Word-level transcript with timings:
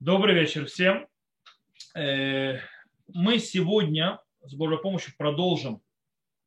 Добрый 0.00 0.32
вечер 0.32 0.66
всем. 0.66 1.08
Э, 1.96 2.58
мы 3.08 3.40
сегодня 3.40 4.20
с 4.44 4.54
Божьей 4.54 4.78
помощью 4.78 5.12
продолжим 5.18 5.82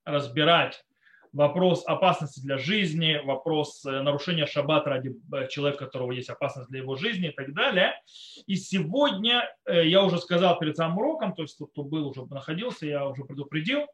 разбирать 0.05 0.85
вопрос 1.33 1.83
опасности 1.85 2.39
для 2.39 2.57
жизни, 2.57 3.19
вопрос 3.25 3.85
э, 3.85 4.03
нарушения 4.03 4.45
шаббата 4.45 4.91
ради 4.91 5.11
э, 5.33 5.49
человека, 5.49 5.83
у 5.83 5.85
которого 5.87 6.13
есть 6.13 6.29
опасность 6.29 6.69
для 6.69 6.79
его 6.79 6.95
жизни 6.95 7.27
и 7.27 7.31
так 7.33 7.53
далее. 7.53 8.01
И 8.47 8.55
сегодня, 8.55 9.53
я 9.67 10.01
уже 10.01 10.19
сказал 10.19 10.57
перед 10.57 10.77
самым 10.77 10.99
уроком, 10.99 11.35
то 11.35 11.41
есть 11.41 11.57
тот, 11.57 11.71
кто 11.71 11.83
был, 11.83 12.07
уже 12.07 12.25
находился, 12.27 12.85
я 12.85 13.05
уже 13.05 13.25
предупредил, 13.25 13.85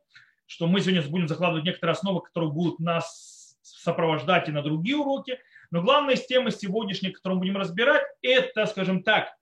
что 0.46 0.68
мы 0.68 0.82
сегодня 0.82 1.02
будем 1.10 1.28
закладывать 1.28 1.66
некоторые 1.66 1.94
основы, 1.94 2.22
которые 2.22 2.52
будут 2.52 2.78
нас 2.78 3.58
сопровождать 3.64 4.50
и 4.50 4.52
на 4.52 4.62
другие 4.62 4.98
уроки. 4.98 5.40
Но 5.72 5.82
главная 5.82 6.14
из 6.14 6.28
темы 6.28 6.52
сегодняшней, 6.52 7.10
которую 7.10 7.40
мы 7.40 7.46
будем 7.46 7.58
разбирать, 7.58 8.04
это, 8.22 8.68
скажем 8.68 9.02
так, 9.02 9.34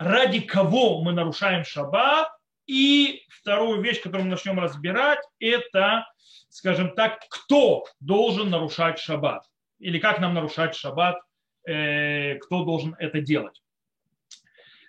ради 0.00 0.40
кого 0.40 1.02
мы 1.02 1.12
нарушаем 1.12 1.64
шаббат. 1.64 2.28
И 2.66 3.26
вторую 3.28 3.82
вещь, 3.82 4.00
которую 4.00 4.26
мы 4.26 4.30
начнем 4.32 4.58
разбирать, 4.58 5.20
это, 5.38 6.06
скажем 6.48 6.94
так, 6.94 7.20
кто 7.28 7.84
должен 8.00 8.48
нарушать 8.48 8.98
шаббат. 8.98 9.44
Или 9.78 9.98
как 9.98 10.20
нам 10.20 10.34
нарушать 10.34 10.74
шаббат, 10.74 11.20
э, 11.66 12.36
кто 12.36 12.64
должен 12.64 12.96
это 12.98 13.20
делать. 13.20 13.60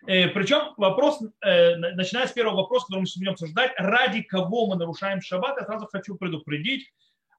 Э, 0.08 0.28
Причем 0.30 0.74
вопрос, 0.78 1.20
э, 1.42 1.76
начиная 1.76 2.28
с 2.28 2.32
первого 2.32 2.58
вопроса, 2.58 2.86
который 2.86 3.02
мы 3.02 3.06
сейчас 3.08 3.18
будем 3.18 3.32
обсуждать, 3.34 3.74
ради 3.78 4.22
кого 4.22 4.68
мы 4.68 4.76
нарушаем 4.76 5.22
шаббат, 5.22 5.58
я 5.60 5.66
сразу 5.66 5.88
хочу 5.88 6.16
предупредить, 6.16 6.94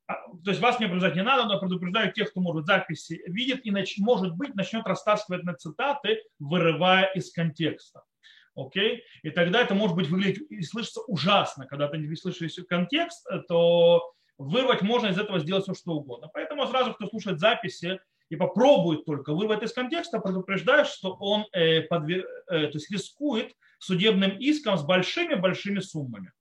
то 0.07 0.51
есть 0.51 0.61
вас 0.61 0.81
не 0.81 0.87
предупреждать 0.87 1.17
не 1.17 1.23
надо, 1.23 1.45
но 1.45 1.61
предупреждаю 1.61 2.13
тех, 2.13 2.31
кто 2.31 2.41
может 2.41 2.67
записи 2.67 3.23
видит 3.27 3.65
и, 3.65 3.71
нач, 3.71 3.99
может 3.99 4.35
быть, 4.35 4.55
начнет 4.55 4.87
растаскивать 4.87 5.45
на 5.45 5.55
цитаты, 5.55 6.23
вырывая 6.39 7.05
из 7.15 7.33
контекста. 7.33 8.03
Окей? 8.55 9.05
И 9.23 9.31
тогда 9.31 9.63
это 9.63 9.75
может 9.75 9.97
быть 9.97 10.09
выглядеть 10.09 10.43
и 10.51 10.63
слышится 10.63 11.01
ужасно. 11.03 11.67
Когда 11.67 11.89
ты 11.89 11.99
не 11.99 12.15
слышишь 12.17 12.57
контекст, 12.69 13.27
то 13.49 14.13
вырвать 14.39 14.83
можно 14.83 15.09
из 15.09 15.19
этого 15.19 15.39
сделать 15.39 15.65
все, 15.65 15.75
что 15.75 15.93
угодно. 15.93 16.29
Поэтому 16.33 16.67
сразу, 16.67 16.93
кто 16.93 17.07
слушает 17.07 17.39
записи 17.41 18.01
и 18.29 18.37
попробует 18.37 19.05
только 19.05 19.33
вырвать 19.33 19.63
из 19.63 19.73
контекста, 19.73 20.19
предупреждаешь, 20.19 20.89
что 20.89 21.15
он 21.21 21.47
э, 21.53 21.83
подвер... 21.83 22.27
э, 22.49 22.67
то 22.67 22.79
есть 22.79 22.91
рискует 22.91 23.55
судебным 23.79 24.39
иском 24.39 24.77
с 24.77 24.85
большими-большими 24.85 25.81
суммами. 25.81 26.33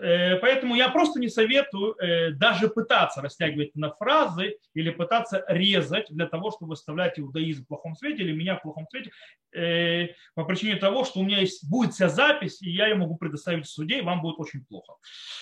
Э, 0.00 0.36
поэтому 0.36 0.76
я 0.76 0.88
просто 0.90 1.18
не 1.18 1.28
советую 1.28 1.94
э, 1.94 2.30
даже 2.30 2.68
пытаться 2.68 3.20
растягивать 3.20 3.74
на 3.74 3.90
фразы 3.90 4.56
или 4.74 4.90
пытаться 4.90 5.44
резать 5.48 6.06
для 6.10 6.26
того, 6.26 6.50
чтобы 6.50 6.70
выставлять 6.70 7.18
иудаизм 7.18 7.64
в 7.64 7.68
плохом 7.68 7.96
свете 7.96 8.22
или 8.22 8.32
меня 8.32 8.56
в 8.56 8.62
плохом 8.62 8.86
свете 8.88 9.10
э, 9.52 10.08
по 10.34 10.44
причине 10.44 10.76
того, 10.76 11.04
что 11.04 11.20
у 11.20 11.24
меня 11.24 11.40
есть, 11.40 11.68
будет 11.68 11.94
вся 11.94 12.08
запись, 12.08 12.62
и 12.62 12.70
я 12.70 12.86
ее 12.86 12.94
могу 12.94 13.16
предоставить 13.16 13.66
в 13.66 13.70
суде, 13.70 13.98
и 13.98 14.02
вам 14.02 14.22
будет 14.22 14.38
очень 14.38 14.64
плохо. 14.64 14.94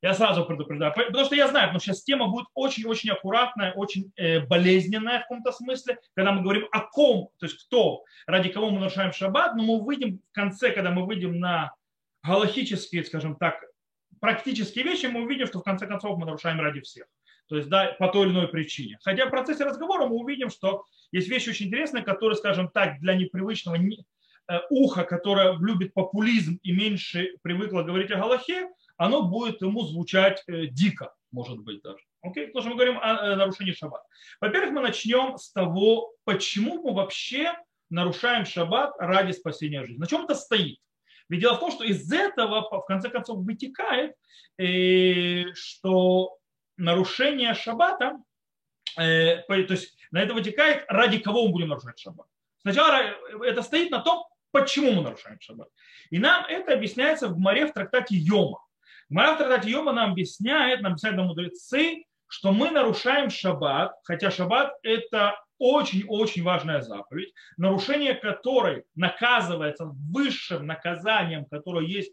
Я 0.03 0.13
сразу 0.13 0.45
предупреждаю, 0.45 0.93
потому 0.93 1.25
что 1.25 1.35
я 1.35 1.49
знаю, 1.49 1.71
что 1.71 1.79
сейчас 1.79 2.03
тема 2.03 2.29
будет 2.29 2.47
очень-очень 2.53 3.09
аккуратная, 3.09 3.73
очень 3.73 4.13
болезненная 4.47 5.21
в 5.21 5.23
каком-то 5.23 5.51
смысле, 5.51 5.97
когда 6.15 6.33
мы 6.33 6.43
говорим 6.43 6.67
о 6.73 6.81
ком, 6.81 7.31
то 7.39 7.47
есть 7.47 7.65
кто, 7.65 8.05
ради 8.27 8.51
кого 8.51 8.69
мы 8.69 8.81
нарушаем 8.81 9.13
шаббат, 9.13 9.55
но 9.55 9.63
мы 9.63 9.83
выйдем 9.83 10.19
в 10.19 10.35
конце, 10.35 10.73
когда 10.73 10.91
мы 10.91 11.07
выйдем 11.07 11.41
на 11.41 11.73
галактические, 12.29 13.05
скажем 13.05 13.37
так, 13.37 13.65
практические 14.21 14.85
вещи, 14.85 15.07
мы 15.07 15.23
увидим, 15.23 15.47
что 15.47 15.61
в 15.61 15.65
конце 15.65 15.87
концов 15.87 16.19
мы 16.19 16.27
нарушаем 16.27 16.61
ради 16.61 16.81
всех. 16.81 17.07
То 17.49 17.57
есть 17.57 17.69
да, 17.69 17.97
по 17.99 18.09
той 18.09 18.27
или 18.27 18.33
иной 18.33 18.49
причине. 18.49 18.99
Хотя 19.03 19.27
в 19.27 19.31
процессе 19.31 19.65
разговора 19.65 20.07
мы 20.07 20.17
увидим, 20.17 20.51
что 20.51 20.85
есть 21.13 21.29
вещи 21.29 21.51
очень 21.51 21.67
интересные, 21.67 22.05
которые, 22.05 22.37
скажем 22.37 22.69
так, 22.69 23.01
для 23.01 23.15
непривычного 23.15 23.77
э, 23.77 24.61
уха, 24.69 25.05
которое 25.05 25.57
любит 25.59 25.95
популизм 25.95 26.59
и 26.63 26.73
меньше 26.73 27.37
привыкло 27.43 27.83
говорить 27.83 28.11
о 28.11 28.17
Галахе, 28.17 28.69
оно 28.99 29.23
будет 29.23 29.63
ему 29.63 29.83
звучать 29.87 30.43
э, 30.47 30.67
дико, 30.67 31.15
может 31.31 31.59
быть 31.61 31.81
даже. 31.83 32.05
Окей? 32.21 32.49
Потому 32.49 32.63
что 32.63 32.71
мы 32.71 32.77
говорим 32.77 32.99
о 33.01 33.15
э, 33.15 33.37
нарушении 33.37 33.73
шаббат. 33.73 34.03
Во-первых, 34.41 34.73
мы 34.73 34.83
начнем 34.83 35.39
с 35.39 35.51
того, 35.51 36.13
почему 36.25 36.83
мы 36.83 36.93
вообще 36.93 37.55
нарушаем 37.89 38.45
шаббат 38.45 38.93
ради 38.99 39.33
спасения 39.33 39.85
жизни. 39.85 40.01
На 40.01 40.07
чем 40.07 40.25
это 40.25 40.35
стоит? 40.35 40.79
Ведь 41.29 41.41
дело 41.41 41.57
в 41.57 41.61
том, 41.61 41.71
что 41.71 41.85
из 41.85 42.11
этого, 42.11 42.63
в 42.63 42.87
конце 42.87 43.11
концов, 43.11 43.39
вытекает, 43.45 44.15
э, 44.59 45.53
что 45.55 46.39
нарушение 46.77 47.55
шаббата, 47.55 48.19
э, 48.97 49.43
то 49.43 49.55
есть 49.55 49.97
на 50.11 50.21
это 50.21 50.35
вытекает, 50.35 50.85
ради 50.89 51.19
кого 51.19 51.47
мы 51.47 51.53
будем 51.53 51.69
нарушать 51.69 51.99
шаббат. 51.99 52.27
Сначала 52.63 53.03
это 53.45 53.63
стоит 53.63 53.91
на 53.91 54.01
том, 54.01 54.25
почему 54.51 54.93
мы 54.93 55.03
нарушаем 55.03 55.39
шаббат. 55.41 55.69
И 56.11 56.19
нам 56.19 56.45
это 56.47 56.73
объясняется 56.73 57.29
в 57.29 57.39
море 57.39 57.67
в 57.67 57.73
трактате 57.73 58.17
Йома. 58.17 58.61
Гмара 59.11 59.35
в 59.35 59.39
трактате 59.39 59.71
Йома 59.71 59.93
нам 59.93 60.13
объясняет, 60.13 60.81
нам 60.83 60.93
объясняют 60.93 61.19
мудрецы, 61.19 62.05
что 62.27 62.53
мы 62.53 62.71
нарушаем 62.71 63.31
шаббат, 63.31 63.95
хотя 64.05 64.31
шаббат 64.31 64.75
это 64.83 65.37
очень-очень 65.59 66.43
важная 66.43 66.81
заповедь, 66.81 67.33
нарушение 67.57 68.15
которой 68.15 68.85
наказывается 68.95 69.87
высшим 69.87 70.67
наказанием, 70.67 71.45
которое 71.47 71.87
есть 71.87 72.13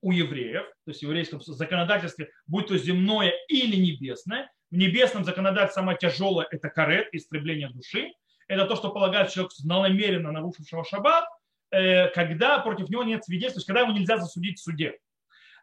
у 0.00 0.12
евреев, 0.12 0.64
то 0.84 0.90
есть 0.90 1.00
в 1.00 1.02
еврейском 1.02 1.40
законодательстве, 1.40 2.30
будь 2.46 2.68
то 2.68 2.78
земное 2.78 3.32
или 3.48 3.76
небесное. 3.76 4.50
В 4.70 4.76
небесном 4.76 5.24
законодательстве 5.24 5.82
самое 5.82 5.98
тяжелое– 5.98 6.46
это 6.50 6.70
карет, 6.70 7.08
истребление 7.12 7.68
души. 7.68 8.12
Это 8.48 8.66
то, 8.66 8.76
что 8.76 8.90
полагает 8.90 9.30
человек, 9.30 9.52
намеренно 9.64 10.32
нарушившего 10.32 10.84
шаббат, 10.84 11.24
э, 11.70 12.08
когда 12.08 12.58
против 12.58 12.88
него 12.88 13.02
нет 13.02 13.24
свидетельств, 13.24 13.56
то 13.56 13.58
есть 13.58 13.66
когда 13.66 13.80
его 13.82 13.92
нельзя 13.92 14.18
засудить 14.18 14.58
в 14.58 14.62
суде. 14.62 14.96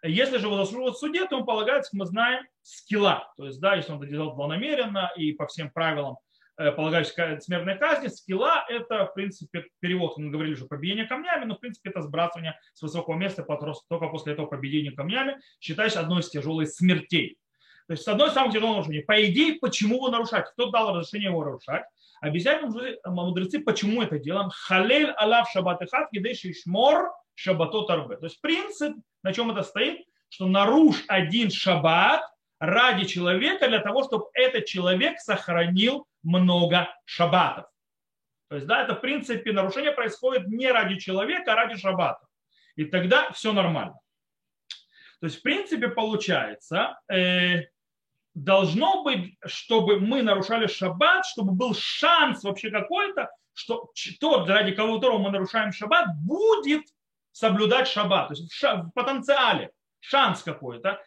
Если 0.04 0.38
же 0.38 0.48
его 0.48 0.58
засуживают 0.58 0.96
в 0.96 1.00
суде, 1.00 1.26
то 1.28 1.38
он 1.38 1.46
полагается, 1.46 1.92
как 1.92 2.00
мы 2.00 2.06
знаем, 2.06 2.46
скилла. 2.62 3.32
То 3.38 3.46
есть, 3.46 3.62
да, 3.62 3.76
если 3.76 3.94
он 3.94 4.02
это 4.02 4.12
делал 4.12 4.36
намеренно 4.48 5.12
и 5.16 5.32
по 5.32 5.48
всем 5.48 5.72
правилам 5.72 6.18
Э, 6.56 6.72
полагающейся 6.72 7.40
смертной 7.40 7.80
казни. 7.80 8.10
Скилла– 8.10 8.64
это, 8.70 9.08
в 9.08 9.16
принципе, 9.16 9.66
перевод, 9.80 10.18
мы 10.18 10.30
говорили 10.30 10.54
уже, 10.54 10.66
побиение 10.66 11.06
камнями, 11.06 11.46
но, 11.46 11.56
в 11.56 11.60
принципе, 11.60 11.90
это 11.90 12.02
сбрасывание 12.02 12.60
с 12.74 12.82
высокого 12.84 13.16
места 13.16 13.44
только 13.44 14.08
после 14.08 14.34
этого 14.34 14.46
побиения 14.46 14.92
камнями, 14.92 15.38
считаешь 15.60 15.96
одной 15.96 16.22
из 16.22 16.30
тяжелых 16.30 16.70
смертей. 16.70 17.40
То 17.88 17.94
есть, 17.94 18.04
с 18.04 18.08
одной 18.08 18.28
из 18.28 18.34
самых 18.34 18.54
тяжелых. 18.54 18.86
По 19.08 19.26
идее, 19.26 19.58
почему 19.60 19.96
его 19.96 20.10
нарушать? 20.10 20.46
Кто 20.52 20.70
дал 20.70 20.96
разрешение 20.96 21.32
его 21.32 21.44
нарушать? 21.44 21.84
Объясняют 22.22 22.64
мудрецы, 23.04 23.60
почему 23.60 24.04
это 24.04 24.20
делаем. 24.20 24.50
Халель 24.52 25.10
алав 25.18 25.50
шаббат 25.50 25.82
и 25.82 25.88
хат, 25.88 26.10
шмор 26.64 27.12
шаббатот 27.34 27.90
арбе. 27.90 28.18
То 28.18 28.28
есть, 28.28 28.40
принцип, 28.42 28.96
на 29.24 29.34
чем 29.34 29.50
это 29.50 29.64
стоит, 29.64 30.06
что 30.30 30.46
наруш 30.46 31.04
один 31.08 31.50
шаббат 31.50 32.22
ради 32.64 33.04
человека, 33.06 33.68
для 33.68 33.80
того, 33.80 34.04
чтобы 34.06 34.28
этот 34.34 34.66
человек 34.66 35.20
сохранил 35.20 36.08
много 36.24 36.88
шаббатов. 37.04 37.66
То 38.48 38.56
есть, 38.56 38.68
да, 38.68 38.84
это 38.84 38.96
в 38.96 39.02
принципе 39.02 39.52
нарушение 39.52 39.92
происходит 39.92 40.48
не 40.48 40.72
ради 40.72 40.96
человека, 40.96 41.52
а 41.52 41.56
ради 41.56 41.76
шаббата. 41.76 42.26
И 42.78 42.86
тогда 42.86 43.32
все 43.32 43.52
нормально. 43.52 44.00
То 45.20 45.26
есть, 45.26 45.40
в 45.40 45.42
принципе, 45.42 45.90
получается, 45.90 46.98
э, 47.12 47.64
должно 48.34 49.04
быть, 49.04 49.36
чтобы 49.46 50.00
мы 50.00 50.22
нарушали 50.22 50.68
шаббат, 50.68 51.26
чтобы 51.26 51.52
был 51.52 51.76
шанс 51.76 52.44
вообще 52.46 52.72
какой-то, 52.72 53.30
что 53.54 53.92
тот, 54.22 54.48
ради 54.48 54.72
которого 54.72 55.18
мы 55.18 55.32
нарушаем 55.32 55.74
шаббат, 55.74 56.16
будет 56.24 56.84
соблюдать 57.34 57.90
шаббат. 57.90 58.30
То 58.30 58.34
есть 58.36 58.50
в, 58.50 58.56
ша- 58.56 58.84
в 58.84 58.92
потенциале 58.92 59.72
шанс 60.00 60.44
какой-то. 60.44 61.02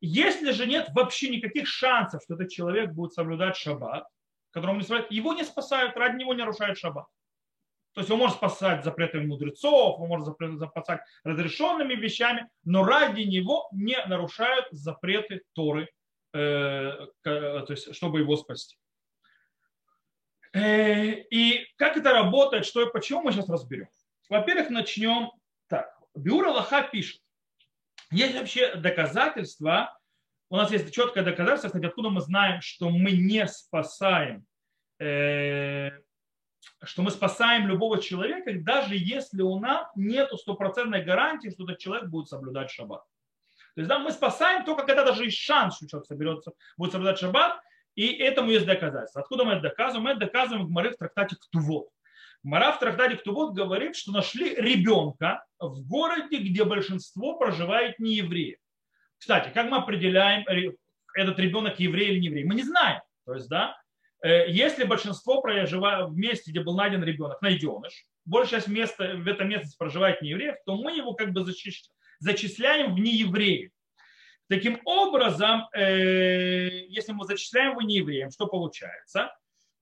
Если 0.00 0.52
же 0.52 0.66
нет 0.66 0.88
вообще 0.94 1.28
никаких 1.28 1.66
шансов, 1.66 2.22
что 2.22 2.34
этот 2.34 2.50
человек 2.50 2.92
будет 2.92 3.12
соблюдать 3.12 3.56
шаббат, 3.56 4.06
которому 4.50 4.78
не 4.78 4.84
спасают, 4.84 5.10
его 5.10 5.32
не 5.32 5.44
спасают, 5.44 5.96
ради 5.96 6.16
него 6.16 6.34
не 6.34 6.40
нарушают 6.40 6.78
шаббат. 6.78 7.06
То 7.94 8.00
есть 8.00 8.10
он 8.10 8.18
может 8.18 8.36
спасать 8.36 8.84
запретами 8.84 9.24
мудрецов, 9.26 10.00
он 10.00 10.08
может 10.08 10.26
спасать 10.26 11.00
разрешенными 11.22 11.94
вещами, 11.94 12.48
но 12.64 12.84
ради 12.84 13.22
него 13.22 13.68
не 13.72 13.96
нарушают 14.06 14.66
запреты 14.72 15.42
Торы, 15.52 15.88
э, 16.32 17.06
то 17.22 17.66
есть 17.68 17.94
чтобы 17.94 18.20
его 18.20 18.36
спасти. 18.36 18.76
Э, 20.52 21.20
и 21.30 21.66
как 21.76 21.96
это 21.96 22.12
работает, 22.12 22.66
что 22.66 22.82
и 22.82 22.92
почему 22.92 23.22
мы 23.22 23.32
сейчас 23.32 23.48
разберем. 23.48 23.88
Во-первых, 24.28 24.70
начнем 24.70 25.30
так. 25.68 25.96
Бюро 26.16 26.52
Лаха 26.52 26.82
пишет, 26.82 27.20
есть 28.14 28.34
вообще 28.34 28.76
доказательства, 28.76 29.98
у 30.50 30.56
нас 30.56 30.70
есть 30.70 30.94
четкое 30.94 31.24
доказательство, 31.24 31.68
кстати, 31.68 31.86
откуда 31.86 32.10
мы 32.10 32.20
знаем, 32.20 32.60
что 32.60 32.90
мы 32.90 33.12
не 33.12 33.46
спасаем, 33.48 34.46
э, 35.00 35.90
что 36.82 37.02
мы 37.02 37.10
спасаем 37.10 37.66
любого 37.66 38.00
человека, 38.00 38.52
даже 38.54 38.94
если 38.96 39.42
у 39.42 39.58
нас 39.58 39.88
нет 39.96 40.30
стопроцентной 40.32 41.02
гарантии, 41.04 41.50
что 41.50 41.64
этот 41.64 41.78
человек 41.78 42.08
будет 42.08 42.28
соблюдать 42.28 42.70
шаббат. 42.70 43.02
То 43.74 43.80
есть 43.80 43.88
да, 43.88 43.98
мы 43.98 44.12
спасаем 44.12 44.64
только 44.64 44.86
когда 44.86 45.04
даже 45.04 45.24
есть 45.24 45.38
шанс, 45.38 45.76
что 45.76 45.88
человек 45.88 46.06
соберется, 46.06 46.52
будет 46.76 46.92
соблюдать 46.92 47.18
шаббат, 47.18 47.60
и 47.96 48.06
этому 48.12 48.50
есть 48.50 48.66
доказательство. 48.66 49.22
Откуда 49.22 49.44
мы 49.44 49.52
это 49.52 49.62
доказываем? 49.62 50.04
Мы 50.04 50.10
это 50.10 50.20
доказываем 50.20 50.66
в 50.66 50.68
Гмаре 50.68 50.90
в 50.90 50.96
трактате 50.96 51.36
Ктувот. 51.36 51.88
Мара 52.44 52.72
в 52.72 52.78
трактате 52.78 53.16
Ктубот 53.16 53.54
говорит, 53.54 53.96
что 53.96 54.12
нашли 54.12 54.54
ребенка 54.54 55.44
в 55.58 55.80
городе, 55.88 56.36
где 56.36 56.64
большинство 56.64 57.38
проживает 57.38 57.98
не 57.98 58.16
евреи. 58.16 58.58
Кстати, 59.16 59.50
как 59.54 59.70
мы 59.70 59.78
определяем, 59.78 60.44
этот 61.14 61.38
ребенок 61.38 61.80
еврей 61.80 62.10
или 62.10 62.20
не 62.20 62.26
еврей? 62.26 62.44
Мы 62.44 62.54
не 62.54 62.62
знаем. 62.62 63.00
То 63.24 63.34
есть, 63.34 63.48
да, 63.48 63.80
э, 64.22 64.50
если 64.50 64.84
большинство 64.84 65.40
проживает 65.40 66.10
в 66.10 66.16
месте, 66.16 66.50
где 66.50 66.60
был 66.60 66.76
найден 66.76 67.02
ребенок, 67.02 67.40
найденыш, 67.40 68.04
большая 68.26 68.60
часть 68.60 68.68
места, 68.68 69.14
в 69.16 69.26
этом 69.26 69.48
месте 69.48 69.74
проживает 69.78 70.20
не 70.20 70.28
евреев, 70.30 70.56
то 70.66 70.76
мы 70.76 70.94
его 70.94 71.14
как 71.14 71.32
бы 71.32 71.46
зачисляем 72.18 72.94
в 72.94 72.98
неевреи. 72.98 73.72
Таким 74.50 74.82
образом, 74.84 75.66
э, 75.72 76.84
если 76.88 77.12
мы 77.12 77.24
зачисляем 77.24 77.70
его 77.70 77.80
неевреем, 77.80 78.30
что 78.30 78.46
получается? 78.46 79.34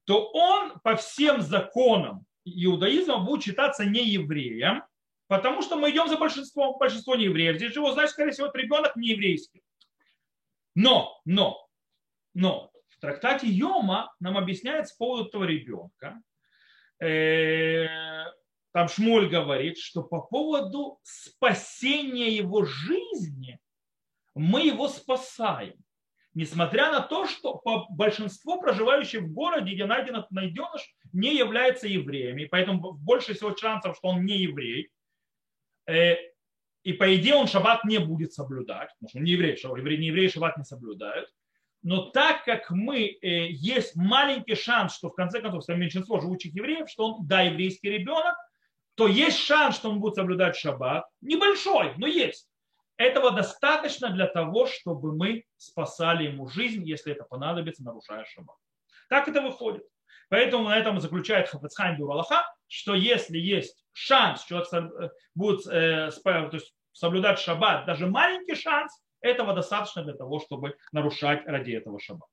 То 0.05 0.31
он 0.31 0.79
по 0.85 0.95
всем 0.95 1.41
законам 1.41 2.25
иудаизма 2.45 3.19
будет 3.19 3.43
считаться 3.43 3.85
неевреем, 3.85 4.85
потому 5.29 5.63
что 5.63 5.77
мы 5.77 5.91
идем 5.91 6.09
за 6.09 6.17
большинством, 6.17 6.79
большинство 6.79 7.15
неевреев. 7.15 7.57
Здесь 7.57 7.73
живет, 7.73 7.95
значит, 7.95 8.13
скорее 8.13 8.33
всего, 8.33 8.51
ребенок 8.53 8.97
нееврейский. 8.97 9.63
Но, 10.75 11.21
но, 11.25 11.69
но 12.35 12.71
в 12.89 12.99
трактате 13.01 13.47
Йома 13.47 14.15
нам 14.21 14.39
объясняет 14.39 14.89
с 14.89 14.93
поводу 14.93 15.29
этого 15.29 15.45
ребенка, 15.45 16.21
э, 17.01 17.87
там 18.73 18.89
Шмоль 18.89 19.29
говорит, 19.29 19.79
что 19.79 20.03
по 20.03 20.21
поводу 20.21 20.99
спасения 21.03 22.31
его 22.31 22.65
жизни 22.65 23.59
мы 24.35 24.63
его 24.63 24.89
спасаем. 24.89 25.77
Несмотря 26.35 26.91
на 26.91 27.01
то, 27.01 27.27
что 27.27 27.61
большинство 27.91 28.59
проживающих 28.59 29.23
в 29.23 29.33
городе, 29.33 29.75
где 29.75 29.85
найден 29.85 30.25
найденыш, 30.31 30.95
не 31.13 31.37
является 31.37 31.89
евреями, 31.89 32.45
поэтому 32.45 32.93
больше 32.93 33.35
всего 33.35 33.55
шансов, 33.57 33.97
что 33.97 34.09
он 34.09 34.25
не 34.25 34.39
еврей. 34.39 34.91
Э, 35.87 36.17
и 36.83 36.93
по 36.93 37.15
идее 37.15 37.35
он 37.35 37.47
шаббат 37.47 37.85
не 37.85 37.99
будет 37.99 38.33
соблюдать, 38.33 38.91
потому 38.95 39.09
что 39.09 39.19
он 39.19 39.25
не 39.25 39.33
еврей, 39.33 39.57
евреи, 39.57 39.97
не 39.97 40.07
евреи 40.09 40.29
шаббат 40.29 40.57
не 40.57 40.65
соблюдают. 40.65 41.29
Но 41.83 42.11
так 42.11 42.45
как 42.45 42.71
мы, 42.71 43.07
э, 43.07 43.49
есть 43.49 43.97
маленький 43.97 44.55
шанс, 44.55 44.95
что 44.95 45.11
в 45.11 45.15
конце 45.15 45.41
концов 45.41 45.67
меньшинство 45.69 46.21
живучих 46.21 46.55
евреев, 46.55 46.89
что 46.89 47.15
он, 47.15 47.27
да, 47.27 47.43
еврейский 47.43 47.91
ребенок, 47.91 48.37
то 48.95 49.09
есть 49.09 49.39
шанс, 49.39 49.77
что 49.77 49.91
он 49.91 50.01
будет 50.01 50.15
соблюдать 50.15 50.57
шаббат. 50.57 51.07
Небольшой, 51.21 51.95
но 51.97 52.07
есть. 52.07 52.49
Этого 52.97 53.33
достаточно 53.33 54.11
для 54.11 54.27
того, 54.27 54.67
чтобы 54.67 55.17
мы 55.17 55.45
спасали 55.57 56.25
ему 56.25 56.47
жизнь, 56.49 56.85
если 56.85 57.13
это 57.13 57.25
понадобится, 57.25 57.83
нарушая 57.83 58.25
шаббат. 58.27 58.57
Так 59.09 59.27
это 59.29 59.41
выходит. 59.41 59.83
Поэтому 60.29 60.69
на 60.69 60.79
этом 60.79 61.01
заключает 61.01 61.49
Хафацхайм 61.49 61.97
Дуралаха, 61.99 62.45
что 62.67 62.95
если 62.95 63.39
есть 63.39 63.85
шанс, 63.93 64.45
человек 64.45 64.69
э, 64.73 65.11
будет 65.35 65.67
э, 65.67 66.11
то 66.11 66.49
есть 66.53 66.75
соблюдать 66.93 67.39
шаббат, 67.39 67.87
даже 67.87 68.07
маленький 68.07 68.55
шанс, 68.55 69.03
этого 69.21 69.55
достаточно 69.55 70.03
для 70.03 70.15
того, 70.15 70.41
чтобы 70.41 70.77
нарушать 70.91 71.47
ради 71.47 71.73
этого 71.73 72.01
шаббат. 72.01 72.29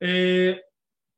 И 0.00 0.06
э, 0.06 0.62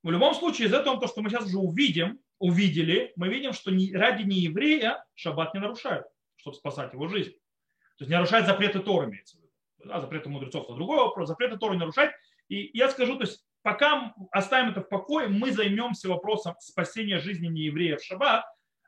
в 0.03 0.11
любом 0.11 0.35
случае, 0.35 0.69
из 0.69 0.75
этого 0.75 0.99
то, 0.99 1.07
что 1.07 1.21
мы 1.23 1.31
сейчас 1.31 1.47
уже 1.47 1.59
увидим, 1.59 2.19
увидели, 2.39 3.13
мы 3.17 3.29
видим, 3.29 3.53
что 3.53 3.71
ради 3.71 4.23
нееврея 4.23 5.05
шаббат 5.15 5.55
не 5.55 5.61
нарушают, 5.61 6.07
чтобы 6.37 6.57
спасать 6.57 6.93
его 6.93 7.07
жизнь. 7.07 7.33
То 7.33 8.05
есть 8.05 8.11
не 8.11 8.17
нарушает 8.17 8.47
запреты 8.47 8.81
Торы, 8.81 9.09
имеется 9.09 9.37
в 9.37 9.41
виду. 9.41 9.53
Да, 9.85 10.01
запреты 10.01 10.29
мудрецов– 10.31 10.65
это 10.65 10.75
другой 10.75 10.97
вопрос. 10.97 11.29
Запреты 11.29 11.59
Торы 11.59 11.75
не 11.75 11.81
нарушать. 11.81 12.13
И 12.49 12.71
я 12.77 12.89
скажу, 12.91 13.17
то 13.17 13.25
есть 13.25 13.45
пока 13.63 14.15
оставим 14.31 14.71
это 14.71 14.81
в 14.81 14.89
покое, 14.89 15.29
мы 15.29 15.53
займемся 15.53 16.09
вопросом 16.09 16.55
спасения 16.61 17.19
жизни 17.19 17.49
неевреев 17.49 18.01
в 18.01 18.05
шаббат, 18.05 18.45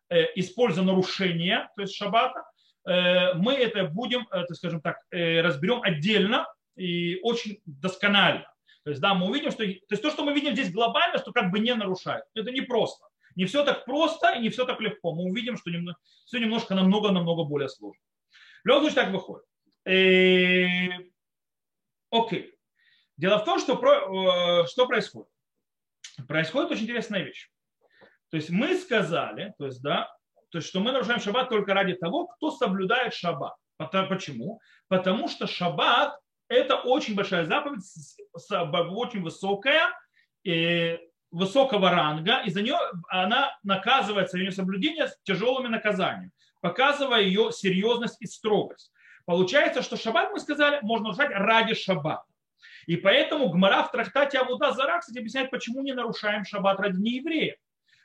э, 0.09 0.27
используя 0.37 0.85
нарушение, 0.85 1.69
то 1.77 1.83
есть 1.83 1.95
шаббата. 1.95 2.45
Э, 2.87 3.35
мы 3.35 3.55
это 3.55 3.85
будем, 3.85 4.27
э, 4.31 4.45
так 4.45 4.57
скажем 4.57 4.81
так, 4.81 4.99
разберем 5.11 5.83
отдельно 5.83 6.47
и 6.77 7.19
очень 7.23 7.61
досконально. 7.67 8.49
То 8.85 8.91
есть, 8.91 9.01
да, 9.01 9.15
мы 9.15 9.29
увидим, 9.29 9.51
что 9.51 9.59
то, 9.59 9.65
есть 9.65 10.03
то, 10.03 10.11
что 10.11 10.25
мы 10.25 10.33
видим 10.35 10.55
здесь 10.55 10.73
глобально, 10.73 11.19
что 11.19 11.33
как 11.33 11.53
бы 11.53 11.61
не 11.61 11.75
нарушает. 11.75 12.25
Это 12.35 12.51
не 12.51 12.63
просто. 12.63 13.07
Не 13.37 13.45
все 13.45 13.65
так 13.65 13.85
просто 13.85 14.33
и 14.33 14.41
не 14.41 14.51
все 14.51 14.65
так 14.67 14.81
легко. 14.81 15.15
Мы 15.15 15.25
увидим, 15.25 15.57
что 15.57 15.71
немного, 15.71 15.97
все 16.25 16.39
немножко 16.39 16.75
намного-намного 16.75 17.45
более 17.45 17.69
сложно. 17.69 18.03
В 18.65 18.67
любом 18.67 18.83
случае 18.83 19.05
так 19.05 19.13
выходит. 19.13 19.45
Окей. 22.11 22.52
Дело 23.17 23.39
в 23.39 23.45
том, 23.45 23.59
что, 23.59 23.75
э, 23.75 24.67
что 24.67 24.87
происходит. 24.87 25.29
Происходит 26.27 26.71
очень 26.71 26.85
интересная 26.85 27.23
вещь. 27.23 27.51
То 28.31 28.37
есть 28.37 28.51
мы 28.51 28.77
сказали, 28.79 29.55
то 29.59 29.67
есть, 29.67 29.83
да, 29.83 30.11
то 30.51 30.59
есть, 30.59 30.69
что 30.69 30.81
мы 30.81 30.93
нарушаем 30.93 31.21
шаббат 31.21 31.49
только 31.49 31.75
ради 31.75 31.95
того, 31.95 32.27
кто 32.27 32.51
соблюдает 32.51 33.15
шаббат. 33.15 33.55
Почему? 33.79 34.61
Потому 34.89 35.29
что 35.29 35.47
шаббат– 35.47 36.19
это 36.49 36.77
очень 36.77 37.15
большая 37.15 37.47
заповедь, 37.47 37.83
очень 38.33 39.23
высокая, 39.23 39.89
и 40.45 40.99
высокого 41.31 41.91
ранга, 41.91 42.43
и 42.45 42.51
за 42.51 42.63
нее 42.63 42.77
она 43.09 43.57
наказывается, 43.63 44.39
ее 44.39 44.53
соблюдение 44.53 45.09
с 45.09 45.19
тяжелыми 45.23 45.69
наказаниями, 45.69 46.31
показывая 46.61 47.23
ее 47.23 47.51
серьезность 47.53 48.21
и 48.21 48.27
строгость. 48.27 48.93
Получается, 49.25 49.83
что 49.83 49.97
шаббат, 49.97 50.31
мы 50.33 50.41
сказали, 50.41 50.81
можно 50.83 51.09
нарушать 51.09 51.31
ради 51.31 51.75
шаббата. 51.75 52.25
И 52.87 52.97
поэтому 52.97 53.49
Гмара 53.49 53.85
в 53.85 53.91
трактате 53.91 54.39
Авуда 54.39 54.73
Зара, 54.73 54.99
кстати, 54.99 55.19
объясняет, 55.19 55.51
почему 55.51 55.83
не 55.83 55.93
нарушаем 55.93 56.45
шаббат 56.45 56.81
ради 56.81 57.01
неевреев. 57.01 57.57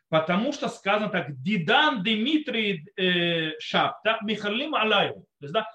Потому 0.10 0.54
что 0.54 0.70
сказано 0.70 1.10
так, 1.10 1.42
Дидан 1.42 2.02
Дмитрий 2.02 2.86
э, 2.96 3.60
Шапта 3.60 4.20
Михалим 4.22 4.74
Алайху. 4.74 5.26
То 5.40 5.46
есть, 5.46 5.54
да, 5.54 5.68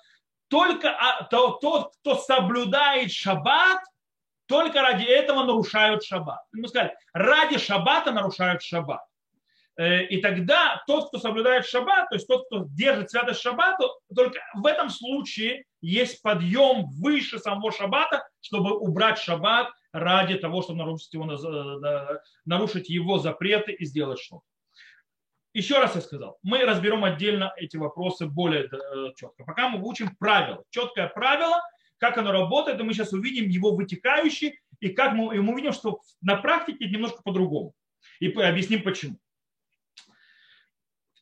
только 0.49 0.91
а, 0.91 1.25
то, 1.25 1.59
тот, 1.61 1.93
кто 2.01 2.17
соблюдает 2.17 3.13
шаббат, 3.13 3.81
только 4.47 4.83
ради 4.83 5.05
этого 5.05 5.45
нарушают 5.45 6.05
шаббат. 6.05 6.41
Мы 6.53 6.69
сказали, 6.69 6.95
ради 7.13 7.59
шаббата 7.59 8.13
нарушают 8.13 8.63
шаббат. 8.63 9.03
Э, 9.77 10.05
и 10.05 10.21
тогда 10.21 10.83
тот, 10.87 11.09
кто 11.09 11.19
соблюдает 11.19 11.67
шаббат, 11.67 12.09
то 12.09 12.17
есть 12.17 12.27
тот, 12.27 12.47
кто 12.47 12.65
держит 12.67 13.11
святость 13.11 13.41
шаббата, 13.41 13.89
только 14.15 14.41
в 14.55 14.67
этом 14.67 14.91
случае 14.91 15.65
есть 15.83 16.23
подъем 16.23 16.87
выше 16.87 17.39
самого 17.39 17.73
шаббата, 17.73 18.27
чтобы 18.41 18.79
убрать 18.79 19.19
шаббат 19.19 19.69
ради 19.93 20.37
того, 20.37 20.63
чтобы 20.63 20.79
нарушить 20.79 21.13
его, 21.13 21.31
э, 21.31 22.19
нарушить 22.47 22.89
его 22.89 23.19
запреты 23.19 23.73
и 23.73 23.85
сделать 23.85 24.21
что-то. 24.21 24.45
Еще 25.53 25.79
раз 25.79 25.95
я 25.95 26.01
сказал, 26.01 26.39
мы 26.43 26.65
разберем 26.65 27.05
отдельно 27.05 27.53
эти 27.57 27.77
вопросы 27.77 28.27
более 28.27 28.65
э, 28.65 29.13
четко. 29.17 29.45
Пока 29.45 29.69
мы 29.69 29.87
учим 29.87 30.17
правила, 30.17 30.65
четкое 30.71 31.09
правило, 31.09 31.61
как 31.99 32.17
оно 32.17 32.33
работает, 32.33 32.81
и 32.81 32.83
мы 32.85 32.95
сейчас 32.95 33.13
увидим 33.13 33.49
его 33.49 33.75
вытекающий, 33.75 34.59
и 34.81 34.89
как 34.89 35.13
мы, 35.13 35.37
и 35.37 35.41
мы 35.41 35.53
увидим, 35.53 35.73
что 35.73 36.01
на 36.23 36.37
практике 36.37 36.89
немножко 36.89 37.23
по-другому. 37.23 37.75
И 38.19 38.33
объясним 38.33 38.83
почему. 38.83 39.19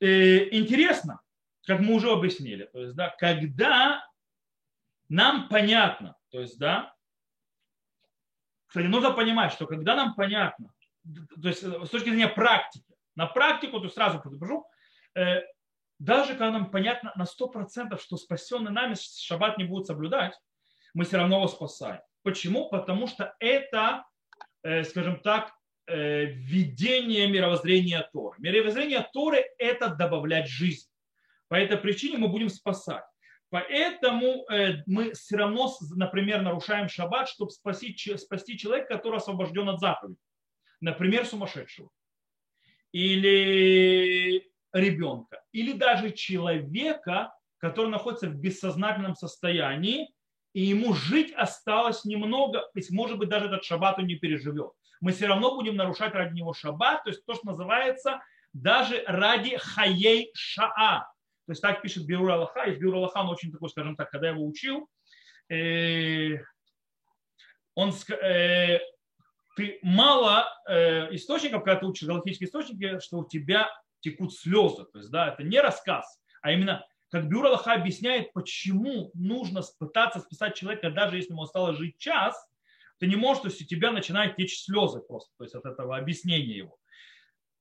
Э, 0.01 0.49
интересно, 0.57 1.21
как 1.67 1.81
мы 1.81 1.95
уже 1.95 2.11
объяснили, 2.11 2.65
то 2.73 2.81
есть, 2.81 2.95
да, 2.95 3.15
когда 3.19 4.05
нам 5.11 5.49
понятно, 5.49 6.17
то 6.31 6.41
есть, 6.41 6.59
да, 6.59 6.95
кстати, 8.67 8.87
нужно 8.87 9.13
понимать, 9.13 9.53
что 9.53 9.67
когда 9.67 9.95
нам 9.95 10.15
понятно, 10.15 10.73
то 11.43 11.49
есть 11.49 11.63
с 11.63 11.89
точки 11.91 12.09
зрения 12.09 12.29
практики, 12.29 12.95
на 13.17 13.27
практику, 13.27 13.81
то 13.81 13.89
сразу 13.89 14.21
предупрежу, 14.21 14.65
э, 15.15 15.43
даже 15.99 16.33
когда 16.33 16.53
нам 16.53 16.71
понятно 16.71 17.13
на 17.17 17.25
100%, 17.25 18.01
что 18.01 18.17
спасенный 18.17 18.71
нами 18.71 18.95
шаббат 18.95 19.59
не 19.59 19.65
будет 19.65 19.87
соблюдать, 19.87 20.39
мы 20.95 21.05
все 21.05 21.19
равно 21.19 21.37
его 21.37 21.49
спасаем. 21.49 22.01
Почему? 22.23 22.71
Потому 22.71 23.07
что 23.07 23.35
это, 23.41 24.05
э, 24.63 24.85
скажем 24.85 25.21
так, 25.21 25.53
Э, 25.93 26.25
введение 26.25 27.27
мировоззрения 27.27 28.09
Торы. 28.13 28.37
Мировоззрение 28.39 29.05
Торы– 29.13 29.45
это 29.59 29.89
добавлять 29.89 30.47
жизнь. 30.47 30.89
По 31.49 31.57
этой 31.57 31.79
причине 31.79 32.17
мы 32.17 32.29
будем 32.29 32.49
спасать. 32.49 33.03
Поэтому 33.51 34.47
э, 34.49 34.83
мы 34.87 35.13
все 35.13 35.37
равно, 35.37 35.73
например, 35.97 36.43
нарушаем 36.43 36.89
шаббат, 36.89 37.29
чтобы 37.29 37.51
спасти, 37.51 37.95
спасти 38.17 38.57
человека, 38.57 38.95
который 38.95 39.17
освобожден 39.17 39.69
от 39.69 39.81
заповедей. 39.81 40.21
Например, 40.81 41.27
сумасшедшего. 41.27 41.91
Или 42.93 44.51
ребенка. 44.73 45.43
Или 45.53 45.73
даже 45.73 46.13
человека, 46.13 47.35
который 47.59 47.91
находится 47.91 48.29
в 48.29 48.37
бессознательном 48.37 49.15
состоянии, 49.15 50.13
и 50.53 50.63
ему 50.63 50.95
жить 50.95 51.33
осталось 51.33 52.05
немного, 52.05 52.61
то 52.61 52.71
есть, 52.75 52.91
может 52.91 53.19
быть, 53.19 53.29
даже 53.29 53.47
этот 53.47 53.65
шаббат 53.65 53.99
он 53.99 54.07
не 54.07 54.17
переживет 54.17 54.73
мы 55.01 55.13
все 55.13 55.27
равно 55.27 55.55
будем 55.55 55.77
нарушать 55.77 56.15
ради 56.15 56.35
него 56.35 56.53
шаббат, 56.53 57.05
то 57.05 57.11
есть 57.11 57.25
то, 57.25 57.35
что 57.35 57.47
называется 57.47 58.21
даже 58.53 59.03
ради 59.07 59.57
хаей 59.57 60.31
шаа. 60.35 61.11
То 61.51 61.53
есть 61.53 61.63
так 61.63 61.83
пишет 61.83 62.07
Биур 62.07 62.31
Аллаха, 62.31 62.63
и 62.71 62.77
Биур 62.77 62.95
Аллаха, 62.95 63.19
он 63.19 63.31
очень 63.31 63.51
такой, 63.51 63.71
скажем 63.71 63.97
так, 63.97 64.09
когда 64.09 64.29
я 64.29 64.35
его 64.35 64.47
учил, 64.47 64.89
э, 65.49 66.37
он, 67.75 67.93
э, 68.23 68.79
ты 69.57 69.81
мало 69.83 70.47
э, 70.69 71.13
источников, 71.17 71.65
когда 71.65 71.81
ты 71.81 71.87
учишь 71.87 72.07
галактические 72.07 72.47
источники, 72.47 73.01
что 73.01 73.19
у 73.19 73.29
тебя 73.29 73.69
текут 73.99 74.33
слезы. 74.33 74.85
То 74.93 74.99
есть, 74.99 75.11
да, 75.11 75.33
это 75.33 75.43
не 75.43 75.61
рассказ, 75.61 76.21
а 76.41 76.53
именно, 76.53 76.87
как 77.11 77.29
Бюро 77.29 77.49
Аллаха 77.49 77.73
объясняет, 77.73 78.33
почему 78.33 79.11
нужно 79.15 79.63
пытаться 79.81 80.21
спасать 80.21 80.55
человека, 80.55 80.93
даже 80.93 81.17
если 81.17 81.33
ему 81.33 81.43
осталось 81.43 81.79
жить 81.79 81.99
час, 81.99 82.41
ты 82.99 83.09
не 83.09 83.17
можешь, 83.17 83.43
то 83.43 83.49
есть 83.49 83.61
у 83.61 83.65
тебя 83.65 83.91
начинают 83.91 84.37
течь 84.37 84.63
слезы 84.63 85.01
просто, 85.01 85.33
то 85.37 85.43
есть 85.43 85.57
от 85.57 85.67
этого 85.67 85.97
объяснения 85.97 86.59
его. 86.59 86.79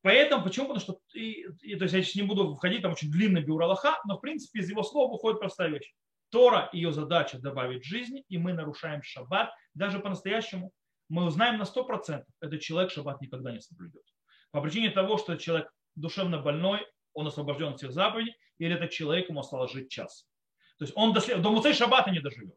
Поэтому, 0.01 0.44
почему? 0.44 0.68
Потому 0.68 0.82
что, 0.82 1.00
и, 1.13 1.46
и, 1.62 1.75
то 1.75 1.84
есть 1.84 1.94
я 1.94 2.01
сейчас 2.01 2.15
не 2.15 2.24
буду 2.24 2.56
входить, 2.56 2.82
там 2.82 2.94
очень 2.94 3.12
длинный 3.12 3.44
Бюро 3.44 3.65
Аллаха, 3.65 4.00
но 4.06 4.18
в 4.18 4.22
принципе 4.22 4.60
из 4.60 4.70
его 4.70 4.84
слов 4.84 5.12
выходит 5.12 5.39
простая 5.39 5.70
вещь. 5.70 5.94
Тора, 6.29 6.70
ее 6.72 6.94
задача 6.94 7.39
добавить 7.39 7.84
жизни, 7.84 8.24
и 8.29 8.38
мы 8.38 8.53
нарушаем 8.53 9.01
шаббат, 9.03 9.51
даже 9.74 10.00
по-настоящему, 10.00 10.72
мы 11.10 11.25
узнаем 11.25 11.58
на 11.58 11.63
100%, 11.63 12.24
этот 12.39 12.62
человек 12.62 12.91
шаббат 12.91 13.20
никогда 13.20 13.51
не 13.51 13.60
соблюдет. 13.60 14.03
По 14.51 14.62
причине 14.62 14.91
того, 14.91 15.18
что 15.18 15.36
человек 15.36 15.70
душевно 15.96 16.39
больной, 16.39 16.86
он 17.13 17.27
освобожден 17.27 17.70
от 17.70 17.77
всех 17.77 17.91
заповедей, 17.91 18.36
или 18.60 18.75
этот 18.75 18.91
человек 18.91 19.29
ему 19.29 19.41
осталось 19.41 19.72
жить 19.72 19.89
час. 19.89 20.27
То 20.77 20.86
есть 20.86 20.94
он 20.96 21.13
до, 21.13 21.38
до 21.38 21.51
Муцей 21.51 21.74
шаббата 21.74 22.12
не 22.12 22.20
доживет. 22.20 22.56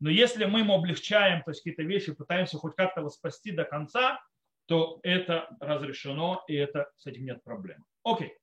Но 0.00 0.10
если 0.10 0.44
мы 0.44 0.60
ему 0.60 0.74
облегчаем 0.74 1.42
то 1.42 1.50
есть 1.50 1.60
какие-то 1.60 1.82
вещи, 1.82 2.12
пытаемся 2.12 2.56
хоть 2.56 2.74
как-то 2.74 3.00
его 3.00 3.10
спасти 3.10 3.52
до 3.52 3.64
конца, 3.64 4.20
то 4.68 5.00
это 5.02 5.48
разрешено, 5.60 6.44
и 6.46 6.54
это 6.54 6.90
с 6.98 7.06
этим 7.06 7.24
нет 7.24 7.42
проблем. 7.42 7.84
Окей. 8.04 8.34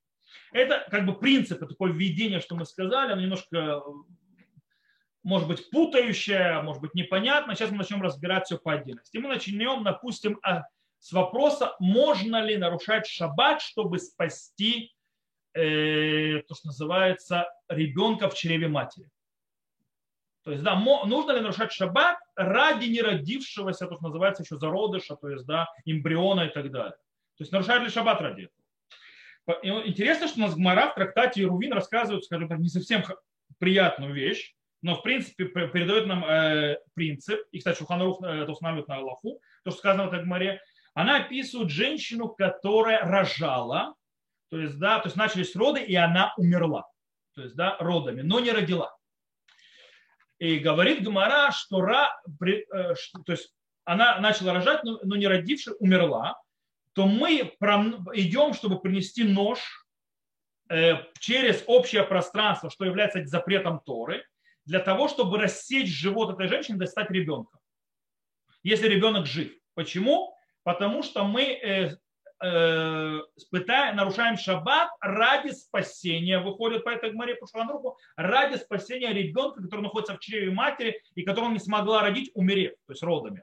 Это 0.52 0.86
как 0.90 1.06
бы 1.06 1.16
принцип, 1.18 1.60
такое 1.60 1.92
введение, 1.92 2.40
что 2.40 2.56
мы 2.56 2.66
сказали, 2.66 3.12
оно 3.12 3.22
немножко 3.22 3.80
может 5.22 5.46
быть 5.46 5.70
путающее, 5.70 6.60
может 6.62 6.82
быть 6.82 6.94
непонятно. 6.94 7.54
Сейчас 7.54 7.70
мы 7.70 7.78
начнем 7.78 8.02
разбирать 8.02 8.46
все 8.46 8.58
по 8.58 8.72
отдельности. 8.72 9.18
Мы 9.18 9.28
начнем, 9.28 9.84
допустим, 9.84 10.38
а, 10.42 10.64
с 10.98 11.12
вопроса, 11.12 11.76
можно 11.78 12.42
ли 12.42 12.56
нарушать 12.56 13.06
шаббат, 13.06 13.62
чтобы 13.62 13.98
спасти 13.98 14.92
э, 15.54 16.42
то, 16.48 16.54
что 16.54 16.68
называется 16.68 17.48
ребенка 17.68 18.28
в 18.28 18.34
чреве 18.34 18.68
матери. 18.68 19.08
То 20.46 20.52
есть, 20.52 20.62
да, 20.62 20.76
нужно 20.76 21.32
ли 21.32 21.40
нарушать 21.40 21.72
шаббат 21.72 22.18
ради 22.36 22.86
неродившегося, 22.86 23.88
то, 23.88 23.96
что 23.96 24.04
называется 24.04 24.44
еще 24.44 24.56
зародыша, 24.56 25.16
то 25.16 25.28
есть, 25.28 25.44
да, 25.44 25.66
эмбриона 25.84 26.42
и 26.42 26.50
так 26.50 26.70
далее. 26.70 26.96
То 27.36 27.42
есть, 27.42 27.50
нарушает 27.50 27.82
ли 27.82 27.88
шаббат 27.88 28.20
ради 28.20 28.48
этого. 29.48 29.60
И 29.62 29.88
интересно, 29.88 30.28
что 30.28 30.38
у 30.38 30.42
нас 30.42 30.54
Гмара 30.54 30.90
в 30.90 30.94
трактате 30.94 31.42
Ирувин 31.42 31.72
рассказывает, 31.72 32.22
скажем 32.22 32.48
так, 32.48 32.60
не 32.60 32.68
совсем 32.68 33.02
приятную 33.58 34.14
вещь, 34.14 34.54
но 34.82 34.94
в 34.94 35.02
принципе 35.02 35.46
передает 35.46 36.06
нам 36.06 36.24
э, 36.24 36.78
принцип, 36.94 37.40
и, 37.50 37.58
кстати, 37.58 37.78
Шуханарух 37.78 38.22
э, 38.22 38.42
это 38.42 38.52
устанавливает 38.52 38.86
на 38.86 38.98
Аллаху, 38.98 39.40
то, 39.64 39.72
что 39.72 39.80
сказано 39.80 40.04
в 40.04 40.12
этой 40.12 40.22
Гмаре, 40.22 40.60
она 40.94 41.16
описывает 41.16 41.70
женщину, 41.70 42.28
которая 42.28 43.00
рожала, 43.00 43.96
то 44.50 44.60
есть, 44.60 44.78
да, 44.78 45.00
то 45.00 45.08
есть 45.08 45.16
начались 45.16 45.56
роды, 45.56 45.82
и 45.82 45.96
она 45.96 46.34
умерла, 46.36 46.86
то 47.34 47.42
есть, 47.42 47.56
да, 47.56 47.76
родами, 47.80 48.22
но 48.22 48.38
не 48.38 48.52
родила. 48.52 48.95
И 50.38 50.58
говорит 50.58 51.02
Гмара, 51.02 51.50
что, 51.50 51.80
ра, 51.80 52.20
э, 52.44 52.94
то 53.24 53.32
есть 53.32 53.54
она 53.84 54.18
начала 54.20 54.52
рожать, 54.52 54.82
но, 54.84 55.16
не 55.16 55.26
родившая 55.26 55.74
умерла, 55.76 56.40
то 56.92 57.06
мы 57.06 57.54
идем, 58.14 58.52
чтобы 58.52 58.80
принести 58.80 59.24
нож 59.24 59.86
э, 60.68 60.96
через 61.20 61.62
общее 61.66 62.02
пространство, 62.02 62.70
что 62.70 62.84
является 62.84 63.24
запретом 63.26 63.80
Торы, 63.80 64.26
для 64.64 64.80
того, 64.80 65.08
чтобы 65.08 65.38
рассечь 65.38 65.88
живот 65.88 66.34
этой 66.34 66.48
женщины, 66.48 66.78
достать 66.78 67.10
ребенка. 67.10 67.58
Если 68.62 68.88
ребенок 68.88 69.26
жив. 69.26 69.52
Почему? 69.74 70.34
Потому 70.64 71.02
что 71.02 71.24
мы 71.24 71.98
э, 72.42 73.20
пытаем, 73.50 73.96
нарушаем 73.96 74.36
шаббат 74.36 74.90
ради 75.00 75.50
спасения, 75.50 76.38
выходит 76.38 76.84
по 76.84 76.90
этой 76.90 77.10
гмаре 77.10 77.34
по 77.34 77.46
шаланруху, 77.46 77.98
ради 78.16 78.56
спасения 78.56 79.12
ребенка, 79.12 79.62
который 79.62 79.82
находится 79.82 80.14
в 80.14 80.20
чреве 80.20 80.50
матери 80.50 81.00
и 81.14 81.22
которого 81.22 81.50
не 81.50 81.58
смогла 81.58 82.02
родить, 82.02 82.30
умерев, 82.34 82.72
то 82.86 82.92
есть 82.92 83.02
родами. 83.02 83.42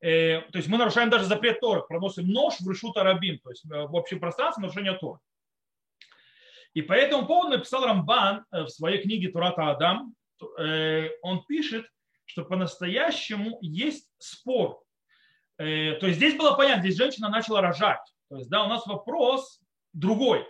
Э, 0.00 0.42
то 0.42 0.58
есть 0.58 0.68
мы 0.68 0.78
нарушаем 0.78 1.10
даже 1.10 1.24
запрет 1.24 1.60
Торы, 1.60 1.82
проносим 1.82 2.28
нож 2.28 2.60
в 2.60 2.70
решута 2.70 3.02
рабин, 3.02 3.38
то 3.42 3.50
есть 3.50 3.64
э, 3.64 3.86
в 3.86 3.96
общем 3.96 4.20
пространстве 4.20 4.62
нарушение 4.62 4.94
Торы. 4.94 5.18
И 6.74 6.82
по 6.82 6.92
этому 6.92 7.26
поводу 7.26 7.56
написал 7.56 7.86
Рамбан 7.86 8.44
э, 8.52 8.64
в 8.64 8.68
своей 8.68 9.02
книге 9.02 9.30
Турата 9.30 9.70
Адам, 9.70 10.14
э, 10.58 11.08
он 11.22 11.44
пишет, 11.46 11.86
что 12.26 12.44
по-настоящему 12.44 13.58
есть 13.62 14.10
спор 14.18 14.82
Э, 15.58 15.94
то 15.94 16.06
есть 16.06 16.18
здесь 16.18 16.36
было 16.36 16.54
понятно, 16.54 16.82
здесь 16.82 16.96
женщина 16.96 17.28
начала 17.28 17.60
рожать. 17.60 18.00
То 18.28 18.36
есть, 18.36 18.50
да, 18.50 18.64
у 18.64 18.68
нас 18.68 18.86
вопрос 18.86 19.60
другой. 19.92 20.46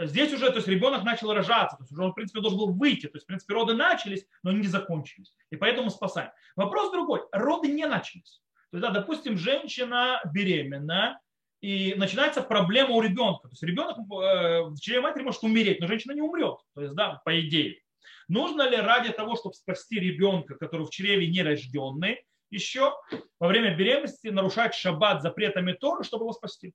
Здесь 0.00 0.32
уже, 0.32 0.48
то 0.50 0.56
есть 0.56 0.68
ребенок 0.68 1.02
начал 1.02 1.32
рожаться, 1.32 1.76
то 1.76 1.82
есть 1.82 1.92
уже 1.92 2.04
он, 2.04 2.12
в 2.12 2.14
принципе, 2.14 2.40
должен 2.40 2.58
был 2.58 2.72
выйти. 2.72 3.06
То 3.06 3.16
есть, 3.16 3.24
в 3.24 3.26
принципе, 3.26 3.54
роды 3.54 3.74
начались, 3.74 4.24
но 4.44 4.50
они 4.50 4.60
не 4.60 4.68
закончились. 4.68 5.34
И 5.50 5.56
поэтому 5.56 5.90
спасаем. 5.90 6.30
Вопрос 6.54 6.92
другой. 6.92 7.22
Роды 7.32 7.68
не 7.68 7.84
начались. 7.86 8.40
То 8.70 8.76
есть, 8.76 8.82
да, 8.82 8.90
допустим, 8.90 9.36
женщина 9.36 10.20
беременна, 10.32 11.20
и 11.60 11.94
начинается 11.96 12.42
проблема 12.42 12.94
у 12.94 13.00
ребенка. 13.00 13.48
То 13.48 13.52
есть 13.52 13.62
ребенок 13.64 13.98
э, 13.98 14.62
в 14.68 14.78
чреве 14.78 15.00
матери 15.00 15.24
может 15.24 15.42
умереть, 15.42 15.80
но 15.80 15.88
женщина 15.88 16.12
не 16.12 16.22
умрет. 16.22 16.58
То 16.74 16.82
есть, 16.82 16.94
да, 16.94 17.20
по 17.24 17.40
идее. 17.40 17.80
Нужно 18.28 18.68
ли 18.68 18.76
ради 18.76 19.10
того, 19.10 19.36
чтобы 19.36 19.54
спасти 19.54 19.98
ребенка, 19.98 20.54
который 20.54 20.86
в 20.86 20.90
чреве 20.90 21.28
нерожденный, 21.28 22.24
еще 22.50 22.94
во 23.38 23.48
время 23.48 23.76
беременности 23.76 24.28
нарушать 24.28 24.74
шаббат 24.74 25.22
запретами 25.22 25.72
Торы, 25.72 26.04
чтобы 26.04 26.24
его 26.24 26.32
спасти. 26.32 26.72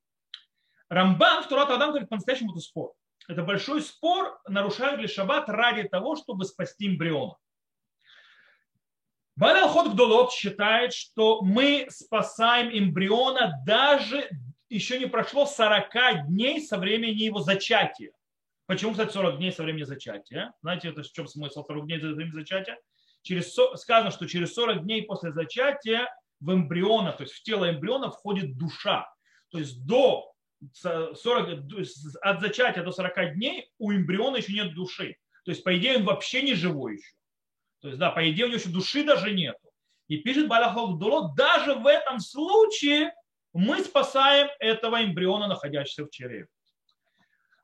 Рамбан 0.88 1.42
в 1.42 1.48
Турат 1.48 1.70
Адам 1.70 1.90
говорит, 1.90 2.08
по-настоящему 2.08 2.52
это 2.52 2.60
спор. 2.60 2.92
Это 3.26 3.42
большой 3.42 3.82
спор, 3.82 4.38
нарушают 4.46 5.00
ли 5.00 5.06
шаббат 5.06 5.48
ради 5.48 5.88
того, 5.88 6.16
чтобы 6.16 6.44
спасти 6.44 6.86
эмбриона. 6.86 7.36
Баль 9.36 9.60
Ход 9.66 9.92
Гдолот 9.92 10.32
считает, 10.32 10.92
что 10.92 11.42
мы 11.42 11.86
спасаем 11.90 12.68
эмбриона 12.70 13.60
даже 13.66 14.28
еще 14.68 14.98
не 14.98 15.06
прошло 15.06 15.46
40 15.46 16.28
дней 16.28 16.60
со 16.60 16.78
времени 16.78 17.22
его 17.22 17.40
зачатия. 17.40 18.12
Почему, 18.66 18.92
кстати, 18.92 19.12
40 19.12 19.38
дней 19.38 19.52
со 19.52 19.62
времени 19.62 19.82
зачатия? 19.82 20.52
Знаете, 20.62 20.88
это 20.88 21.02
в 21.02 21.10
чем 21.10 21.26
смысл 21.26 21.64
40 21.64 21.86
дней 21.86 22.00
со 22.00 22.08
времени 22.08 22.32
зачатия? 22.32 22.78
Через, 23.24 23.52
сказано, 23.80 24.10
что 24.10 24.26
через 24.28 24.54
40 24.54 24.84
дней 24.84 25.02
после 25.02 25.32
зачатия 25.32 26.08
в 26.40 26.52
эмбриона, 26.52 27.12
то 27.12 27.24
есть 27.24 27.34
в 27.34 27.42
тело 27.42 27.70
эмбриона 27.70 28.10
входит 28.10 28.56
душа. 28.56 29.10
То 29.50 29.58
есть 29.58 29.84
до 29.86 30.32
40, 30.72 31.64
от 32.20 32.40
зачатия 32.40 32.82
до 32.82 32.92
40 32.92 33.34
дней 33.34 33.70
у 33.78 33.92
эмбриона 33.92 34.36
еще 34.36 34.52
нет 34.52 34.74
души. 34.74 35.16
То 35.44 35.50
есть, 35.50 35.64
по 35.64 35.76
идее, 35.76 35.96
он 35.98 36.04
вообще 36.04 36.42
не 36.42 36.54
живой 36.54 36.94
еще. 36.96 37.14
То 37.80 37.88
есть, 37.88 37.98
да, 37.98 38.10
по 38.10 38.30
идее, 38.30 38.44
у 38.44 38.48
него 38.48 38.58
еще 38.58 38.70
души 38.70 39.04
даже 39.04 39.32
нету. 39.32 39.70
И 40.08 40.18
пишет 40.18 40.48
Балахов 40.48 40.98
Дуло, 40.98 41.34
даже 41.34 41.74
в 41.74 41.86
этом 41.86 42.20
случае 42.20 43.14
мы 43.52 43.82
спасаем 43.82 44.48
этого 44.58 45.02
эмбриона, 45.02 45.48
находящегося 45.48 46.06
в 46.06 46.10
чреве. 46.10 46.46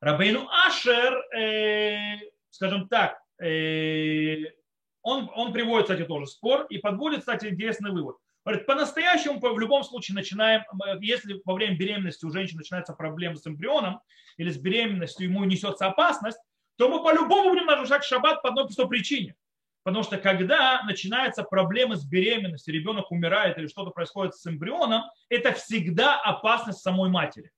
Рабейну 0.01 0.49
Ашер, 0.67 1.15
э, 1.37 2.19
скажем 2.51 2.89
так, 2.89 3.19
э, 3.43 4.60
он, 5.03 5.31
он 5.35 5.53
приводит, 5.53 5.87
кстати, 5.87 6.05
тоже 6.05 6.27
спор 6.27 6.67
и 6.71 6.79
подводит, 6.79 7.21
кстати, 7.21 7.47
интересный 7.47 7.91
вывод. 7.91 8.17
Говорит, 8.45 8.67
по-настоящему 8.67 9.39
в 9.39 9.59
любом 9.59 9.85
случае 9.85 10.15
начинаем, 10.15 10.63
если 11.01 11.41
во 11.45 11.55
время 11.55 11.77
беременности 11.77 12.25
у 12.25 12.31
женщины 12.31 12.59
начинается 12.59 12.95
проблема 12.95 13.37
с 13.37 13.47
эмбрионом 13.47 14.01
или 14.39 14.51
с 14.51 14.57
беременностью 14.57 15.27
ему 15.29 15.45
несется 15.45 15.87
опасность, 15.87 16.39
то 16.77 16.89
мы 16.89 17.03
по-любому 17.03 17.51
будем 17.51 17.67
нарушать 17.67 18.05
шаббат 18.05 18.41
по 18.41 18.49
одной 18.49 18.65
простой 18.65 18.89
причине. 18.89 19.37
Потому 19.83 20.03
что 20.03 20.19
когда 20.19 20.83
начинаются 20.83 21.43
проблемы 21.43 21.97
с 21.97 22.05
беременностью, 22.05 22.75
ребенок 22.75 23.11
умирает 23.11 23.59
или 23.59 23.67
что-то 23.67 23.91
происходит 23.91 24.35
с 24.35 24.47
эмбрионом, 24.47 25.05
это 25.29 25.53
всегда 25.53 26.19
опасность 26.19 26.81
самой 26.81 27.11
матери. 27.11 27.51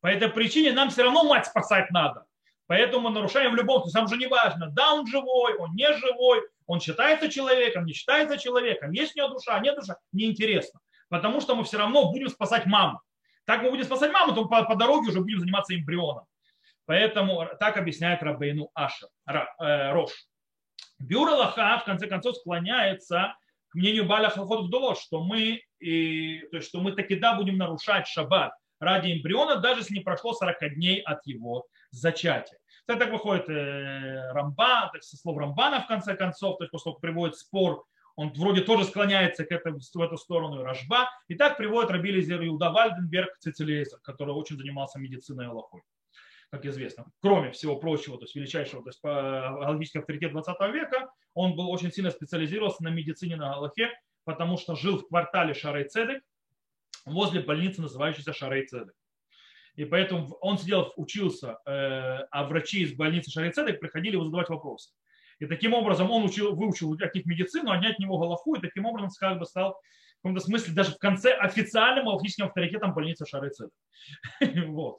По 0.00 0.08
этой 0.08 0.28
причине 0.28 0.72
нам 0.72 0.90
все 0.90 1.04
равно 1.04 1.24
мать 1.24 1.46
спасать 1.46 1.90
надо. 1.90 2.26
Поэтому 2.66 3.08
мы 3.08 3.14
нарушаем 3.14 3.52
в 3.52 3.56
любом 3.56 3.82
случае. 3.82 4.00
Нам 4.00 4.08
же 4.08 4.16
не 4.16 4.26
важно, 4.26 4.68
да, 4.70 4.94
он 4.94 5.06
живой, 5.06 5.54
он 5.56 5.74
не 5.74 5.92
живой, 5.94 6.42
он 6.72 6.80
считается 6.80 7.28
человеком, 7.28 7.84
не 7.84 7.92
считается 7.92 8.38
человеком, 8.38 8.92
есть 8.92 9.14
у 9.14 9.18
него 9.18 9.28
душа, 9.28 9.58
нет 9.60 9.76
душа, 9.76 9.98
неинтересно. 10.10 10.80
Потому 11.10 11.42
что 11.42 11.54
мы 11.54 11.64
все 11.64 11.76
равно 11.76 12.10
будем 12.10 12.30
спасать 12.30 12.64
маму. 12.64 13.02
Так 13.44 13.60
мы 13.60 13.68
будем 13.68 13.84
спасать 13.84 14.10
маму, 14.10 14.34
то 14.34 14.46
по, 14.46 14.64
по 14.64 14.74
дороге 14.74 15.10
уже 15.10 15.20
будем 15.20 15.40
заниматься 15.40 15.74
эмбрионом. 15.74 16.24
Поэтому 16.86 17.46
так 17.60 17.76
объясняет 17.76 18.22
Рабейну 18.22 18.70
Аша, 18.72 19.06
э, 19.26 19.92
Рош. 19.92 20.12
Бюро 20.98 21.36
Лаха 21.36 21.78
в 21.78 21.84
конце 21.84 22.06
концов 22.06 22.36
склоняется 22.36 23.36
к 23.68 23.74
мнению 23.74 24.06
Баля 24.06 24.30
Халхот 24.30 24.64
Вдоло, 24.64 24.96
что 24.96 25.22
мы, 25.22 25.60
и, 25.78 26.38
то 26.50 26.56
есть, 26.56 26.70
что 26.70 26.80
мы 26.80 26.92
таки 26.92 27.16
да 27.16 27.34
будем 27.34 27.58
нарушать 27.58 28.06
шаббат 28.06 28.54
ради 28.80 29.12
эмбриона, 29.12 29.56
даже 29.56 29.80
если 29.80 29.92
не 29.92 30.00
прошло 30.00 30.32
40 30.32 30.74
дней 30.76 31.02
от 31.02 31.26
его 31.26 31.66
зачатия. 31.90 32.56
Кстати, 32.82 32.98
так 32.98 33.12
выходит 33.12 33.48
э, 33.48 34.32
Рамба, 34.32 34.90
так, 34.92 35.02
со 35.02 35.16
слов 35.16 35.38
Рамбана 35.38 35.80
в 35.80 35.86
конце 35.86 36.16
концов, 36.16 36.58
то 36.58 36.64
есть 36.64 36.72
поскольку 36.72 37.00
приводит 37.00 37.36
спор 37.36 37.84
он 38.16 38.32
вроде 38.32 38.60
тоже 38.62 38.84
склоняется 38.84 39.44
к 39.44 39.52
этой, 39.52 39.72
в 39.72 40.00
эту 40.00 40.16
сторону 40.16 40.62
Рожба. 40.62 41.08
И 41.28 41.34
так 41.34 41.56
приводит 41.56 41.90
Раби 41.90 42.10
Лизер 42.10 42.44
Иуда 42.46 42.70
Вальденберг 42.70 43.38
Цицелиезер, 43.38 43.98
который 44.00 44.34
очень 44.34 44.56
занимался 44.56 44.98
медициной 44.98 45.46
и 45.46 45.48
Аллахой, 45.48 45.82
как 46.50 46.66
известно. 46.66 47.06
Кроме 47.20 47.50
всего 47.52 47.76
прочего, 47.76 48.18
то 48.18 48.24
есть 48.24 48.34
величайшего, 48.34 48.82
то 48.82 48.90
есть 48.90 49.00
галактический 49.02 50.00
авторитет 50.00 50.32
20 50.32 50.60
века, 50.72 51.10
он 51.34 51.56
был 51.56 51.70
очень 51.70 51.90
сильно 51.90 52.10
специализировался 52.10 52.84
на 52.84 52.88
медицине 52.88 53.36
на 53.36 53.54
Аллахе, 53.54 53.90
потому 54.24 54.58
что 54.58 54.76
жил 54.76 54.98
в 54.98 55.08
квартале 55.08 55.54
Шарей 55.54 55.88
Цедек, 55.88 56.22
возле 57.06 57.40
больницы, 57.40 57.80
называющейся 57.80 58.32
Шарей 58.32 58.66
Цедек. 58.66 58.94
И 59.74 59.84
поэтому 59.84 60.36
он 60.40 60.58
сидел, 60.58 60.92
учился, 60.96 61.58
э, 61.66 62.26
а 62.30 62.44
врачи 62.44 62.82
из 62.82 62.94
больницы 62.94 63.30
Шарей 63.30 63.52
Цедек 63.52 63.80
приходили 63.80 64.14
его 64.14 64.24
задавать 64.24 64.48
вопросы. 64.48 64.92
И 65.38 65.46
таким 65.46 65.72
образом 65.74 66.10
он 66.10 66.24
учил, 66.24 66.54
выучил 66.54 66.92
от 66.92 67.14
них 67.14 67.26
медицину, 67.26 67.70
они 67.70 67.86
от 67.86 67.98
него 67.98 68.18
Галаху, 68.18 68.54
и 68.54 68.60
таким 68.60 68.84
образом 68.84 69.10
как 69.18 69.38
бы 69.38 69.46
стал 69.46 69.80
в 70.18 70.22
каком-то 70.22 70.44
смысле 70.44 70.74
даже 70.74 70.92
в 70.92 70.98
конце 70.98 71.32
официальным 71.32 72.08
алхимическим 72.08 72.46
авторитетом 72.46 72.94
больницы 72.94 73.26
Шарыцеда. 73.26 73.70
вот. 74.66 74.98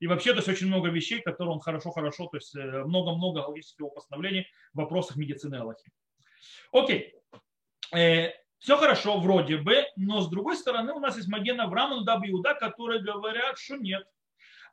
И 0.00 0.06
вообще, 0.06 0.32
то 0.32 0.38
есть 0.38 0.48
очень 0.48 0.66
много 0.66 0.88
вещей, 0.88 1.20
которые 1.20 1.54
он 1.54 1.60
хорошо-хорошо, 1.60 2.26
то 2.26 2.36
есть 2.36 2.54
э, 2.56 2.84
много-много 2.84 3.44
алхимических 3.44 3.86
постановлений 3.94 4.46
в 4.72 4.78
вопросах 4.78 5.16
медицины 5.16 5.56
Аллахи. 5.56 5.90
Окей. 6.72 7.14
Все 8.58 8.76
хорошо 8.76 9.20
вроде 9.20 9.58
бы, 9.58 9.84
но 9.96 10.20
с 10.20 10.28
другой 10.28 10.56
стороны 10.56 10.92
у 10.92 11.00
нас 11.00 11.16
есть 11.16 11.28
Маген 11.28 11.60
Авраам 11.60 12.00
и 12.00 12.04
Даб 12.04 12.24
Иуда, 12.26 12.54
которые 12.54 13.02
говорят, 13.02 13.58
что 13.58 13.76
нет. 13.76 14.06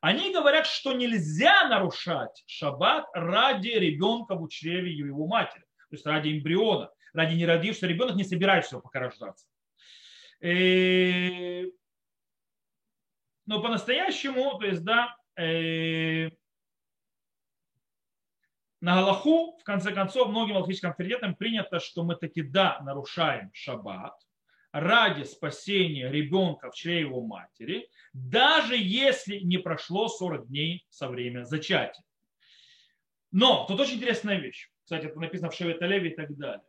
Они 0.00 0.32
говорят, 0.32 0.66
что 0.66 0.92
нельзя 0.92 1.68
нарушать 1.68 2.42
шаббат 2.46 3.06
ради 3.14 3.68
ребенка 3.68 4.34
в 4.34 4.42
учреве 4.42 4.92
его 4.92 5.26
матери, 5.26 5.62
то 5.62 5.92
есть 5.92 6.06
ради 6.06 6.36
эмбриона, 6.36 6.90
ради 7.12 7.34
неродившегося 7.34 7.86
ребенок 7.86 8.16
не 8.16 8.24
собирается 8.24 8.80
пока 8.80 9.00
рождаться. 9.00 9.46
И... 10.40 11.64
Э, 11.66 11.70
но 13.46 13.62
по-настоящему, 13.62 14.58
то 14.58 14.66
есть, 14.66 14.84
да, 14.84 15.16
э... 15.36 16.30
на 18.84 18.96
Галаху, 18.96 19.56
в 19.58 19.64
конце 19.64 19.92
концов, 19.92 20.28
многим 20.28 20.58
алхимическим 20.58 20.90
авторитетам 20.90 21.34
принято, 21.34 21.80
что 21.80 22.04
мы 22.04 22.16
таки, 22.16 22.42
да, 22.42 22.78
нарушаем 22.84 23.48
шаббат, 23.54 24.12
ради 24.72 25.22
спасения 25.22 26.10
ребенка 26.10 26.70
в 26.70 26.74
чреве 26.74 27.00
его 27.00 27.22
матери, 27.22 27.88
даже 28.12 28.76
если 28.76 29.38
не 29.38 29.56
прошло 29.56 30.08
40 30.08 30.48
дней 30.48 30.84
со 30.90 31.08
времени 31.08 31.44
зачатия. 31.44 32.04
Но 33.32 33.64
тут 33.64 33.80
очень 33.80 33.94
интересная 33.94 34.36
вещь. 34.36 34.68
Кстати, 34.82 35.06
это 35.06 35.18
написано 35.18 35.48
в 35.48 35.54
Шеветалеве 35.54 36.10
и 36.10 36.14
так 36.14 36.36
далее. 36.36 36.66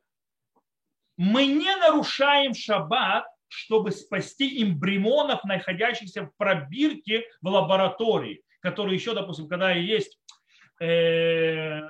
Мы 1.17 1.47
не 1.47 1.75
нарушаем 1.75 2.53
шаббат, 2.53 3.25
чтобы 3.49 3.91
спасти 3.91 4.63
эмбрионов, 4.63 5.43
находящихся 5.43 6.27
в 6.27 6.35
пробирке 6.37 7.25
в 7.41 7.47
лаборатории, 7.49 8.41
которые 8.61 8.95
еще, 8.95 9.13
допустим, 9.13 9.49
когда 9.49 9.71
есть, 9.71 10.17
э, 10.79 11.81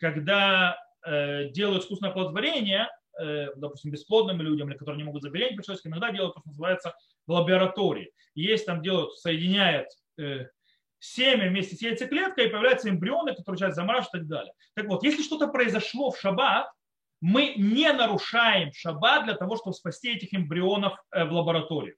когда 0.00 0.76
э, 1.06 1.50
делают 1.50 1.84
искусственное 1.84 2.10
оплодотворение, 2.10 2.88
Э, 3.20 3.48
допустим, 3.56 3.90
бесплодным 3.90 4.40
людям, 4.40 4.70
или 4.70 4.78
которые 4.78 4.98
не 4.98 5.04
могут 5.04 5.22
забеременеть 5.22 5.56
прически, 5.56 5.88
иногда 5.88 6.10
делают 6.10 6.34
то, 6.34 6.40
что 6.40 6.48
называется 6.48 6.94
в 7.26 7.32
лаборатории. 7.32 8.12
Есть 8.34 8.64
там 8.64 8.80
делают, 8.82 9.18
соединяют 9.18 9.88
э, 10.18 10.46
семя 11.00 11.48
вместе 11.48 11.76
с 11.76 11.82
яйцеклеткой, 11.82 12.46
и 12.46 12.48
появляются 12.48 12.88
эмбрионы, 12.88 13.32
которые 13.32 13.52
начинают 13.52 13.76
замораживать 13.76 14.14
и 14.14 14.18
так 14.18 14.26
далее. 14.26 14.52
Так 14.74 14.86
вот, 14.86 15.02
если 15.02 15.22
что-то 15.22 15.48
произошло 15.48 16.10
в 16.10 16.18
шаббат, 16.18 16.70
мы 17.20 17.54
не 17.56 17.92
нарушаем 17.92 18.72
шаббат 18.72 19.24
для 19.24 19.34
того, 19.34 19.56
чтобы 19.56 19.74
спасти 19.74 20.12
этих 20.14 20.32
эмбрионов 20.32 20.94
э, 21.10 21.24
в 21.24 21.32
лаборатории. 21.32 21.96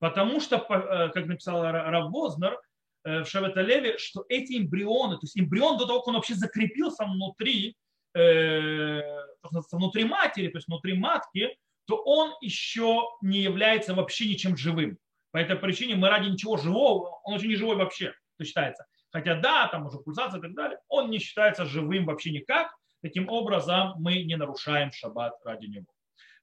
Потому 0.00 0.40
что, 0.40 0.58
как 0.58 1.24
написал 1.24 1.62
Рав 1.62 2.10
Вознер 2.10 2.60
в 3.06 3.26
Шаветалеве, 3.26 3.98
что 3.98 4.24
эти 4.28 4.58
эмбрионы, 4.58 5.14
то 5.14 5.20
есть 5.22 5.38
эмбрион 5.38 5.78
до 5.78 5.86
того, 5.86 6.00
как 6.00 6.08
он 6.08 6.14
вообще 6.14 6.34
закрепился 6.34 7.04
внутри, 7.04 7.76
внутри 8.12 10.04
матери, 10.04 10.48
то 10.48 10.58
есть 10.58 10.66
внутри 10.66 10.94
матки, 10.94 11.56
то 11.86 11.96
он 12.04 12.34
еще 12.40 13.08
не 13.22 13.38
является 13.38 13.94
вообще 13.94 14.28
ничем 14.28 14.56
живым. 14.56 14.98
По 15.30 15.38
этой 15.38 15.56
причине 15.56 15.96
мы 15.96 16.08
ради 16.08 16.28
ничего 16.28 16.56
живого, 16.56 17.20
он 17.22 17.34
очень 17.34 17.48
не 17.48 17.56
живой 17.56 17.76
вообще, 17.76 18.14
то 18.38 18.44
считается. 18.44 18.86
Хотя 19.10 19.36
да, 19.36 19.68
там 19.68 19.86
уже 19.86 19.98
пульсация 19.98 20.38
и 20.38 20.42
так 20.42 20.54
далее, 20.54 20.78
он 20.88 21.10
не 21.10 21.18
считается 21.18 21.64
живым 21.64 22.06
вообще 22.06 22.30
никак. 22.30 22.74
Таким 23.02 23.28
образом, 23.28 23.94
мы 23.98 24.22
не 24.22 24.36
нарушаем 24.36 24.90
шаббат 24.90 25.34
ради 25.44 25.66
него. 25.66 25.86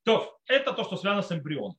То, 0.03 0.37
это 0.47 0.73
то, 0.73 0.83
что 0.83 0.95
связано 0.95 1.23
с 1.23 1.31
эмбрионом. 1.31 1.77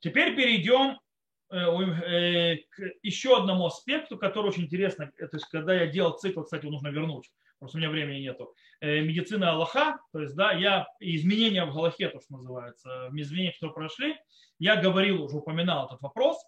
Теперь 0.00 0.34
перейдем 0.34 0.90
э, 0.90 0.96
э, 0.96 1.07
еще 1.50 3.36
одному 3.36 3.66
аспекту, 3.66 4.18
который 4.18 4.48
очень 4.48 4.64
интересно. 4.64 5.10
То 5.16 5.30
есть, 5.32 5.46
когда 5.46 5.74
я 5.74 5.86
делал 5.86 6.18
цикл, 6.18 6.42
кстати, 6.42 6.62
его 6.62 6.72
нужно 6.72 6.88
вернуть 6.88 7.30
просто 7.58 7.78
у 7.78 7.80
меня 7.80 7.90
времени 7.90 8.20
нету, 8.20 8.54
э, 8.80 9.00
медицина 9.00 9.52
Аллаха, 9.52 9.98
то 10.12 10.20
есть, 10.20 10.34
да, 10.34 10.52
я 10.52 10.86
изменения 11.00 11.64
в 11.64 11.74
Галахе, 11.74 12.08
то, 12.08 12.20
что 12.20 12.34
называется, 12.34 13.10
изменения, 13.12 13.52
которые 13.52 13.74
прошли, 13.74 14.16
я 14.58 14.76
говорил, 14.76 15.24
уже 15.24 15.36
упоминал 15.36 15.86
этот 15.86 16.00
вопрос, 16.00 16.38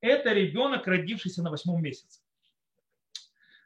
это 0.00 0.32
ребенок, 0.32 0.86
родившийся 0.86 1.42
на 1.42 1.50
восьмом 1.50 1.82
месяце. 1.82 2.22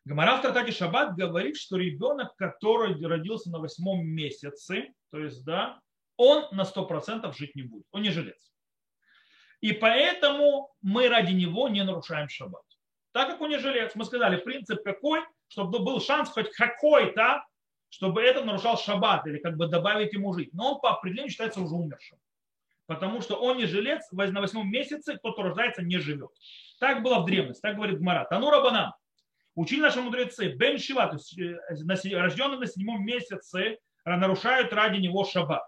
Гамара 0.04 0.37
в 0.37 0.42
Тратате 0.42 0.72
Шаббат 0.72 1.16
говорит, 1.16 1.57
что 1.57 1.76
ребенок, 1.76 2.35
который 2.37 3.00
родился 3.07 3.50
на 3.50 3.59
восьмом 3.59 4.07
месяце, 4.07 4.92
то 5.11 5.18
есть, 5.18 5.44
да, 5.44 5.80
он 6.16 6.46
на 6.52 6.64
сто 6.64 6.87
процентов 6.87 7.37
жить 7.37 7.54
не 7.54 7.62
будет, 7.62 7.87
он 7.90 8.02
не 8.02 8.11
жилец. 8.11 8.53
И 9.64 9.72
поэтому 9.72 10.74
мы 10.83 11.09
ради 11.09 11.33
него 11.33 11.70
не 11.70 11.83
нарушаем 11.85 12.29
шаббат. 12.29 12.64
Так 13.12 13.29
как 13.31 13.40
он 13.40 13.48
не 13.48 13.59
жилец, 13.59 13.92
мы 13.94 14.05
сказали, 14.05 14.37
принцип 14.37 14.83
какой? 14.85 15.20
чтобы 15.48 15.79
был 15.79 16.00
шанс 16.00 16.29
хоть 16.29 16.50
какой-то, 16.50 17.46
чтобы 17.88 18.22
это 18.22 18.44
нарушал 18.44 18.77
шаббат 18.77 19.27
или 19.27 19.38
как 19.38 19.57
бы 19.57 19.68
добавить 19.68 20.12
ему 20.12 20.35
жить. 20.35 20.53
Но 20.53 20.74
он 20.74 20.81
по 20.81 20.90
определению 20.90 21.31
считается 21.31 21.61
уже 21.61 21.74
умершим. 21.74 22.18
Потому 22.87 23.22
что 23.22 23.37
он 23.37 23.57
не 23.57 23.64
жилец, 23.64 24.11
на 24.12 24.40
восьмом 24.40 24.70
месяце 24.70 25.16
кто-то 25.16 25.42
рождается, 25.42 25.83
не 25.83 25.98
живет. 25.98 26.31
Так 26.79 27.03
было 27.03 27.20
в 27.20 27.24
древности, 27.24 27.62
так 27.62 27.77
говорит 27.77 28.00
Гмара. 28.00 28.27
Тану 28.29 28.50
Рабанам. 28.50 28.92
Учили 29.55 29.81
наши 29.81 30.03
мудрецы. 30.03 30.48
Бен 30.48 30.79
Шива, 30.79 31.07
то 31.07 31.14
есть 31.14 31.38
э, 31.38 32.16
рожденный 32.16 32.59
на 32.59 32.66
седьмом 32.66 33.03
месяце, 33.03 33.79
нарушают 34.05 34.74
ради 34.74 34.98
него 34.98 35.24
шаббат. 35.24 35.64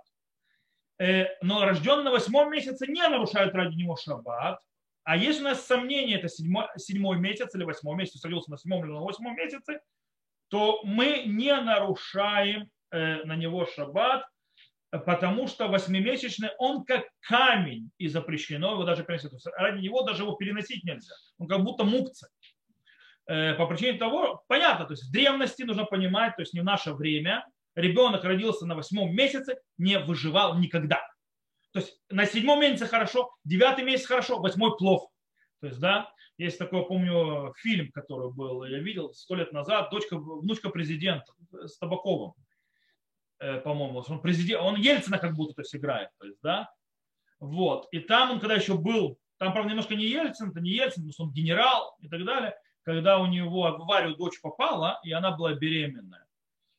Э, 0.99 1.27
но 1.43 1.65
рожденный 1.65 2.05
на 2.05 2.11
восьмом 2.11 2.51
месяце 2.51 2.87
не 2.87 3.07
нарушают 3.07 3.55
ради 3.55 3.75
него 3.75 3.97
шаббат. 3.97 4.61
А 5.05 5.17
если 5.17 5.43
у 5.43 5.45
нас 5.45 5.65
сомнение, 5.65 6.19
это 6.19 6.29
седьмой, 6.29 6.67
седьмой 6.77 7.19
месяц 7.19 7.55
или 7.55 7.65
восьмой 7.65 7.97
месяц, 7.97 8.25
родился 8.25 8.51
на 8.51 8.59
седьмом 8.59 8.85
или 8.85 8.93
на 8.93 9.01
восьмом 9.01 9.37
месяце, 9.37 9.81
то 10.49 10.81
мы 10.85 11.25
не 11.27 11.55
нарушаем 11.55 12.71
э, 12.91 13.25
на 13.25 13.37
него 13.37 13.67
шаббат, 13.67 14.27
потому 14.91 15.47
что 15.49 15.69
восьмимесячный 15.69 16.51
он 16.59 16.85
как 16.85 17.05
камень 17.21 17.91
и 17.99 18.09
запрещено 18.09 18.73
его 18.73 18.85
даже 18.85 19.05
переносить. 19.05 19.33
Ради 19.57 19.81
него 19.81 20.03
даже 20.03 20.23
его 20.23 20.35
переносить 20.35 20.85
нельзя. 20.85 21.15
Он 21.39 21.47
как 21.47 21.63
будто 21.63 21.85
мукция. 21.85 22.31
Э, 23.27 23.55
по 23.55 23.67
причине 23.67 23.99
того, 23.99 24.45
понятно, 24.49 24.87
то 24.87 24.93
есть 24.93 25.05
в 25.05 25.13
древности 25.13 25.63
нужно 25.63 25.85
понимать, 25.85 26.37
то 26.37 26.43
есть 26.43 26.55
не 26.55 26.61
в 26.61 26.65
наше 26.65 26.93
время, 26.93 27.45
ребенок 27.77 28.25
родился 28.25 28.67
на 28.67 28.75
восьмом 28.75 29.15
месяце, 29.15 29.61
не 29.79 29.99
выживал 29.99 30.59
никогда. 30.59 31.07
То 31.73 31.81
есть 31.81 32.01
на 32.09 32.27
седьмом 32.27 32.61
месяце 32.61 32.87
хорошо, 32.87 33.31
девятый 33.45 33.85
месяц 33.85 34.07
хорошо, 34.07 34.41
восьмой 34.41 34.77
плохо. 34.77 35.09
То 35.61 35.69
есть, 35.69 35.79
да, 35.79 36.11
есть 36.39 36.59
такой, 36.59 36.87
помню, 36.87 37.55
фильм, 37.59 37.91
который 37.93 38.33
был, 38.33 38.65
я 38.65 38.79
видел 38.79 39.13
сто 39.13 39.35
лет 39.35 39.53
назад, 39.53 39.91
дочка, 39.91 40.19
внучка 40.19 40.71
президента 40.71 41.33
с 41.53 41.79
Табаковым, 41.79 42.35
э, 43.39 43.61
по-моему, 43.61 44.05
он 44.07 44.21
президент, 44.21 44.63
он 44.63 44.77
Ельцина 44.77 45.19
как 45.19 45.35
будто 45.35 45.55
то 45.55 45.63
есть 45.63 45.75
играет, 45.75 46.11
то 46.19 46.27
есть, 46.27 46.39
да, 46.43 46.71
вот, 47.41 47.89
и 47.91 48.01
там 48.01 48.33
он, 48.33 48.41
когда 48.41 48.55
еще 48.55 48.77
был, 48.77 49.19
там, 49.39 49.53
правда, 49.53 49.71
немножко 49.71 49.95
не 49.95 50.07
Ельцин, 50.07 50.51
это 50.51 50.61
не 50.61 50.71
Ельцин, 50.71 51.03
потому 51.03 51.13
что 51.13 51.25
он 51.25 51.33
генерал 51.33 51.97
и 52.01 52.09
так 52.09 52.25
далее, 52.25 52.55
когда 52.83 53.19
у 53.19 53.27
него 53.27 53.63
в 53.63 53.83
аварию 53.83 54.15
дочь 54.15 54.41
попала, 54.41 55.01
и 55.05 55.13
она 55.13 55.33
была 55.33 55.55
беременная. 55.55 56.26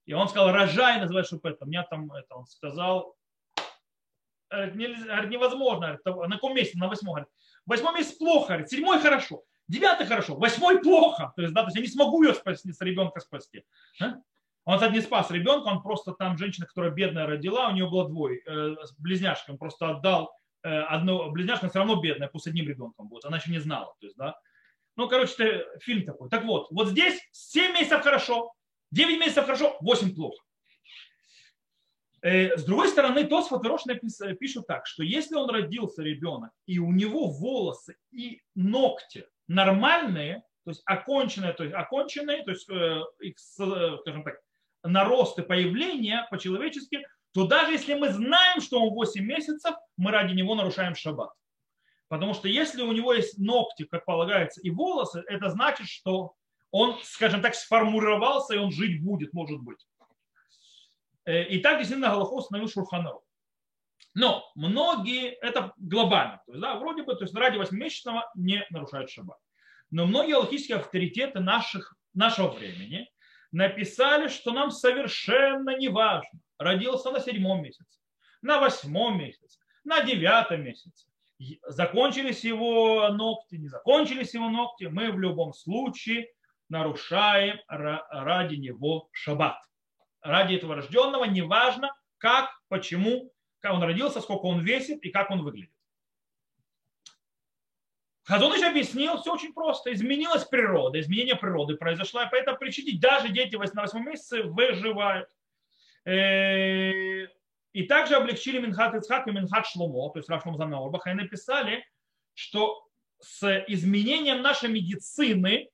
И 0.08 0.14
он 0.14 0.28
сказал, 0.28 0.52
рожай, 0.52 1.00
называй, 1.00 1.24
чтобы 1.24 1.50
это. 1.50 1.66
Меня 1.66 1.84
там, 1.84 2.12
это, 2.12 2.36
он 2.36 2.48
сказал, 2.48 3.16
нельзя, 4.52 5.24
невозможно. 5.26 6.00
На 6.06 6.36
каком 6.36 6.56
месте? 6.56 6.78
На 6.78 6.88
восьмом. 6.88 7.14
Говорит. 7.14 7.30
Восьмой 7.68 7.96
месяц 7.96 8.14
плохо, 8.14 8.66
седьмой 8.66 9.00
хорошо, 9.00 9.44
девятый 9.68 10.08
хорошо, 10.08 10.36
восьмой 10.36 10.82
плохо. 10.82 11.34
То 11.36 11.42
есть, 11.42 11.54
да, 11.54 11.62
то 11.62 11.68
есть 11.68 11.76
я 11.76 11.82
не 11.82 11.90
смогу 11.90 12.24
ее 12.24 12.34
спасти, 12.34 12.72
с 12.72 12.80
ребенка 12.80 13.20
спасти. 13.20 13.66
А? 14.02 14.16
Он, 14.64 14.76
кстати, 14.76 14.94
не 14.94 15.02
спас 15.02 15.30
ребенка, 15.32 15.68
он 15.68 15.82
просто 15.82 16.14
там 16.14 16.38
женщина, 16.38 16.66
которая 16.66 16.92
бедная 16.92 17.26
родила, 17.26 17.68
у 17.68 17.74
нее 17.74 17.90
было 17.90 18.08
двое, 18.08 18.42
э, 18.46 18.76
близняшки, 18.98 19.52
он 19.52 19.58
просто 19.58 19.90
отдал 19.90 20.32
э, 20.64 20.70
одну 20.70 21.30
близняшку, 21.32 21.68
все 21.68 21.80
равно 21.80 22.02
бедная, 22.02 22.30
пусть 22.30 22.48
одним 22.48 22.68
ребенком 22.68 23.10
будет, 23.10 23.26
она 23.26 23.38
еще 23.38 23.52
не 23.52 23.60
знала. 23.60 23.94
То 24.00 24.06
есть, 24.06 24.18
да. 24.18 24.38
Ну, 24.96 25.10
короче, 25.10 25.34
это 25.38 25.80
фильм 25.80 26.06
такой. 26.06 26.30
Так 26.30 26.46
вот, 26.46 26.68
вот 26.72 26.88
здесь 26.88 27.20
7 27.32 27.74
месяцев 27.74 28.02
хорошо, 28.02 28.54
9 28.92 29.20
месяцев 29.20 29.46
хорошо, 29.46 29.78
8 29.82 30.16
плохо. 30.16 30.44
С 32.22 32.64
другой 32.64 32.90
стороны, 32.90 33.26
Тосфот 33.26 33.64
и 33.64 33.68
Рош 33.68 33.84
пишут 34.40 34.68
так, 34.68 34.88
что 34.88 35.04
если 35.04 35.36
он 35.36 35.50
родился 35.50 36.02
ребенок, 36.02 36.52
и 36.66 36.80
у 36.80 36.92
него 36.92 37.30
волосы 37.30 37.96
и 38.12 38.42
ногти 38.56 39.28
нормальные, 39.48 40.44
то 40.66 40.72
есть 40.72 40.82
оконченные, 40.86 41.54
то 41.54 41.64
есть 41.64 41.76
оконченные, 41.76 42.44
то 42.44 42.52
есть, 42.52 42.68
их, 43.20 43.40
скажем 43.40 44.24
так, 44.24 44.42
нарост 44.84 45.40
и 45.40 45.44
появление 45.44 46.28
по-человечески, 46.30 47.06
то 47.34 47.46
даже 47.46 47.72
если 47.74 47.94
мы 47.94 48.10
знаем, 48.12 48.62
что 48.62 48.82
он 48.82 48.90
8 48.94 49.24
месяцев, 49.24 49.76
мы 49.96 50.12
ради 50.12 50.34
него 50.34 50.56
нарушаем 50.56 50.96
шаббат. 50.96 51.32
Потому 52.10 52.34
что 52.34 52.48
если 52.48 52.82
у 52.82 52.92
него 52.94 53.14
есть 53.14 53.38
ногти, 53.38 53.84
как 53.84 54.06
полагается, 54.06 54.60
и 54.62 54.70
волосы, 54.70 55.24
это 55.28 55.50
значит, 55.50 55.88
что 55.88 56.34
он, 56.72 56.98
скажем 57.04 57.42
так, 57.42 57.56
сформировался, 57.56 58.56
и 58.56 58.58
он 58.58 58.72
жить 58.72 59.02
будет, 59.04 59.34
может 59.34 59.60
быть. 59.62 59.86
Э, 61.26 61.44
и 61.44 61.60
так 61.60 61.78
действительно 61.78 62.10
Галахо 62.10 62.36
установил 62.36 62.70
Шурханару. 62.70 63.24
Но 64.14 64.50
многие, 64.56 65.30
это 65.30 65.74
глобально, 65.78 66.42
то 66.46 66.54
есть, 66.54 66.62
да, 66.62 66.76
вроде 66.80 67.04
бы, 67.04 67.16
то 67.16 67.24
есть 67.24 67.36
ради 67.36 67.58
8-месячного 67.58 68.24
не 68.36 68.66
нарушают 68.72 69.12
шаббат. 69.12 69.38
Но 69.92 70.06
многие 70.06 70.36
аллахические 70.36 70.78
авторитеты 70.78 71.40
наших, 71.40 71.96
нашего 72.14 72.50
времени 72.50 73.10
написали, 73.52 74.28
что 74.28 74.52
нам 74.52 74.72
совершенно 74.72 75.78
не 75.78 75.90
важно, 75.90 76.40
родился 76.58 77.12
на 77.12 77.20
седьмом 77.20 77.62
месяце, 77.62 78.00
на 78.42 78.60
восьмом 78.60 79.20
месяце, 79.20 79.60
на 79.84 80.02
девятом 80.02 80.64
месяце. 80.64 81.08
Закончились 81.68 82.44
его 82.44 83.10
ногти, 83.10 83.56
не 83.56 83.68
закончились 83.68 84.34
его 84.34 84.50
ногти, 84.50 84.86
мы 84.86 85.12
в 85.12 85.20
любом 85.20 85.54
случае 85.54 86.28
нарушаем 86.70 87.60
ради 87.68 88.56
него 88.56 89.10
шаббат. 89.12 89.58
Ради 90.22 90.56
этого 90.56 90.76
рожденного, 90.76 91.26
неважно 91.26 91.96
как, 92.18 92.50
почему, 92.68 93.32
как 93.60 93.74
он 93.74 93.84
родился, 93.84 94.22
сколько 94.22 94.46
он 94.46 94.62
весит 94.62 95.04
и 95.04 95.10
как 95.10 95.30
он 95.32 95.44
выглядит. 95.44 95.72
Хазоныч 98.24 98.62
объяснил, 98.62 99.22
все 99.22 99.34
очень 99.34 99.54
просто. 99.54 99.94
Изменилась 99.94 100.44
природа, 100.44 101.00
изменение 101.00 101.38
природы 101.38 101.78
произошло, 101.78 102.22
и 102.24 102.30
по 102.30 102.36
этой 102.36 102.58
причине 102.58 103.00
даже 103.00 103.30
дети 103.30 103.56
на 103.56 103.82
8 103.84 104.04
месяце 104.04 104.44
выживают. 104.44 105.30
Э, 106.04 107.28
и 107.72 107.84
также 107.84 108.16
облегчили 108.16 108.60
Минхат 108.60 108.96
Ицхак 108.96 109.28
и 109.28 109.32
Минхат 109.32 109.66
Шломо, 109.68 110.12
то 110.12 110.20
есть 110.20 110.28
Рав 110.30 110.44
Шломо 110.44 110.78
Орбаха, 110.78 111.12
и 111.12 111.14
написали, 111.14 111.86
что 112.34 112.86
с 113.20 113.64
изменением 113.68 114.42
нашей 114.42 114.70
медицины, 114.70 115.70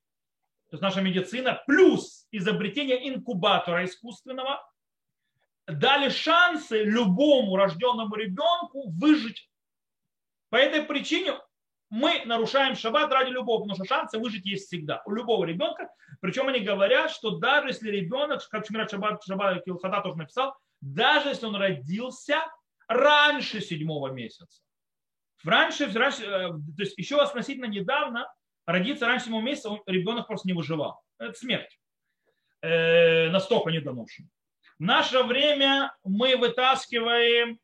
то 0.74 0.78
есть 0.78 0.82
наша 0.82 1.02
медицина, 1.02 1.62
плюс 1.68 2.26
изобретение 2.32 3.08
инкубатора 3.08 3.86
искусственного, 3.86 4.60
дали 5.68 6.10
шансы 6.10 6.82
любому 6.82 7.56
рожденному 7.58 8.16
ребенку 8.16 8.90
выжить. 8.90 9.52
По 10.50 10.56
этой 10.56 10.82
причине 10.82 11.34
мы 11.92 12.24
нарушаем 12.26 12.76
шаббат 12.76 13.12
ради 13.12 13.30
любого, 13.30 13.60
потому 13.60 13.76
что 13.76 13.86
шансы 13.86 14.18
выжить 14.18 14.48
есть 14.48 14.66
всегда. 14.66 15.04
У 15.06 15.12
любого 15.12 15.46
ребенка. 15.46 15.92
Причем 16.22 16.48
они 16.48 16.62
говорят, 16.62 17.12
что 17.12 17.38
даже 17.38 17.68
если 17.68 17.92
ребенок, 17.92 18.42
как 18.50 18.66
Шмират 18.66 18.90
Шаббат, 18.90 19.24
Шаббат 19.24 19.64
Килхата 19.64 20.02
тоже 20.02 20.18
написал, 20.18 20.58
даже 20.82 21.30
если 21.30 21.46
он 21.46 21.56
родился 21.56 22.38
раньше 22.88 23.62
седьмого 23.62 24.08
месяца. 24.08 24.64
Раньше, 25.44 25.92
раньше, 25.94 26.24
э, 26.24 26.48
то 26.50 26.80
есть 26.82 26.98
еще 26.98 27.22
относительно 27.22 27.66
недавно 27.66 28.28
родиться 28.66 29.08
раньше 29.08 29.26
седьмого 29.26 29.44
месяца 29.44 29.78
ребенок 29.86 30.28
просто 30.28 30.48
не 30.48 30.54
выживал. 30.54 31.02
Это 31.18 31.34
смерть. 31.34 31.80
Э, 32.62 33.30
настолько 33.30 33.72
недоношен. 33.72 34.30
В 34.80 34.84
наше 34.84 35.24
время 35.24 35.96
мы 36.04 36.36
вытаскиваем 36.36 37.60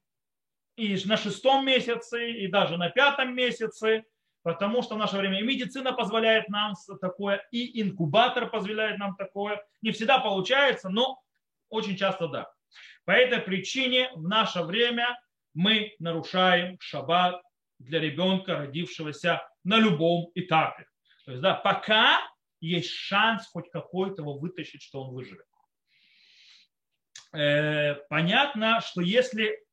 и 0.76 0.98
на 1.06 1.18
шестом 1.18 1.66
месяце, 1.66 2.32
и 2.32 2.48
даже 2.48 2.78
на 2.78 2.90
пятом 2.90 3.36
месяце 3.36 4.06
потому 4.44 4.82
что 4.82 4.96
в 4.96 4.98
наше 4.98 5.18
время 5.18 5.40
и 5.40 5.44
медицина 5.44 5.94
позволяет 5.94 6.50
нам 6.50 6.74
такое, 7.02 7.46
и 7.52 7.82
инкубатор 7.82 8.50
позволяет 8.50 8.98
нам 8.98 9.16
такое. 9.16 9.64
Не 9.82 9.92
всегда 9.92 10.20
получается, 10.20 10.90
но 10.90 11.22
очень 11.70 11.96
часто 11.98 12.28
да. 12.28 12.52
По 13.06 13.12
этой 13.12 13.40
причине 13.40 14.12
в 14.16 14.28
наше 14.28 14.64
время 14.64 15.20
мы 15.54 15.96
нарушаем 16.00 16.78
шаббат 16.80 17.42
для 17.80 18.00
ребенка, 18.00 18.58
родившегося 18.58 19.42
на 19.64 19.78
любом 19.78 20.32
этапе. 20.36 20.86
То 21.30 21.34
есть, 21.34 21.44
да, 21.44 21.54
пока 21.54 22.20
есть 22.60 22.90
шанс 22.90 23.46
хоть 23.46 23.70
какой-то 23.70 24.24
его 24.24 24.40
вытащить, 24.40 24.82
что 24.82 25.04
он 25.04 25.14
выживет. 25.14 25.46
Э, 27.34 27.94
понятно, 28.10 28.82
что 28.82 29.02
если 29.02 29.64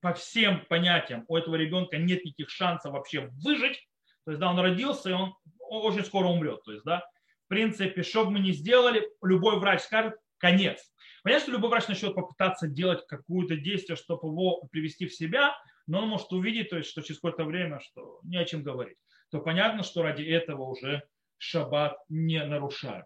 по 0.00 0.14
всем 0.14 0.64
понятиям 0.64 1.26
у 1.28 1.36
этого 1.36 1.56
ребенка 1.56 1.98
нет 1.98 2.24
никаких 2.24 2.48
шансов 2.48 2.94
вообще 2.94 3.28
выжить, 3.44 3.86
то 4.24 4.30
есть, 4.30 4.40
да, 4.40 4.48
он 4.48 4.58
родился, 4.58 5.10
и 5.10 5.12
он 5.12 5.34
очень 5.68 6.06
скоро 6.06 6.28
умрет. 6.28 6.62
То 6.64 6.72
есть, 6.72 6.86
да, 6.86 7.06
в 7.44 7.48
принципе, 7.48 8.02
что 8.02 8.24
бы 8.24 8.30
мы 8.30 8.38
ни 8.40 8.52
сделали, 8.52 9.06
любой 9.22 9.58
врач 9.58 9.82
скажет, 9.82 10.14
конец. 10.38 10.90
Понятно, 11.22 11.42
что 11.42 11.52
любой 11.52 11.68
врач 11.68 11.86
начнет 11.86 12.14
попытаться 12.14 12.66
делать 12.66 13.06
какое-то 13.06 13.56
действие, 13.56 13.96
чтобы 13.96 14.28
его 14.28 14.62
привести 14.72 15.04
в 15.04 15.14
себя, 15.14 15.54
но 15.86 15.98
он 15.98 16.08
может 16.08 16.32
увидеть, 16.32 16.70
то 16.70 16.78
есть, 16.78 16.88
что 16.88 17.02
через 17.02 17.16
какое-то 17.16 17.44
время, 17.44 17.80
что 17.80 18.20
не 18.22 18.38
о 18.38 18.46
чем 18.46 18.62
говорить. 18.62 18.96
То 19.34 19.40
понятно, 19.40 19.82
что 19.82 20.04
ради 20.04 20.22
этого 20.22 20.62
уже 20.62 21.02
шаббат 21.38 21.96
не 22.08 22.40
нарушают. 22.44 23.04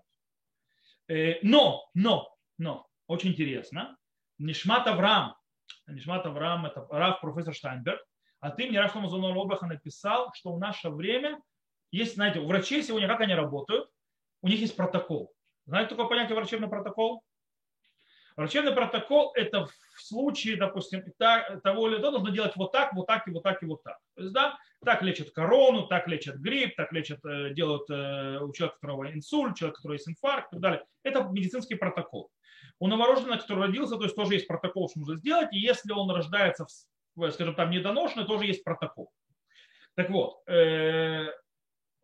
Э, 1.09 1.37
но, 1.41 1.89
но, 1.95 2.37
но, 2.59 2.87
очень 3.07 3.31
интересно, 3.31 3.97
Нишмат 4.37 4.87
Авраам, 4.89 5.37
Нишмат 5.87 6.27
Авраам, 6.27 6.67
это 6.67 6.87
Раф 6.91 7.23
профессор 7.23 7.55
Штайнберг, 7.55 7.99
а 8.41 8.51
ты 8.51 8.69
мне 8.69 8.79
Ламазон 8.79 9.33
Робаха 9.33 9.65
написал, 9.65 10.31
что 10.35 10.53
в 10.53 10.59
наше 10.59 10.91
время 10.91 11.41
есть, 11.93 12.17
знаете, 12.17 12.41
у 12.41 12.47
врачей 12.47 12.83
сегодня, 12.83 13.09
как 13.09 13.23
они 13.23 13.33
работают, 13.33 13.89
у 14.43 14.49
них 14.49 14.61
есть 14.61 14.77
протокол. 14.77 15.33
Знаете 15.65 15.93
такое 15.93 16.09
понятие 16.09 16.37
врачебный 16.37 16.69
протокол? 16.69 17.25
Врачебный 18.39 18.73
протокол– 18.73 19.33
это 19.35 19.67
в 19.67 20.01
случае, 20.01 20.55
допустим, 20.57 21.03
того 21.19 21.89
или 21.89 22.01
того 22.01 22.19
нужно 22.19 22.31
делать 22.31 22.55
вот 22.55 22.71
так, 22.71 22.93
вот 22.93 23.09
так 23.09 23.27
и 23.27 23.33
вот 23.33 23.43
так 23.43 23.61
и 23.65 23.67
вот 23.67 23.83
так. 23.83 23.99
То 24.15 24.23
есть, 24.23 24.33
да, 24.33 24.57
так 24.85 25.03
лечат 25.03 25.33
корону, 25.33 25.89
так 25.89 26.07
лечат 26.07 26.37
грипп, 26.37 26.77
так 26.77 26.93
лечат, 26.93 27.19
э, 27.25 27.53
делают 27.53 27.91
э, 27.91 28.39
у 28.41 28.53
человека, 28.53 28.77
у 28.77 28.81
которого 28.81 29.13
инсульт, 29.13 29.57
человек, 29.57 29.75
у 29.75 29.79
которого 29.79 29.95
есть 29.95 30.09
инфаркт 30.09 30.53
и 30.53 30.55
так 30.55 30.61
далее. 30.61 30.85
Это 31.03 31.25
медицинский 31.25 31.75
протокол. 31.75 32.31
У 32.79 32.87
новорожденного, 32.87 33.41
который 33.41 33.67
родился, 33.67 33.97
то 33.97 34.05
есть 34.05 34.15
тоже 34.15 34.35
есть 34.35 34.47
протокол, 34.47 34.89
что 34.89 35.01
нужно 35.01 35.17
сделать, 35.17 35.49
и 35.53 35.59
если 35.59 35.91
он 35.91 36.09
рождается 36.09 36.65
скажем, 37.33 37.57
там 37.57 37.71
недоношенный, 37.71 38.25
тоже 38.25 38.45
есть 38.45 38.63
протокол. 38.63 39.11
Так 39.97 40.11
вот, 40.11 40.49
э, 40.49 41.27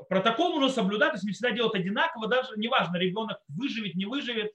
протокол 0.09 0.59
нужно 0.59 0.69
соблюдать, 0.69 1.11
то 1.11 1.15
есть 1.15 1.25
не 1.27 1.31
всегда 1.31 1.53
делать 1.53 1.77
одинаково, 1.77 2.27
даже 2.27 2.55
неважно, 2.57 2.97
ребенок 2.97 3.39
выживет, 3.47 3.95
не 3.95 4.07
выживет. 4.07 4.51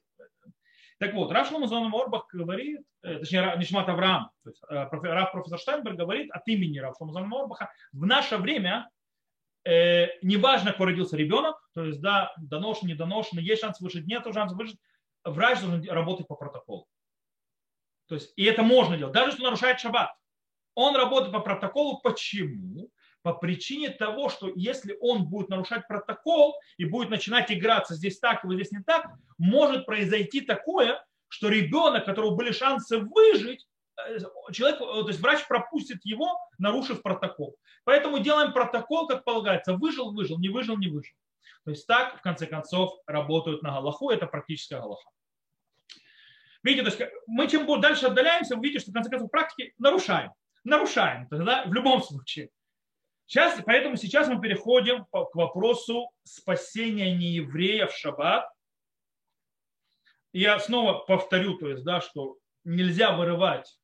Так 1.00 1.14
вот, 1.14 1.32
Раф 1.32 1.48
Шломазон 1.48 1.94
Орбах 1.94 2.28
говорит, 2.34 2.82
э, 3.04 3.20
точнее, 3.20 3.56
Нишмат 3.58 3.88
Авраам, 3.88 4.32
то 4.44 4.50
есть 4.50 4.62
э, 4.70 4.88
Раф 4.92 5.32
профессор 5.32 5.58
Штайнберг 5.58 5.96
говорит 5.96 6.30
от 6.32 6.46
имени 6.48 6.78
Раф 6.80 6.98
Шломазон 6.98 7.34
Орбаха, 7.34 7.72
в 7.94 8.06
наше 8.06 8.36
время 8.36 8.90
э, 9.64 10.08
неважно, 10.22 10.74
кто 10.74 10.86
родился 10.86 11.16
ребенок, 11.16 11.58
то 11.74 11.86
есть, 11.86 12.02
да, 12.02 12.34
доношенный, 12.38 12.94
недоношенный, 12.94 13.44
есть 13.44 13.62
шанс 13.62 13.80
выжить, 13.80 14.08
нет 14.08 14.26
шанса 14.34 14.56
выжить, 14.56 14.78
врач 15.24 15.62
должен 15.62 15.90
работать 15.90 16.28
по 16.28 16.36
протоколу. 16.36 16.86
То 18.08 18.16
есть, 18.16 18.34
и 18.36 18.44
это 18.44 18.64
можно 18.64 18.98
делать, 18.98 19.14
даже 19.14 19.32
если 19.32 19.44
нарушает 19.44 19.80
шаббат. 19.80 20.14
Он 20.76 20.96
работает 20.96 21.32
по 21.32 21.40
протоколу. 21.40 22.00
Почему? 22.02 22.90
По 23.22 23.34
причине 23.34 23.90
того, 23.90 24.30
что 24.30 24.50
если 24.56 24.98
он 25.02 25.26
будет 25.26 25.50
нарушать 25.50 25.88
протокол 25.88 26.56
и 26.78 26.86
будет 26.86 27.10
начинать 27.10 27.52
играться 27.52 27.96
здесь 27.96 28.20
так, 28.20 28.44
вот 28.44 28.54
здесь 28.54 28.72
не 28.72 28.82
так, 28.82 29.08
может 29.38 29.86
произойти 29.86 30.42
такое, 30.42 31.04
что 31.28 31.50
ребенок, 31.50 32.06
которого 32.06 32.36
были 32.36 32.52
шансы 32.52 32.98
выжить, 32.98 33.68
э, 33.98 34.20
человек, 34.52 34.82
э, 34.82 35.02
то 35.02 35.08
есть 35.08 35.20
врач 35.20 35.46
пропустит 35.48 36.00
его, 36.04 36.40
нарушив 36.58 37.02
протокол. 37.02 37.58
Поэтому 37.84 38.20
делаем 38.20 38.54
протокол, 38.54 39.08
как 39.08 39.24
полагается. 39.24 39.74
Выжил, 39.74 40.14
выжил, 40.14 40.40
не 40.40 40.50
выжил, 40.50 40.78
не 40.78 40.88
выжил. 40.88 41.16
То 41.66 41.72
есть 41.72 41.86
так, 41.88 42.18
в 42.18 42.22
конце 42.22 42.48
концов, 42.48 42.94
работают 43.06 43.62
на 43.64 43.72
Галаху. 43.72 44.10
Это 44.10 44.28
практическая 44.28 44.80
Галаха. 44.80 45.10
Видите, 46.64 46.90
то 46.90 47.04
есть 47.04 47.14
мы 47.28 47.48
чем 47.48 47.82
дальше 47.82 48.08
отдаляемся, 48.08 48.56
вы 48.56 48.64
видите, 48.64 48.82
что 48.82 48.92
в 48.92 48.94
конце 48.94 49.10
концов 49.10 49.28
в 49.28 49.32
практике 49.32 49.74
нарушаем 49.78 50.32
нарушаем 50.64 51.28
тогда 51.28 51.66
в 51.66 51.74
любом 51.74 52.02
случае. 52.02 52.50
Сейчас, 53.30 53.62
поэтому 53.64 53.96
сейчас 53.96 54.28
мы 54.28 54.42
переходим 54.42 55.06
к 55.06 55.36
вопросу 55.36 56.10
спасения 56.24 57.16
неевреев 57.16 57.92
в 57.92 57.96
шаббат. 57.96 58.52
Я 60.34 60.58
снова 60.58 61.06
повторю, 61.06 61.56
то 61.56 61.68
есть, 61.68 61.84
да, 61.84 62.02
что 62.02 62.40
нельзя 62.64 63.16
вырывать 63.16 63.80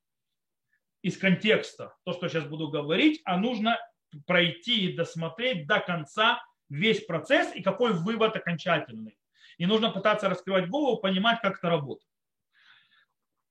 из 1.00 1.16
контекста 1.16 1.94
то, 2.04 2.12
что 2.12 2.28
сейчас 2.28 2.44
буду 2.48 2.70
говорить, 2.70 3.20
а 3.24 3.36
нужно 3.36 3.78
пройти 4.26 4.88
и 4.88 4.96
досмотреть 4.96 5.68
до 5.68 5.78
конца 5.78 6.42
весь 6.68 7.04
процесс 7.04 7.54
и 7.54 7.62
какой 7.62 7.92
вывод 7.92 8.34
окончательный. 8.34 9.16
И 9.58 9.66
нужно 9.66 9.92
пытаться 9.92 10.28
раскрывать 10.28 10.68
голову, 10.68 10.96
понимать, 10.96 11.40
как 11.40 11.58
это 11.58 11.68
работает. 11.68 12.10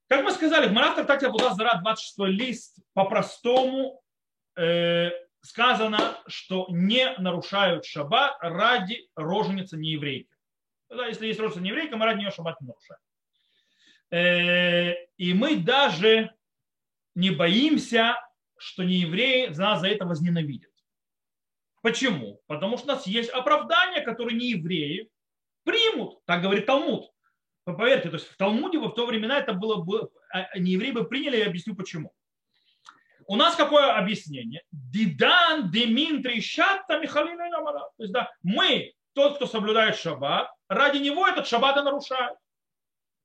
Как 0.10 0.26
мы 0.26 0.32
сказали, 0.32 0.68
в 0.68 0.74
Марат 0.74 0.96
Трактате 0.96 1.28
Абуда 1.28 1.54
Зара 1.54 1.80
26 1.82 2.20
лист 2.38 2.80
по-простому 2.94 4.04
э, 4.58 5.25
сказано, 5.46 6.18
что 6.28 6.68
не 6.70 7.16
нарушают 7.18 7.86
шаббат 7.86 8.38
ради 8.42 9.08
роженицы 9.16 9.78
нееврейки. 9.78 10.30
Да, 10.90 11.08
если 11.08 11.28
есть 11.28 11.40
роженица 11.40 11.62
нееврейка, 11.62 11.98
мы 11.98 12.06
ради 12.06 12.20
нее 12.20 12.32
шаббат 12.32 12.60
не 12.62 12.68
нарушаем. 12.68 13.02
Э, 14.12 14.94
и 15.18 15.34
мы 15.34 15.58
даже 15.58 16.34
не 17.16 17.32
боимся, 17.32 18.16
что 18.58 18.84
неевреи 18.84 19.48
нас 19.48 19.82
за 19.82 19.88
это 19.88 20.06
возненавидят. 20.06 20.72
Почему? 21.82 22.42
Потому 22.48 22.78
что 22.78 22.88
у 22.88 22.96
нас 22.96 23.06
есть 23.06 23.30
оправдания, 23.30 24.02
которые 24.02 24.38
не 24.38 24.52
евреи 24.52 25.10
примут, 25.64 26.24
так 26.26 26.42
говорит 26.42 26.66
Талмуд. 26.66 27.12
Поверьте, 27.64 28.10
то 28.10 28.16
есть 28.16 28.28
в 28.28 28.38
Талмуде 28.38 28.78
в 28.78 28.90
то 28.92 29.06
времена 29.06 29.40
это 29.40 29.54
было 29.54 29.84
бы, 29.84 30.10
а, 30.32 30.58
не 30.58 30.74
евреи 30.74 30.92
бы 30.92 31.06
приняли, 31.06 31.38
я 31.38 31.48
объясню 31.48 31.76
почему. 31.76 32.14
У 33.28 33.36
нас 33.36 33.56
какое 33.56 33.98
объяснение? 33.98 34.62
Дидан 34.72 35.72
демин 35.72 36.22
трещатта 36.22 37.00
михалина 37.00 37.50
То 37.50 38.04
есть, 38.04 38.14
да, 38.14 38.32
мы, 38.44 38.94
тот, 39.14 39.38
кто 39.38 39.48
соблюдает 39.48 39.98
шаббат, 39.98 40.52
ради 40.68 40.98
него 40.98 41.28
этот 41.28 41.48
шаббат 41.48 41.78
и 41.78 41.82
нарушает. 41.82 42.38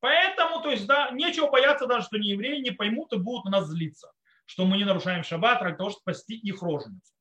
Поэтому, 0.00 0.62
то 0.62 0.70
есть, 0.70 0.86
да, 0.86 1.10
нечего 1.10 1.50
бояться 1.50 1.86
даже, 1.86 2.06
что 2.06 2.18
не 2.18 2.30
евреи 2.30 2.60
не 2.60 2.70
поймут 2.70 3.12
и 3.12 3.18
будут 3.18 3.44
на 3.44 3.50
нас 3.50 3.66
злиться, 3.66 4.10
что 4.46 4.64
мы 4.64 4.78
не 4.78 4.84
нарушаем 4.84 5.22
шаббат 5.22 5.60
ради 5.60 5.76
того, 5.76 5.90
чтобы 5.90 6.00
спасти 6.00 6.36
их 6.36 6.62
роженицу. 6.62 7.12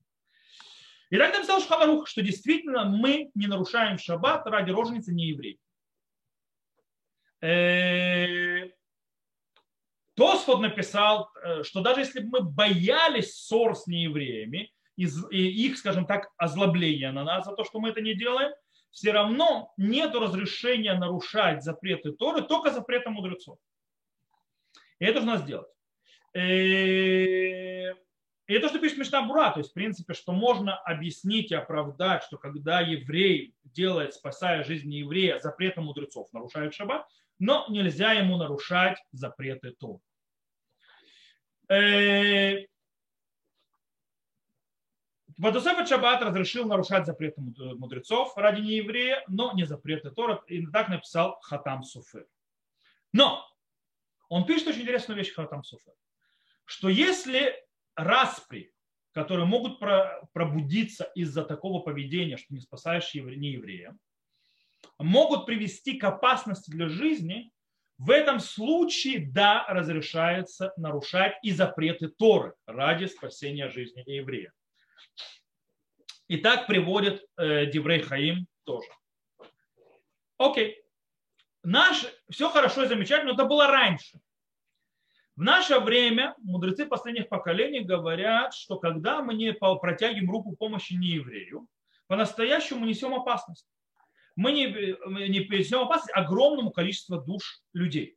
И 1.10 1.18
так 1.18 1.34
написал 1.34 1.60
Шханарух, 1.60 2.08
что 2.08 2.22
действительно 2.22 2.84
мы 2.84 3.30
не 3.34 3.48
нарушаем 3.48 3.98
шаббат 3.98 4.46
ради 4.46 4.70
роженицы 4.70 5.12
не 5.12 5.26
евреев. 5.26 5.58
Тосфот 10.20 10.60
написал, 10.60 11.30
э, 11.42 11.62
что 11.62 11.80
даже 11.80 12.00
если 12.00 12.20
бы 12.20 12.40
мы 12.40 12.42
боялись 12.42 13.34
ссор 13.34 13.74
с 13.74 13.86
неевреями, 13.86 14.70
и 14.96 15.06
их, 15.06 15.78
скажем 15.78 16.04
так, 16.04 16.28
озлобления 16.36 17.10
на 17.10 17.24
нас 17.24 17.46
за 17.46 17.52
то, 17.52 17.64
что 17.64 17.80
мы 17.80 17.88
это 17.88 18.02
не 18.02 18.12
делаем, 18.12 18.52
все 18.90 19.12
равно 19.12 19.72
нет 19.78 20.14
разрешения 20.14 20.92
нарушать 20.92 21.64
запреты 21.64 22.12
Торы, 22.12 22.42
только 22.42 22.70
запреты 22.70 23.08
мудрецов. 23.08 23.56
И 24.98 25.06
это 25.06 25.20
же 25.20 25.26
нас 25.26 25.42
делать. 25.42 25.70
Э, 26.34 26.40
и 28.46 28.52
это, 28.52 28.68
что 28.68 28.78
пишет 28.78 28.98
Мишна 28.98 29.22
Бура, 29.22 29.52
то 29.52 29.60
есть, 29.60 29.70
в 29.70 29.74
принципе, 29.74 30.12
что 30.12 30.32
можно 30.32 30.76
объяснить 30.76 31.50
и 31.50 31.54
оправдать, 31.54 32.24
что 32.24 32.36
когда 32.36 32.82
еврей 32.82 33.54
делает, 33.64 34.12
спасая 34.12 34.64
жизнь 34.64 34.92
еврея, 34.92 35.38
запреты 35.38 35.80
мудрецов, 35.80 36.30
нарушает 36.34 36.74
шаббат, 36.74 37.06
но 37.38 37.64
нельзя 37.70 38.12
ему 38.12 38.36
нарушать 38.36 38.98
запреты 39.12 39.70
Торы. 39.70 40.00
Вадусефет 45.38 45.88
Шаббат 45.88 46.20
разрешил 46.20 46.66
нарушать 46.66 47.06
запреты 47.06 47.40
мудрецов 47.40 48.36
ради 48.36 48.60
нееврея, 48.60 49.22
но 49.28 49.52
не 49.52 49.64
запреты 49.64 50.10
Тора. 50.10 50.42
И 50.48 50.66
так 50.66 50.88
написал 50.88 51.38
Хатам 51.42 51.84
Суфер. 51.84 52.26
Но 53.12 53.48
он 54.28 54.46
пишет 54.46 54.68
очень 54.68 54.82
интересную 54.82 55.16
вещь 55.16 55.32
Хатам 55.32 55.62
Суфер, 55.62 55.94
что 56.64 56.88
если 56.88 57.54
распри, 57.94 58.74
которые 59.12 59.46
могут 59.46 59.78
пробудиться 60.32 61.04
из-за 61.14 61.44
такого 61.44 61.80
поведения, 61.82 62.36
что 62.36 62.52
не 62.52 62.60
спасаешь 62.60 63.14
нееврея, 63.14 63.96
могут 64.98 65.46
привести 65.46 65.98
к 65.98 66.04
опасности 66.04 66.70
для 66.70 66.88
жизни, 66.88 67.52
в 68.00 68.08
этом 68.08 68.40
случае, 68.40 69.26
да, 69.30 69.66
разрешается 69.68 70.72
нарушать 70.78 71.34
и 71.42 71.50
запреты 71.52 72.08
Торы 72.08 72.54
ради 72.64 73.04
спасения 73.04 73.68
жизни 73.68 74.02
еврея. 74.06 74.54
И 76.26 76.38
так 76.38 76.66
приводит 76.66 77.22
э, 77.36 77.66
Диврей 77.66 78.00
Хаим 78.00 78.46
тоже. 78.64 78.88
Окей. 80.38 80.82
Наш, 81.62 82.06
все 82.30 82.48
хорошо 82.48 82.84
и 82.84 82.88
замечательно, 82.88 83.32
но 83.32 83.34
это 83.34 83.44
было 83.44 83.66
раньше. 83.66 84.18
В 85.36 85.42
наше 85.42 85.78
время 85.78 86.34
мудрецы 86.38 86.86
последних 86.86 87.28
поколений 87.28 87.80
говорят, 87.80 88.54
что 88.54 88.78
когда 88.78 89.20
мы 89.20 89.34
не 89.34 89.52
протягиваем 89.52 90.30
руку 90.30 90.56
помощи 90.56 90.94
не 90.94 91.08
еврею, 91.08 91.68
по-настоящему 92.06 92.86
несем 92.86 93.12
опасность 93.14 93.66
мы 94.40 94.52
не, 94.52 94.64
не 95.28 95.40
принесем 95.40 95.80
опасность 95.80 96.16
огромному 96.16 96.70
количеству 96.70 97.20
душ 97.20 97.60
людей. 97.74 98.16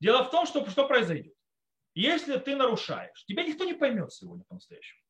Дело 0.00 0.24
в 0.24 0.30
том, 0.30 0.46
что 0.46 0.68
что 0.70 0.88
произойдет. 0.88 1.34
Если 1.94 2.38
ты 2.38 2.56
нарушаешь, 2.56 3.24
тебя 3.26 3.44
никто 3.44 3.64
не 3.64 3.74
поймет 3.74 4.10
сегодня 4.12 4.44
по-настоящему. 4.48 5.00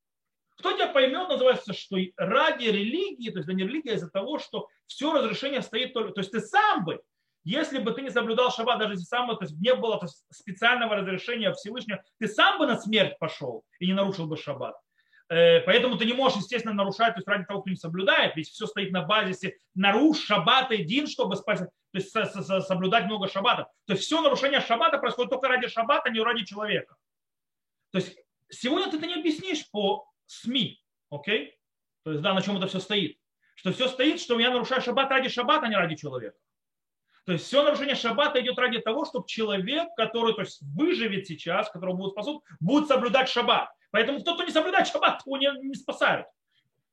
Кто 0.58 0.72
тебя 0.72 0.88
поймет, 0.88 1.28
называется, 1.28 1.72
что 1.72 1.96
ради 2.16 2.64
религии, 2.64 3.30
то 3.30 3.38
есть 3.38 3.46
да 3.46 3.54
не 3.54 3.62
религия, 3.62 3.92
а 3.92 3.94
из-за 3.94 4.10
того, 4.10 4.40
что 4.40 4.68
все 4.86 5.12
разрешение 5.12 5.62
стоит 5.62 5.94
только... 5.94 6.12
То 6.12 6.20
есть 6.20 6.32
ты 6.32 6.40
сам 6.40 6.84
бы, 6.84 7.00
если 7.44 7.78
бы 7.78 7.92
ты 7.92 8.02
не 8.02 8.10
соблюдал 8.10 8.50
шаббат, 8.50 8.80
даже 8.80 8.94
если 8.94 9.04
сам 9.04 9.28
бы, 9.28 9.36
то 9.36 9.44
есть 9.44 9.56
не 9.60 9.74
было 9.76 10.00
то 10.00 10.06
есть, 10.06 10.24
специального 10.30 10.96
разрешения 10.96 11.52
Всевышнего, 11.52 12.02
ты 12.18 12.26
сам 12.26 12.58
бы 12.58 12.66
на 12.66 12.76
смерть 12.76 13.16
пошел 13.20 13.64
и 13.78 13.86
не 13.86 13.92
нарушил 13.92 14.26
бы 14.26 14.36
шаббат. 14.36 14.74
Э, 15.32 15.60
поэтому 15.60 15.96
ты 15.96 16.04
не 16.04 16.12
можешь, 16.12 16.40
естественно, 16.40 16.74
нарушать, 16.74 17.14
то 17.14 17.18
есть 17.18 17.26
ради 17.26 17.46
того, 17.46 17.62
кто 17.62 17.70
не 17.70 17.76
соблюдает, 17.76 18.36
ведь 18.36 18.50
все 18.50 18.66
стоит 18.66 18.92
на 18.92 19.00
базисе 19.00 19.56
наруш 19.74 20.18
шаббат 20.18 20.70
один, 20.70 21.06
чтобы 21.06 21.36
спасти, 21.36 21.64
то 21.64 21.98
есть 21.98 22.10
соблюдать 22.66 23.06
много 23.06 23.28
шаббатов. 23.28 23.68
То 23.86 23.94
есть 23.94 24.04
все 24.04 24.20
нарушение 24.20 24.60
шаббата 24.60 24.98
происходит 24.98 25.30
только 25.30 25.48
ради 25.48 25.68
шаббата, 25.68 26.10
не 26.10 26.20
ради 26.20 26.44
человека. 26.44 26.96
То 27.92 27.98
есть 27.98 28.14
сегодня 28.50 28.90
ты 28.90 28.98
это 28.98 29.06
не 29.06 29.14
объяснишь 29.14 29.70
по 29.70 30.06
СМИ, 30.26 30.84
окей? 31.08 31.58
То 32.04 32.10
есть 32.10 32.22
да, 32.22 32.34
на 32.34 32.42
чем 32.42 32.58
это 32.58 32.66
все 32.66 32.78
стоит. 32.78 33.16
Что 33.54 33.72
все 33.72 33.88
стоит, 33.88 34.20
что 34.20 34.38
я 34.38 34.50
нарушаю 34.50 34.82
шаббат 34.82 35.10
ради 35.10 35.30
шаббата, 35.30 35.64
а 35.64 35.68
не 35.70 35.76
ради 35.76 35.94
человека. 35.96 36.36
То 37.24 37.32
есть 37.32 37.46
все 37.46 37.62
нарушение 37.62 37.94
шаббата 37.94 38.38
идет 38.42 38.58
ради 38.58 38.80
того, 38.80 39.06
чтобы 39.06 39.26
человек, 39.28 39.88
который 39.96 40.34
то 40.34 40.42
есть, 40.42 40.60
выживет 40.60 41.26
сейчас, 41.26 41.70
которого 41.70 41.96
будут 41.96 42.12
спасут, 42.12 42.44
будет 42.60 42.88
соблюдать 42.88 43.30
шаббат. 43.30 43.70
Поэтому 43.92 44.20
кто, 44.20 44.34
кто 44.34 44.44
не 44.44 44.50
соблюдает 44.50 44.88
шаббат, 44.88 45.22
его 45.24 45.36
не, 45.36 45.48
не 45.68 45.74
спасают. 45.74 46.26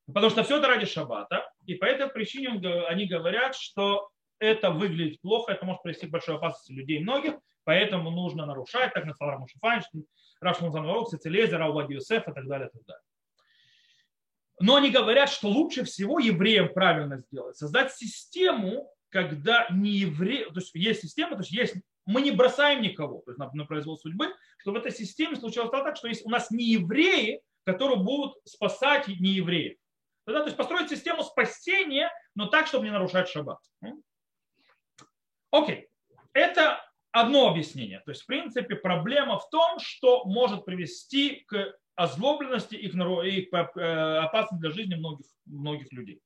Потому 0.05 0.29
что 0.29 0.43
все 0.43 0.57
это 0.57 0.67
ради 0.67 0.85
шаббата. 0.85 1.49
И 1.65 1.75
по 1.75 1.85
этой 1.85 2.07
причине 2.07 2.49
они 2.87 3.07
говорят, 3.07 3.55
что 3.55 4.09
это 4.37 4.69
выглядит 4.71 5.21
плохо, 5.21 5.53
это 5.53 5.65
может 5.65 5.81
привести 5.81 6.07
к 6.07 6.11
большой 6.11 6.35
опасности 6.35 6.71
людей 6.71 6.99
многих, 6.99 7.35
поэтому 7.63 8.11
нужно 8.11 8.45
нарушать, 8.45 8.93
так 8.93 9.05
написал 9.05 9.29
Рамуш 9.29 9.51
Файнштейн, 9.59 10.05
Раш 10.41 10.61
Музанворок, 10.61 11.09
Сицелезер, 11.09 11.61
Аувади 11.61 11.95
Юсеф 11.95 12.27
и 12.27 12.33
так 12.33 12.47
далее, 12.47 12.69
и 12.69 12.71
так 12.71 12.85
далее. 12.85 13.03
Но 14.61 14.75
они 14.75 14.91
говорят, 14.91 15.29
что 15.29 15.47
лучше 15.47 15.83
всего 15.85 16.19
евреям 16.19 16.73
правильно 16.73 17.17
сделать, 17.17 17.57
создать 17.57 17.93
систему, 17.93 18.89
когда 19.09 19.67
не 19.69 19.91
евреи, 19.91 20.45
то 20.45 20.59
есть 20.59 20.71
есть 20.73 21.01
система, 21.01 21.31
то 21.35 21.41
есть 21.41 21.51
есть 21.51 21.75
мы 22.09 22.23
не 22.23 22.31
бросаем 22.31 22.81
никого 22.81 23.21
то 23.21 23.31
есть 23.31 23.39
на, 23.39 23.51
на 23.53 23.65
произвол 23.65 23.97
судьбы, 23.97 24.33
что 24.57 24.71
в 24.71 24.75
этой 24.75 24.91
системе 24.91 25.35
случилось 25.35 25.69
так, 25.69 25.95
что 25.95 26.07
есть 26.07 26.25
у 26.25 26.29
нас 26.29 26.49
не 26.49 26.65
евреи, 26.65 27.41
которые 27.65 27.99
будут 27.99 28.35
спасать 28.45 29.07
не 29.07 29.29
евреев. 29.31 29.77
Да, 30.25 30.39
то 30.39 30.45
есть 30.45 30.57
построить 30.57 30.89
систему 30.89 31.23
спасения, 31.23 32.11
но 32.35 32.47
так, 32.47 32.67
чтобы 32.67 32.85
не 32.85 32.91
нарушать 32.91 33.29
шаббат. 33.29 33.59
Окей. 35.51 35.87
Это 36.33 36.83
одно 37.11 37.47
объяснение. 37.47 38.01
То 38.05 38.11
есть, 38.11 38.23
в 38.23 38.25
принципе, 38.25 38.75
проблема 38.75 39.39
в 39.39 39.49
том, 39.49 39.79
что 39.79 40.25
может 40.25 40.65
привести 40.65 41.43
к 41.47 41.75
озлобленности 41.95 42.75
и 42.75 42.89
к 42.89 43.71
э, 43.75 44.17
опасности 44.19 44.61
для 44.61 44.71
жизни 44.71 44.95
многих, 44.95 45.25
многих 45.45 45.91
людей. 45.91 46.21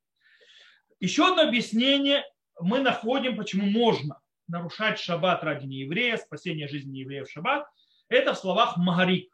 Еще 0.99 1.27
одно 1.27 1.43
объяснение 1.43 2.23
мы 2.59 2.79
находим, 2.79 3.37
почему 3.37 3.65
можно 3.65 4.19
нарушать 4.47 4.99
шаббат 4.99 5.43
ради 5.43 5.65
нееврея, 5.65 6.17
спасения 6.17 6.67
жизни 6.67 6.91
нееврея 6.91 7.25
в 7.25 7.29
шаббат, 7.29 7.67
это 8.09 8.33
в 8.33 8.37
словах 8.37 8.77
Магарик. 8.77 9.33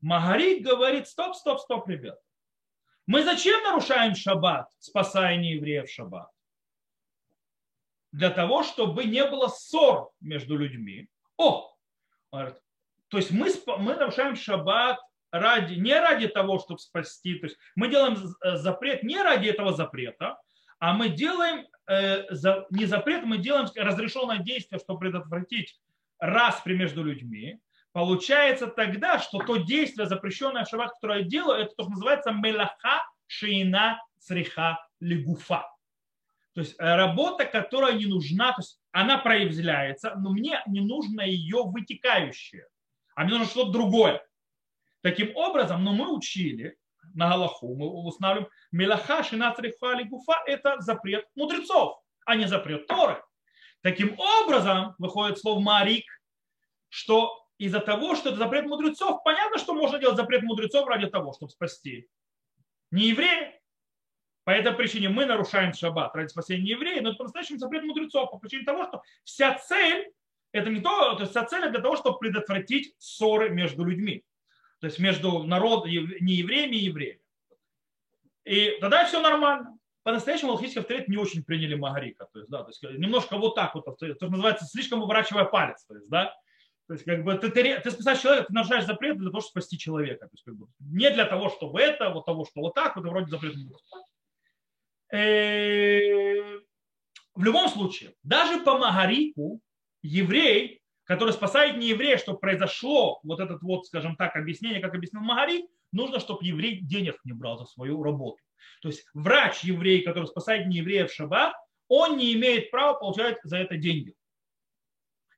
Магарик 0.00 0.64
говорит, 0.64 1.08
стоп, 1.08 1.34
стоп, 1.34 1.60
стоп, 1.60 1.88
ребят. 1.88 2.18
Мы 3.06 3.22
зачем 3.22 3.62
нарушаем 3.62 4.14
шаббат, 4.14 4.70
спасая 4.78 5.36
нееврея 5.36 5.84
в 5.84 5.90
шаббат? 5.90 6.30
Для 8.12 8.30
того, 8.30 8.62
чтобы 8.62 9.04
не 9.04 9.24
было 9.26 9.48
ссор 9.48 10.10
между 10.20 10.56
людьми. 10.56 11.08
О, 11.36 11.74
то 12.30 13.18
есть 13.18 13.30
мы, 13.30 13.48
мы 13.78 13.94
нарушаем 13.94 14.36
шаббат 14.36 14.98
ради, 15.30 15.74
не 15.74 15.98
ради 15.98 16.28
того, 16.28 16.58
чтобы 16.58 16.78
спасти. 16.78 17.38
То 17.38 17.46
есть 17.46 17.58
мы 17.74 17.88
делаем 17.88 18.16
запрет 18.56 19.02
не 19.02 19.20
ради 19.20 19.48
этого 19.48 19.72
запрета, 19.72 20.38
а 20.84 20.92
мы 20.92 21.08
делаем 21.08 21.66
Э, 21.86 22.22
не 22.70 22.86
запрет, 22.86 23.24
мы 23.24 23.38
делаем 23.38 23.66
разрешенное 23.76 24.38
действие, 24.38 24.78
чтобы 24.78 25.00
предотвратить 25.00 25.78
распри 26.18 26.74
между 26.74 27.04
людьми, 27.04 27.60
получается 27.92 28.68
тогда, 28.68 29.18
что 29.18 29.38
то 29.38 29.56
действие, 29.58 30.08
запрещенное 30.08 30.64
в 30.64 30.68
шаббат, 30.68 30.92
которое 30.92 31.20
я 31.20 31.24
делаю, 31.24 31.60
это 31.60 31.74
то, 31.76 31.82
что 31.82 31.90
называется 31.90 32.32
мелаха 32.32 33.04
шейна 33.26 34.02
цриха 34.18 34.78
лигуфа. 35.00 35.70
То 36.54 36.62
есть 36.62 36.74
э, 36.78 36.96
работа, 36.96 37.44
которая 37.44 37.92
не 37.92 38.06
нужна, 38.06 38.52
то 38.52 38.62
есть 38.62 38.80
она 38.90 39.18
проявляется, 39.18 40.14
но 40.16 40.30
мне 40.30 40.62
не 40.66 40.80
нужно 40.80 41.20
ее 41.20 41.64
вытекающее, 41.64 42.66
а 43.14 43.24
мне 43.24 43.32
нужно 43.32 43.46
что-то 43.46 43.72
другое. 43.72 44.26
Таким 45.02 45.36
образом, 45.36 45.84
но 45.84 45.92
мы 45.92 46.16
учили 46.16 46.78
на 47.14 47.28
Галаху, 47.28 47.74
мы 47.74 47.88
устанавливаем, 47.88 48.50
мелаха 48.72 49.22
шинацрихали 49.22 50.04
гуфа– 50.04 50.42
это 50.46 50.80
запрет 50.80 51.26
мудрецов, 51.34 51.98
а 52.26 52.36
не 52.36 52.46
запрет 52.46 52.86
Торы. 52.86 53.22
Таким 53.82 54.18
образом, 54.18 54.94
выходит 54.98 55.38
слово 55.38 55.60
марик, 55.60 56.04
что 56.88 57.46
из-за 57.58 57.80
того, 57.80 58.14
что 58.14 58.30
это 58.30 58.38
запрет 58.38 58.66
мудрецов, 58.66 59.22
понятно, 59.24 59.58
что 59.58 59.74
можно 59.74 59.98
делать 59.98 60.16
запрет 60.16 60.42
мудрецов 60.42 60.86
ради 60.88 61.06
того, 61.06 61.32
чтобы 61.32 61.50
спасти 61.50 62.08
не 62.90 63.08
еврея. 63.08 63.60
По 64.44 64.50
этой 64.50 64.72
причине 64.72 65.08
мы 65.08 65.24
нарушаем 65.24 65.72
шаббат 65.72 66.14
ради 66.14 66.28
спасения 66.28 66.70
евреев, 66.70 67.02
но 67.02 67.10
это 67.10 67.18
по-настоящему 67.18 67.58
запрет 67.58 67.84
мудрецов 67.84 68.30
по 68.30 68.38
причине 68.38 68.64
того, 68.64 68.84
что 68.84 69.02
вся 69.24 69.54
цель 69.54 70.12
это 70.52 70.70
не 70.70 70.80
то, 70.80 71.14
то 71.14 71.22
есть 71.22 71.32
вся 71.32 71.44
цель 71.44 71.68
для 71.68 71.80
того, 71.80 71.96
чтобы 71.96 72.18
предотвратить 72.18 72.94
ссоры 72.98 73.50
между 73.50 73.84
людьми. 73.84 74.22
То 74.84 74.88
есть 74.88 74.98
между 74.98 75.44
народом, 75.44 75.88
не 75.88 76.34
евреями 76.34 76.76
и 76.76 76.84
евреями. 76.84 77.20
И 78.44 78.76
тогда 78.82 79.06
все 79.06 79.18
нормально. 79.18 79.78
По-настоящему 80.02 80.52
алхимический 80.52 80.82
авторитет 80.82 81.08
не 81.08 81.16
очень 81.16 81.42
приняли 81.42 81.74
Магарика. 81.74 82.28
То 82.34 82.40
есть, 82.40 82.50
да, 82.50 82.64
то 82.64 82.68
есть 82.68 82.82
немножко 82.82 83.38
вот 83.38 83.54
так 83.54 83.74
вот, 83.74 83.86
то, 83.86 84.04
есть, 84.04 84.18
то 84.18 84.28
называется 84.28 84.66
слишком 84.66 85.00
выворачивая 85.00 85.44
палец. 85.46 85.86
То 85.86 85.94
есть, 85.94 86.06
да, 86.10 86.36
то 86.86 86.92
есть, 86.92 87.06
как 87.06 87.24
бы 87.24 87.34
ты, 87.38 87.48
ты, 87.48 87.80
ты 87.80 87.90
спасаешь 87.92 88.20
человека, 88.20 88.48
ты 88.48 88.52
нарушаешь 88.52 88.84
запрет 88.84 89.16
для 89.16 89.30
того, 89.30 89.40
чтобы 89.40 89.52
спасти 89.52 89.78
человека. 89.78 90.26
То 90.26 90.34
есть, 90.34 90.44
как 90.44 90.54
бы, 90.54 90.66
не 90.80 91.10
для 91.10 91.24
того, 91.24 91.48
чтобы 91.48 91.80
это, 91.80 92.10
вот 92.10 92.26
того, 92.26 92.44
что 92.44 92.60
вот 92.60 92.74
так, 92.74 92.94
вот 92.96 93.06
вроде 93.06 93.30
запрет. 93.30 93.54
Э, 95.14 96.58
в 97.34 97.42
любом 97.42 97.70
случае, 97.70 98.12
даже 98.22 98.60
по 98.60 98.76
Магарику 98.76 99.62
еврей, 100.02 100.82
который 101.04 101.32
спасает 101.32 101.76
не 101.76 101.88
еврея, 101.88 102.18
чтобы 102.18 102.38
произошло 102.38 103.20
вот 103.22 103.40
этот 103.40 103.62
вот, 103.62 103.86
скажем 103.86 104.16
так, 104.16 104.36
объяснение, 104.36 104.80
как 104.80 104.94
объяснил 104.94 105.22
Магарик, 105.22 105.66
нужно, 105.92 106.18
чтобы 106.20 106.44
еврей 106.44 106.80
денег 106.80 107.16
не 107.24 107.32
брал 107.32 107.58
за 107.58 107.66
свою 107.66 108.02
работу. 108.02 108.38
То 108.82 108.88
есть 108.88 109.06
врач 109.14 109.60
еврей, 109.64 110.02
который 110.02 110.26
спасает 110.26 110.66
не 110.66 110.78
еврея 110.78 111.06
в 111.06 111.12
шаббат, 111.12 111.54
он 111.88 112.16
не 112.16 112.32
имеет 112.34 112.70
права 112.70 112.94
получать 112.94 113.38
за 113.44 113.58
это 113.58 113.76
деньги. 113.76 114.14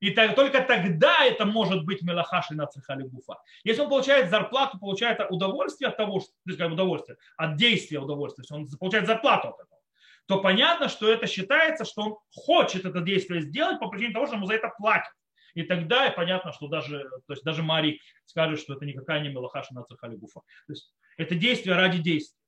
И 0.01 0.11
так, 0.11 0.35
только 0.35 0.63
тогда 0.63 1.25
это 1.25 1.47
может 1.47 1.85
быть 1.85 2.03
мелахаши 2.03 2.55
на 2.55 2.67
цехали 2.67 3.05
гуфа. 3.05 3.39
Если 3.65 3.81
он 3.81 3.89
получает 3.89 4.31
зарплату, 4.31 4.79
получает 4.79 5.19
удовольствие 5.31 5.89
от 5.89 5.97
того, 5.97 6.21
что, 6.21 6.31
то 6.47 6.57
как 6.57 6.73
удовольствие, 6.73 7.17
от 7.37 7.57
действия 7.57 7.99
удовольствия, 7.99 8.43
если 8.43 8.55
он 8.55 8.79
получает 8.79 9.07
зарплату 9.07 9.49
от 9.49 9.55
этого, 9.55 9.81
то 10.27 10.41
понятно, 10.41 10.89
что 10.89 11.11
это 11.11 11.27
считается, 11.27 11.85
что 11.85 12.03
он 12.03 12.17
хочет 12.31 12.85
это 12.85 13.01
действие 13.01 13.41
сделать 13.41 13.81
по 13.81 13.89
причине 13.89 14.13
того, 14.13 14.27
что 14.27 14.37
ему 14.37 14.47
за 14.47 14.55
это 14.55 14.71
платят. 14.77 15.13
И 15.57 15.63
тогда 15.63 16.11
понятно, 16.11 16.53
что 16.53 16.69
даже, 16.69 17.09
то 17.27 17.33
есть 17.33 17.43
даже 17.43 17.63
Мари 17.63 17.99
скажет, 18.27 18.61
что 18.61 18.75
это 18.75 18.85
никакая 18.85 19.23
не 19.23 19.31
мелахаша 19.31 19.73
на 19.73 19.85
цехали 19.85 20.15
гуфа. 20.15 20.41
То 20.67 20.73
есть 20.75 20.95
это 21.17 21.35
действие 21.35 21.77
ради 21.77 21.99
действия. 21.99 22.39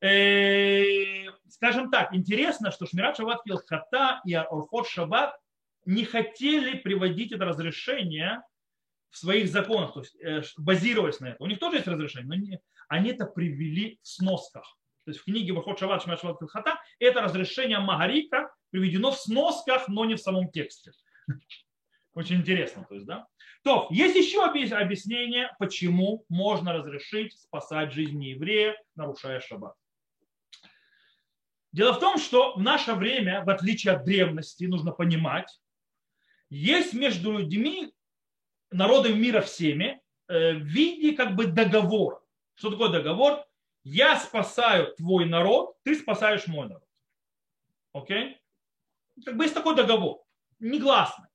Э, 0.00 1.26
скажем 1.48 1.90
так, 1.90 2.14
интересно, 2.14 2.70
что 2.70 2.86
Шмират 2.86 3.16
Шаббат 3.16 3.40
Хата 3.66 4.20
и 4.24 4.32
Орхот 4.32 4.86
Шаббат 4.86 5.36
не 5.86 6.04
хотели 6.04 6.78
приводить 6.78 7.32
это 7.32 7.44
разрешение 7.44 8.42
в 9.10 9.18
своих 9.18 9.48
законах, 9.48 9.94
то 9.94 10.00
есть 10.00 10.16
э, 10.22 10.42
базируясь 10.56 11.18
на 11.18 11.30
этом. 11.30 11.46
У 11.46 11.50
них 11.50 11.58
тоже 11.58 11.78
есть 11.78 11.88
разрешение, 11.88 12.28
но 12.28 12.34
не, 12.36 12.60
они 12.88 13.10
это 13.10 13.26
привели 13.26 13.98
в 14.02 14.06
сносках. 14.06 14.78
То 15.04 15.10
есть 15.10 15.20
в 15.20 15.24
книге 15.24 15.52
Вахот 15.52 15.80
Шават 15.80 16.04
Шмат 16.04 16.20
Шават 16.20 16.38
Хата 16.48 16.78
это 17.00 17.22
разрешение 17.22 17.80
Магарика 17.80 18.54
приведено 18.70 19.10
в 19.10 19.18
сносках, 19.18 19.88
но 19.88 20.04
не 20.04 20.14
в 20.14 20.20
самом 20.20 20.48
тексте. 20.52 20.92
Очень 22.18 22.38
интересно. 22.38 22.84
То 22.88 22.96
есть, 22.96 23.06
да? 23.06 23.28
То, 23.62 23.86
есть 23.90 24.16
еще 24.16 24.44
объяснение, 24.44 25.54
почему 25.60 26.24
можно 26.28 26.72
разрешить 26.72 27.38
спасать 27.38 27.92
жизнь 27.92 28.20
еврея, 28.20 28.76
нарушая 28.96 29.38
шаббат. 29.38 29.76
Дело 31.70 31.92
в 31.92 32.00
том, 32.00 32.18
что 32.18 32.56
в 32.56 32.60
наше 32.60 32.94
время, 32.94 33.44
в 33.44 33.50
отличие 33.50 33.94
от 33.94 34.04
древности, 34.04 34.64
нужно 34.64 34.90
понимать, 34.90 35.60
есть 36.50 36.92
между 36.92 37.38
людьми, 37.38 37.94
народами 38.72 39.14
мира 39.14 39.40
всеми, 39.40 40.02
э, 40.26 40.54
в 40.54 40.64
виде 40.64 41.16
как 41.16 41.36
бы 41.36 41.46
договора. 41.46 42.20
Что 42.56 42.72
такое 42.72 42.88
договор? 42.88 43.46
Я 43.84 44.18
спасаю 44.18 44.92
твой 44.96 45.24
народ, 45.24 45.76
ты 45.84 45.94
спасаешь 45.94 46.48
мой 46.48 46.66
народ. 46.66 46.88
Окей? 47.92 48.40
Как 49.24 49.36
бы 49.36 49.44
есть 49.44 49.54
такой 49.54 49.76
договор, 49.76 50.24
негласный. 50.58 51.28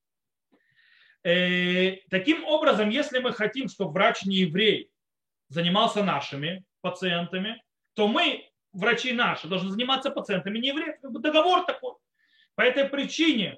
Э, 1.23 1.97
таким 2.09 2.43
образом, 2.45 2.89
если 2.89 3.19
мы 3.19 3.31
хотим, 3.31 3.69
чтобы 3.69 3.93
врач 3.93 4.25
не 4.25 4.37
еврей 4.37 4.91
занимался 5.47 6.03
нашими 6.03 6.65
пациентами, 6.81 7.63
то 7.93 8.07
мы, 8.07 8.49
врачи 8.73 9.13
наши, 9.13 9.47
должны 9.47 9.71
заниматься 9.71 10.09
пациентами 10.09 10.59
не 10.59 10.69
евреев. 10.69 10.95
Договор 11.01 11.65
такой. 11.65 11.93
По 12.55 12.61
этой 12.61 12.85
причине 12.85 13.57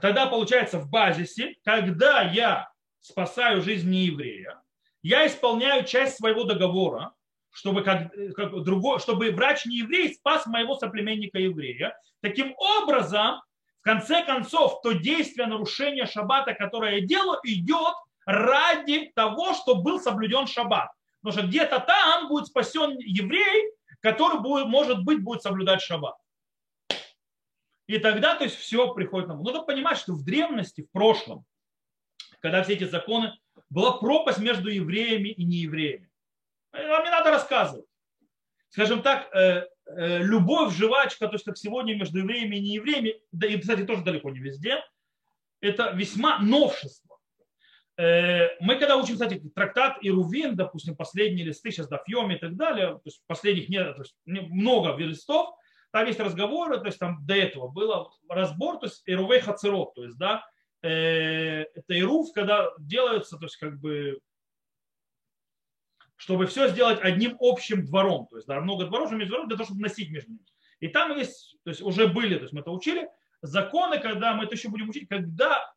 тогда 0.00 0.26
получается 0.26 0.78
в 0.78 0.90
базисе, 0.90 1.54
когда 1.64 2.22
я 2.22 2.70
спасаю 3.00 3.62
жизнь 3.62 3.88
нееврея, 3.88 4.60
я 5.02 5.26
исполняю 5.26 5.84
часть 5.84 6.16
своего 6.16 6.44
договора, 6.44 7.12
чтобы, 7.50 7.82
как, 7.82 8.12
как 8.34 8.62
другой, 8.64 8.98
чтобы 8.98 9.30
врач 9.30 9.64
не 9.66 9.78
еврей 9.78 10.14
спас 10.14 10.46
моего 10.46 10.76
соплеменника 10.76 11.38
еврея. 11.38 11.96
Таким 12.20 12.54
образом, 12.56 13.40
конце 13.88 14.22
концов, 14.22 14.82
то 14.82 14.92
действие 14.92 15.46
нарушения 15.46 16.04
шаббата, 16.04 16.52
которое 16.52 16.98
я 16.98 17.06
делаю, 17.06 17.40
идет 17.44 17.94
ради 18.26 19.10
того, 19.14 19.54
чтобы 19.54 19.82
был 19.82 20.00
соблюден 20.00 20.46
шаббат. 20.46 20.90
Потому 21.22 21.38
что 21.38 21.48
где-то 21.48 21.80
там 21.80 22.28
будет 22.28 22.48
спасен 22.48 22.98
еврей, 22.98 23.72
который 24.00 24.40
будет, 24.40 24.66
может 24.66 25.04
быть 25.04 25.22
будет 25.22 25.42
соблюдать 25.42 25.80
шаббат. 25.80 26.16
И 27.86 27.98
тогда, 27.98 28.34
то 28.34 28.44
есть, 28.44 28.56
все 28.56 28.92
приходит 28.92 29.28
на 29.28 29.36
Нужно 29.36 29.62
понимать, 29.62 29.96
что 29.96 30.12
в 30.12 30.22
древности, 30.22 30.82
в 30.82 30.90
прошлом, 30.90 31.46
когда 32.40 32.62
все 32.62 32.74
эти 32.74 32.84
законы, 32.84 33.32
была 33.70 33.92
пропасть 33.92 34.38
между 34.38 34.68
евреями 34.68 35.30
и 35.30 35.44
неевреями. 35.44 36.10
Вам 36.72 37.04
не 37.04 37.10
надо 37.10 37.30
рассказывать. 37.30 37.86
Скажем 38.68 39.00
так, 39.00 39.34
э, 39.34 39.66
любовь, 39.96 40.74
жвачка, 40.74 41.28
то 41.28 41.34
есть 41.34 41.44
как 41.44 41.56
сегодня 41.56 41.96
между 41.96 42.18
евреями 42.18 42.56
и 42.56 42.60
неевреями, 42.60 43.20
да 43.32 43.46
и, 43.46 43.58
кстати, 43.58 43.84
тоже 43.84 44.04
далеко 44.04 44.30
не 44.30 44.40
везде, 44.40 44.82
это 45.60 45.90
весьма 45.90 46.38
новшество. 46.38 47.18
Э, 47.98 48.50
мы 48.60 48.76
когда 48.76 48.96
учим, 48.96 49.14
кстати, 49.14 49.42
трактат 49.54 49.98
Ирувин, 50.02 50.54
допустим, 50.54 50.94
последние 50.94 51.46
листы, 51.46 51.72
сейчас 51.72 51.88
Дафьем 51.88 52.30
и 52.30 52.38
так 52.38 52.56
далее, 52.56 52.94
то 52.94 53.02
есть 53.04 53.22
последних 53.26 53.68
нет, 53.68 53.96
то 53.96 54.02
есть 54.02 54.14
много 54.24 54.94
листов, 54.96 55.50
там 55.90 56.06
есть 56.06 56.20
разговоры, 56.20 56.78
то 56.78 56.86
есть 56.86 56.98
там 56.98 57.26
до 57.26 57.34
этого 57.34 57.68
был 57.68 58.12
разбор, 58.28 58.78
то 58.78 58.86
есть 58.86 59.02
Ирувей 59.06 59.40
Хацерот, 59.40 59.94
то 59.94 60.04
есть, 60.04 60.16
да, 60.16 60.46
э, 60.82 61.62
это 61.74 61.98
Ирув, 61.98 62.32
когда 62.32 62.70
делается, 62.78 63.36
то 63.36 63.46
есть 63.46 63.56
как 63.56 63.80
бы 63.80 64.20
чтобы 66.18 66.46
все 66.46 66.68
сделать 66.68 67.00
одним 67.00 67.36
общим 67.40 67.86
двором. 67.86 68.26
То 68.26 68.36
есть 68.36 68.46
да, 68.46 68.60
много 68.60 68.84
дворов, 68.86 69.10
между 69.12 69.34
двором 69.34 69.48
для 69.48 69.56
того, 69.56 69.66
чтобы 69.66 69.80
носить 69.80 70.10
между 70.10 70.32
ними. 70.32 70.44
И 70.80 70.88
там 70.88 71.16
есть, 71.16 71.56
то 71.64 71.70
есть 71.70 71.80
уже 71.80 72.08
были, 72.08 72.34
то 72.34 72.42
есть 72.42 72.52
мы 72.52 72.60
это 72.60 72.70
учили, 72.70 73.08
законы, 73.40 73.98
когда 74.00 74.34
мы 74.34 74.44
это 74.44 74.56
еще 74.56 74.68
будем 74.68 74.90
учить, 74.90 75.08
когда 75.08 75.72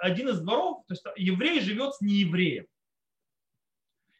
один 0.00 0.28
из 0.28 0.40
дворов, 0.40 0.84
то 0.86 0.94
есть 0.94 1.04
еврей 1.16 1.60
живет 1.60 1.94
с 1.94 2.00
неевреем. 2.00 2.66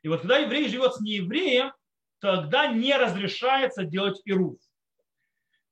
И 0.02 0.08
вот 0.08 0.22
когда 0.22 0.38
еврей 0.38 0.66
живет 0.68 0.94
с 0.94 1.00
неевреем, 1.00 1.72
тогда 2.20 2.66
не 2.68 2.96
разрешается 2.96 3.84
делать 3.84 4.20
ируф. 4.24 4.58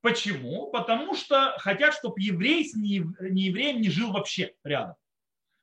Почему? 0.03 0.71
Потому 0.71 1.15
что 1.15 1.55
хотят, 1.59 1.95
чтобы 1.95 2.21
еврей 2.21 2.65
с 2.65 2.75
неевреем 2.75 3.81
не 3.81 3.89
жил 3.89 4.13
вообще 4.13 4.55
рядом. 4.63 4.97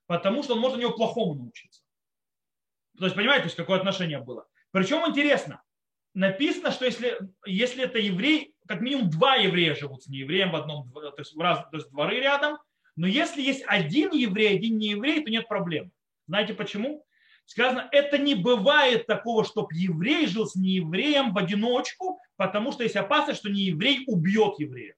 Потому 0.08 0.44
что 0.44 0.56
он 0.56 0.60
может 0.60 0.78
у 0.78 0.82
него 0.82 0.94
плохому 0.94 1.36
научиться. 1.36 1.85
То 2.98 3.06
есть, 3.06 3.16
понимаете, 3.16 3.44
то 3.44 3.48
есть 3.48 3.56
какое 3.56 3.78
отношение 3.78 4.20
было. 4.20 4.48
Причем 4.72 5.08
интересно, 5.08 5.62
написано, 6.14 6.72
что 6.72 6.86
если, 6.86 7.18
если 7.46 7.84
это 7.84 8.00
еврей, 8.00 8.54
как 8.68 8.82
минимум 8.82 9.10
два 9.10 9.36
еврея 9.36 9.76
живут 9.76 10.04
с 10.04 10.08
неевреем 10.08 10.52
в 10.52 10.56
одном, 10.56 10.92
то 10.92 11.14
есть, 11.18 11.36
в 11.36 11.40
раз, 11.40 11.60
то 11.70 11.78
есть 11.78 11.90
дворы 11.92 12.20
рядом, 12.20 12.58
но 12.96 13.08
если 13.08 13.42
есть 13.42 13.64
один 13.68 14.12
еврей, 14.12 14.56
один 14.56 14.78
не 14.78 14.90
еврей, 14.90 15.24
то 15.24 15.30
нет 15.30 15.48
проблем. 15.48 15.92
Знаете 16.28 16.54
почему? 16.54 17.06
Сказано, 17.46 17.88
это 17.92 18.18
не 18.18 18.34
бывает 18.34 19.06
такого, 19.06 19.46
чтобы 19.46 19.68
еврей 19.74 20.26
жил 20.28 20.48
с 20.48 20.56
неевреем 20.56 21.34
в 21.34 21.38
одиночку, 21.38 22.20
потому 22.38 22.72
что 22.72 22.84
есть 22.84 22.96
опасность, 22.96 23.40
что 23.40 23.50
нееврей 23.50 24.04
убьет 24.08 24.56
еврея. 24.58 24.96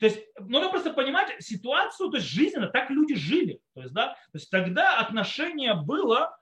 То 0.00 0.06
есть 0.06 0.20
нужно 0.38 0.70
просто 0.70 0.92
понимать 0.92 1.34
ситуацию, 1.42 2.10
то 2.10 2.16
есть 2.16 2.28
жизненно, 2.28 2.68
так 2.68 2.90
люди 2.90 3.14
жили. 3.14 3.60
То 3.74 3.82
есть, 3.82 3.94
да, 3.94 4.14
то 4.14 4.38
есть 4.38 4.50
тогда 4.50 4.98
отношение 4.98 5.74
было 5.74 6.36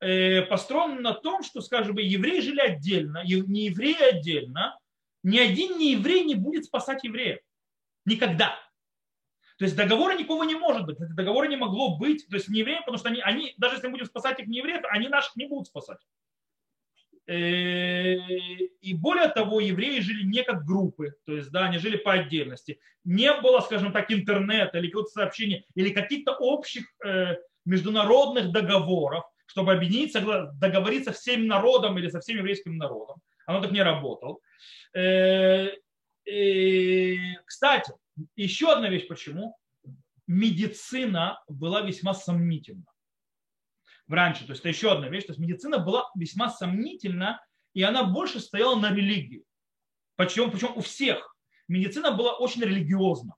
э, 0.00 0.42
построено 0.42 1.00
на 1.00 1.14
том, 1.14 1.42
что, 1.42 1.60
скажем, 1.60 1.98
евреи 1.98 2.40
жили 2.40 2.60
отдельно, 2.60 3.22
не 3.24 3.66
евреи 3.66 4.02
отдельно, 4.02 4.78
ни 5.22 5.38
один 5.38 5.78
нееврей 5.78 6.24
не 6.24 6.34
будет 6.34 6.64
спасать 6.64 7.04
евреев. 7.04 7.40
Никогда. 8.04 8.56
То 9.58 9.64
есть 9.64 9.76
договора 9.76 10.16
никого 10.16 10.44
не 10.44 10.54
может 10.54 10.86
быть. 10.86 10.98
Договора 10.98 11.48
не 11.48 11.56
могло 11.56 11.96
быть. 11.96 12.26
То 12.28 12.36
есть 12.36 12.48
не 12.48 12.60
евреи, 12.60 12.78
потому 12.78 12.96
что 12.96 13.08
они, 13.08 13.20
они, 13.20 13.54
даже 13.58 13.74
если 13.74 13.88
мы 13.88 13.92
будем 13.92 14.06
спасать 14.06 14.38
их 14.38 14.46
не 14.46 14.58
евреев, 14.58 14.82
они 14.90 15.08
наших 15.08 15.34
не 15.36 15.46
будут 15.46 15.66
спасать. 15.66 15.98
Э, 17.28 18.16
и 18.80 18.94
более 18.94 19.28
того, 19.28 19.60
евреи 19.60 20.00
жили 20.00 20.24
не 20.24 20.42
как 20.42 20.64
группы, 20.64 21.14
то 21.26 21.36
есть, 21.36 21.50
да, 21.50 21.66
они 21.66 21.76
жили 21.76 21.98
по 21.98 22.12
отдельности. 22.12 22.80
Не 23.04 23.34
было, 23.34 23.60
скажем 23.60 23.92
так, 23.92 24.10
интернета 24.10 24.78
или 24.78 24.86
какого-то 24.86 25.10
сообщения, 25.10 25.64
или 25.74 25.90
каких-то 25.90 26.34
общих 26.36 26.86
э, 27.04 27.36
международных 27.66 28.50
договоров, 28.50 29.24
чтобы 29.44 29.74
объединиться, 29.74 30.20
договориться 30.54 31.12
всем 31.12 31.46
народом 31.46 31.98
или 31.98 32.08
со 32.08 32.20
всем 32.20 32.38
еврейским 32.38 32.78
народом. 32.78 33.20
Оно 33.44 33.60
так 33.60 33.72
не 33.72 33.82
работало. 33.82 34.38
Э, 34.96 35.68
кстати, 37.44 37.92
еще 38.36 38.72
одна 38.72 38.88
вещь, 38.88 39.06
почему. 39.06 39.54
Медицина 40.26 41.42
была 41.46 41.82
весьма 41.82 42.14
сомнительна 42.14 42.84
раньше. 44.08 44.44
То 44.46 44.52
есть 44.52 44.60
это 44.60 44.68
еще 44.68 44.92
одна 44.92 45.08
вещь. 45.08 45.24
То 45.24 45.32
есть 45.32 45.40
медицина 45.40 45.78
была 45.78 46.10
весьма 46.14 46.50
сомнительна, 46.50 47.40
и 47.74 47.82
она 47.82 48.04
больше 48.04 48.40
стояла 48.40 48.76
на 48.76 48.92
религии. 48.92 49.44
Почему? 50.16 50.50
Причем 50.50 50.72
у 50.76 50.80
всех. 50.80 51.36
Медицина 51.68 52.12
была 52.12 52.34
очень 52.36 52.62
религиозна. 52.62 53.34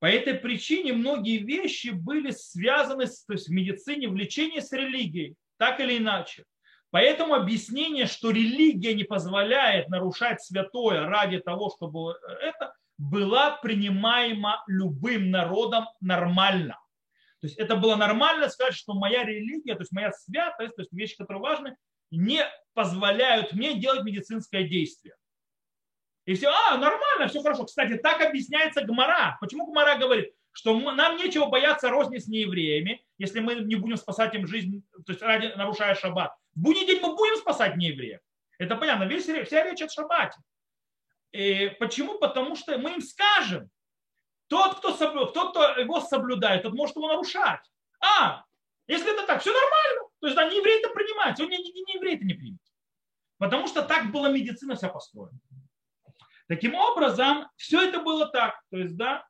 По 0.00 0.06
этой 0.06 0.34
причине 0.34 0.92
многие 0.92 1.38
вещи 1.38 1.88
были 1.88 2.30
связаны 2.30 3.06
с, 3.06 3.24
то 3.24 3.34
есть 3.34 3.48
в 3.48 3.52
медицине, 3.52 4.08
в 4.08 4.16
лечении 4.16 4.60
с 4.60 4.72
религией, 4.72 5.36
так 5.56 5.80
или 5.80 5.98
иначе. 5.98 6.44
Поэтому 6.90 7.34
объяснение, 7.34 8.06
что 8.06 8.30
религия 8.30 8.94
не 8.94 9.04
позволяет 9.04 9.88
нарушать 9.88 10.42
святое 10.42 11.06
ради 11.06 11.40
того, 11.40 11.72
чтобы 11.74 12.16
это, 12.40 12.74
была 12.98 13.56
принимаема 13.56 14.62
любым 14.66 15.30
народом 15.30 15.86
нормально. 16.00 16.78
То 17.44 17.48
есть 17.48 17.58
это 17.58 17.76
было 17.76 17.94
нормально 17.94 18.48
сказать, 18.48 18.72
что 18.72 18.94
моя 18.94 19.22
религия, 19.22 19.74
то 19.74 19.82
есть 19.82 19.92
моя 19.92 20.12
святость, 20.12 20.76
то 20.76 20.80
есть 20.80 20.90
вещи, 20.94 21.14
которые 21.14 21.42
важны, 21.42 21.76
не 22.10 22.42
позволяют 22.72 23.52
мне 23.52 23.78
делать 23.78 24.02
медицинское 24.02 24.64
действие. 24.66 25.14
И 26.24 26.32
все, 26.36 26.48
а, 26.48 26.78
нормально, 26.78 27.28
все 27.28 27.42
хорошо. 27.42 27.66
Кстати, 27.66 27.98
так 27.98 28.22
объясняется 28.22 28.82
Гмара. 28.82 29.36
Почему 29.42 29.66
Гмара 29.66 29.98
говорит, 29.98 30.32
что 30.52 30.74
нам 30.92 31.18
нечего 31.18 31.44
бояться 31.44 31.90
розни 31.90 32.16
с 32.16 32.28
неевреями, 32.28 33.04
если 33.18 33.40
мы 33.40 33.56
не 33.56 33.74
будем 33.74 33.98
спасать 33.98 34.34
им 34.34 34.46
жизнь, 34.46 34.82
то 35.04 35.12
есть 35.12 35.20
ради, 35.20 35.48
нарушая 35.54 35.94
шаббат. 35.96 36.34
В 36.54 36.62
будний 36.62 36.86
день 36.86 37.02
мы 37.02 37.14
будем 37.14 37.36
спасать 37.36 37.76
неевреев. 37.76 38.20
Это 38.58 38.74
понятно, 38.74 39.04
весь, 39.04 39.24
вся 39.24 39.64
речь 39.64 39.82
о 39.82 39.88
шаббате. 39.90 40.40
И 41.32 41.76
почему? 41.78 42.18
Потому 42.18 42.56
что 42.56 42.78
мы 42.78 42.92
им 42.92 43.02
скажем, 43.02 43.68
тот, 44.54 44.76
кто, 44.76 44.94
соблю, 44.94 45.26
тот, 45.26 45.50
кто 45.50 45.64
его 45.80 46.00
соблюдает, 46.00 46.62
тот 46.62 46.74
может 46.74 46.94
его 46.94 47.08
нарушать. 47.08 47.60
А, 48.00 48.44
если 48.86 49.12
это 49.12 49.26
так, 49.26 49.40
все 49.40 49.52
нормально. 49.52 50.08
То 50.20 50.28
есть, 50.28 50.36
да, 50.36 50.48
не 50.48 50.58
еврей 50.58 50.78
это 50.78 50.90
принимает, 50.90 51.36
сегодня 51.36 51.56
не, 51.56 51.72
не 51.72 51.94
еврей 51.94 52.14
это 52.14 52.24
не 52.24 52.34
примет. 52.34 52.60
Потому 53.38 53.66
что 53.66 53.82
так 53.82 54.12
была 54.12 54.28
медицина 54.28 54.76
вся 54.76 54.88
построена. 54.88 55.40
Таким 56.46 56.76
образом, 56.76 57.48
все 57.56 57.82
это 57.82 57.98
было 57.98 58.26
так. 58.26 58.62
То 58.70 58.76
есть, 58.76 58.96
да, 58.96 59.26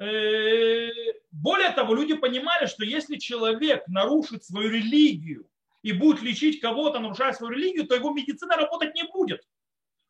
э, 0.00 0.88
более 1.30 1.70
того, 1.70 1.94
люди 1.94 2.14
понимали, 2.14 2.66
что 2.66 2.84
если 2.84 3.16
человек 3.16 3.86
нарушит 3.86 4.44
свою 4.44 4.70
религию 4.70 5.46
и 5.82 5.92
будет 5.92 6.20
лечить 6.20 6.60
кого-то, 6.60 6.98
нарушая 6.98 7.32
свою 7.32 7.52
религию, 7.52 7.86
то 7.86 7.94
его 7.94 8.10
медицина 8.10 8.56
работать 8.56 8.96
не 8.96 9.04
будет. 9.04 9.46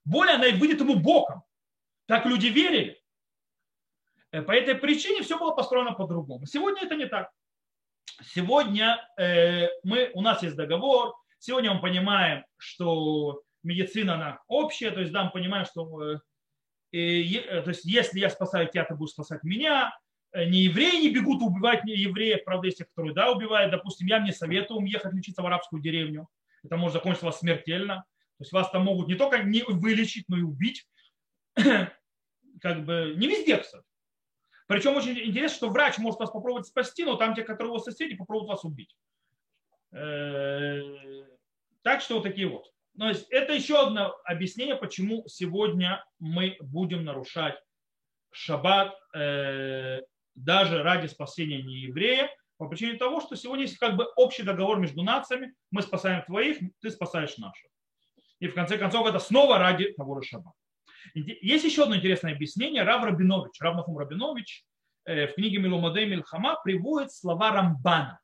Более 0.07 0.37
она 0.37 0.49
выйдет 0.57 0.81
ему 0.81 0.95
боком. 0.95 1.43
Так 2.07 2.25
люди 2.25 2.47
верили. 2.47 3.03
Э, 4.35 4.43
по 4.43 4.51
этой 4.51 4.74
причине 4.74 5.22
все 5.22 5.39
было 5.39 5.53
построено 5.53 5.93
по-другому. 5.93 6.45
Сегодня 6.47 6.82
это 6.82 6.97
не 6.97 7.07
так. 7.07 7.30
Сегодня 8.35 9.01
э, 9.16 9.68
мы, 9.85 10.11
у 10.14 10.22
нас 10.22 10.43
есть 10.43 10.57
договор, 10.57 11.14
сегодня 11.39 11.72
мы 11.72 11.80
понимаем, 11.80 12.45
что 12.57 13.43
медицина 13.62 14.14
она 14.14 14.41
общая, 14.49 14.91
то 14.91 15.01
есть 15.01 15.12
да, 15.12 15.24
мы 15.24 15.30
понимаем, 15.30 15.64
что 15.66 16.14
э, 16.14 16.18
э, 16.93 17.62
то 17.62 17.70
есть, 17.70 17.85
если 17.85 18.18
я 18.18 18.28
спасаю 18.28 18.68
тебя, 18.68 18.85
ты 18.85 18.97
будешь 18.97 19.12
спасать 19.12 19.45
меня. 19.45 19.97
Не 20.35 20.64
евреи 20.64 21.01
не 21.01 21.14
бегут 21.14 21.43
убивать 21.43 21.85
не 21.85 21.95
евреев, 21.95 22.43
правда, 22.45 22.66
есть 22.66 22.78
те, 22.78 22.85
которые 22.87 23.14
да, 23.14 23.30
убивают. 23.30 23.70
Допустим, 23.70 24.09
я 24.09 24.18
мне 24.18 24.32
советую 24.32 24.80
уехать 24.80 25.12
лечиться 25.12 25.43
в 25.43 25.47
арабскую 25.47 25.80
деревню. 25.80 26.26
Это 26.64 26.76
может 26.76 26.95
закончиться 26.95 27.26
вас 27.26 27.39
смертельно. 27.39 28.05
То 28.39 28.43
есть 28.43 28.51
вас 28.51 28.68
там 28.70 28.82
могут 28.82 29.07
не 29.07 29.14
только 29.14 29.45
не 29.45 29.62
вылечить, 29.62 30.24
но 30.26 30.37
и 30.37 30.43
убить. 30.43 30.89
как 31.55 32.85
бы 32.85 33.14
не 33.16 33.28
везде, 33.28 33.59
кстати. 33.59 33.85
Причем 34.67 34.97
очень 34.97 35.19
интересно, 35.19 35.57
что 35.57 35.69
врач 35.71 35.99
может 35.99 36.21
вас 36.21 36.31
попробовать 36.31 36.67
спасти, 36.67 37.05
но 37.05 37.17
там 37.17 37.35
те, 37.35 37.43
которые 37.43 37.71
у 37.71 37.75
вас 37.75 37.85
соседи, 37.85 38.17
попробуют 38.17 38.49
вас 38.49 38.65
убить. 38.65 38.97
Э, 39.93 40.81
так 41.83 42.01
что 42.01 42.15
вот 42.15 42.23
такие 42.23 42.49
вот. 42.49 42.71
Но 42.95 43.11
это 43.11 43.53
еще 43.53 43.87
одно 43.87 44.15
объяснение, 44.25 44.77
почему 44.77 45.25
сегодня 45.27 46.05
мы 46.19 46.57
будем 46.61 47.05
нарушать 47.05 47.57
шаббат 48.31 48.95
э, 49.15 50.01
даже 50.35 50.83
ради 50.83 51.09
спасения 51.09 51.62
нееврея, 51.62 52.31
по 52.57 52.69
причине 52.69 52.95
того, 52.95 53.21
что 53.21 53.37
сегодня 53.37 53.65
есть 53.65 53.79
как 53.79 53.97
бы 53.97 54.07
общий 54.17 54.43
договор 54.43 54.79
между 54.79 55.03
нациями, 55.03 55.55
мы 55.71 55.83
спасаем 55.83 56.25
твоих, 56.25 56.59
ты 56.81 56.91
спасаешь 56.91 57.37
наших. 57.37 57.69
И 58.39 58.47
в 58.47 58.55
конце 58.55 58.79
концов 58.79 59.07
это 59.07 59.19
снова 59.19 59.59
ради 59.59 59.93
того 59.93 60.21
же 60.21 60.29
шаббата. 60.29 60.57
Есть 61.12 61.64
еще 61.64 61.84
одно 61.84 61.96
интересное 61.96 62.32
объяснение. 62.32 62.82
Рав 62.82 63.05
Рабинович, 63.05 63.61
Рав 63.61 63.76
Нахум 63.76 63.98
Рабинович 63.98 64.64
э, 65.05 65.26
в 65.26 65.34
книге 65.34 65.59
Милумадей 65.59 66.07
Мильхама 66.07 66.59
приводит 66.62 67.12
слова 67.12 67.52
Рамбана. 67.52 68.20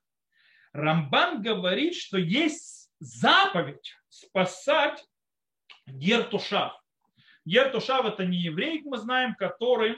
Рамбан 0.73 1.43
говорит, 1.43 1.95
что 1.95 2.17
есть 2.19 2.91
заповедь 3.01 3.95
спасать 4.09 5.05
Гертушав. 5.87 6.81
Гертушав 7.45 8.07
это 8.07 8.25
не 8.25 8.39
еврей, 8.39 8.83
мы 8.85 8.99
знаем, 8.99 9.35
который, 9.35 9.97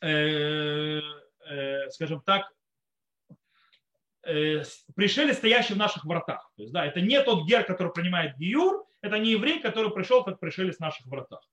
э, 0.00 1.00
э, 1.46 1.90
скажем 1.90 2.22
так, 2.22 2.50
э, 4.26 4.62
пришели 4.96 5.32
стоящие 5.32 5.76
в 5.76 5.78
наших 5.78 6.04
вратах. 6.04 6.50
То 6.56 6.62
есть, 6.62 6.72
да, 6.72 6.84
это 6.86 7.00
не 7.00 7.22
тот 7.22 7.46
гер, 7.46 7.64
который 7.64 7.92
принимает 7.92 8.36
гиюр, 8.36 8.86
это 9.04 9.18
не 9.18 9.32
еврей, 9.32 9.60
который 9.60 9.90
пришел, 9.90 10.24
как 10.24 10.40
пришели 10.40 10.70
с 10.70 10.78
наших 10.78 11.06
вратах. 11.06 11.46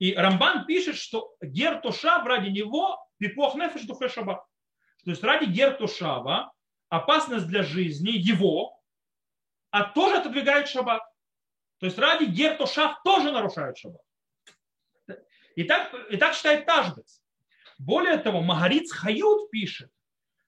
И 0.00 0.12
Рамбан 0.12 0.66
пишет, 0.66 0.96
что 0.96 1.36
гер 1.40 1.80
Тушав 1.80 2.26
ради 2.26 2.50
него 2.50 2.98
пипох 3.18 3.54
нефеш 3.54 3.82
духе 3.82 4.08
шаба. 4.08 4.44
То 5.04 5.10
есть 5.10 5.22
ради 5.22 5.44
гер 5.44 5.74
Тушава 5.74 6.52
опасность 6.88 7.46
для 7.46 7.62
жизни 7.62 8.10
его, 8.10 8.76
а 9.70 9.84
тоже 9.84 10.16
отодвигает 10.16 10.68
шаббат. 10.68 11.02
То 11.78 11.86
есть 11.86 11.96
ради 11.96 12.24
гер 12.24 12.56
Тушав 12.56 13.00
тоже 13.04 13.30
нарушают 13.30 13.78
шаббат. 13.78 14.02
И 15.54 15.62
так, 15.62 15.94
и 16.10 16.16
так 16.16 16.34
считает 16.34 16.66
Тажбец. 16.66 17.22
Более 17.78 18.18
того, 18.18 18.40
Магариц 18.42 18.90
Хают 18.90 19.48
пишет, 19.50 19.90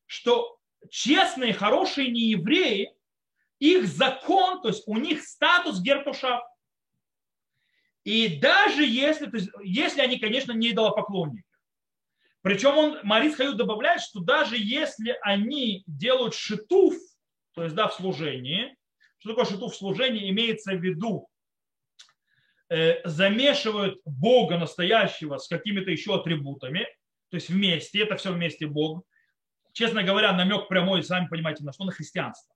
что 0.07 0.59
честные, 0.91 1.53
хорошие 1.53 2.11
неевреи, 2.11 2.93
их 3.59 3.87
закон, 3.87 4.61
то 4.63 4.69
есть 4.69 4.85
у 4.87 4.97
них 4.97 5.23
статус 5.23 5.81
гертушав. 5.81 6.43
И 8.09 8.39
даже 8.39 8.87
если, 8.87 9.27
то 9.27 9.37
есть, 9.37 9.51
если 9.63 10.01
они, 10.01 10.19
конечно, 10.19 10.53
не 10.53 10.71
идолопоклонники. 10.71 11.45
Причем 12.41 12.79
он, 12.79 12.99
Марис 13.03 13.35
Хают 13.35 13.59
добавляет, 13.59 14.01
что 14.01 14.21
даже 14.21 14.57
если 14.57 15.19
они 15.21 15.85
делают 15.87 16.33
шитуф, 16.33 16.95
то 17.53 17.65
есть 17.65 17.75
да, 17.75 17.87
в 17.87 17.93
служении, 17.93 18.75
что 19.19 19.29
такое 19.29 19.45
шитуф 19.45 19.75
в 19.75 19.77
служении, 19.77 20.31
имеется 20.31 20.73
в 20.73 20.83
виду, 20.83 21.29
э, 22.71 23.07
замешивают 23.07 24.01
Бога 24.07 24.57
настоящего 24.57 25.37
с 25.37 25.47
какими-то 25.47 25.91
еще 25.91 26.15
атрибутами, 26.15 26.87
то 27.29 27.35
есть 27.35 27.51
вместе, 27.51 28.05
это 28.05 28.17
все 28.17 28.33
вместе 28.33 28.67
Бог. 28.67 29.05
Честно 29.75 30.03
говоря, 30.03 30.33
намек 30.33 30.69
прямой, 30.69 31.03
сами 31.03 31.29
понимаете, 31.29 31.63
на 31.63 31.75
что? 31.75 31.85
На 31.85 31.93
христианство. 31.93 32.55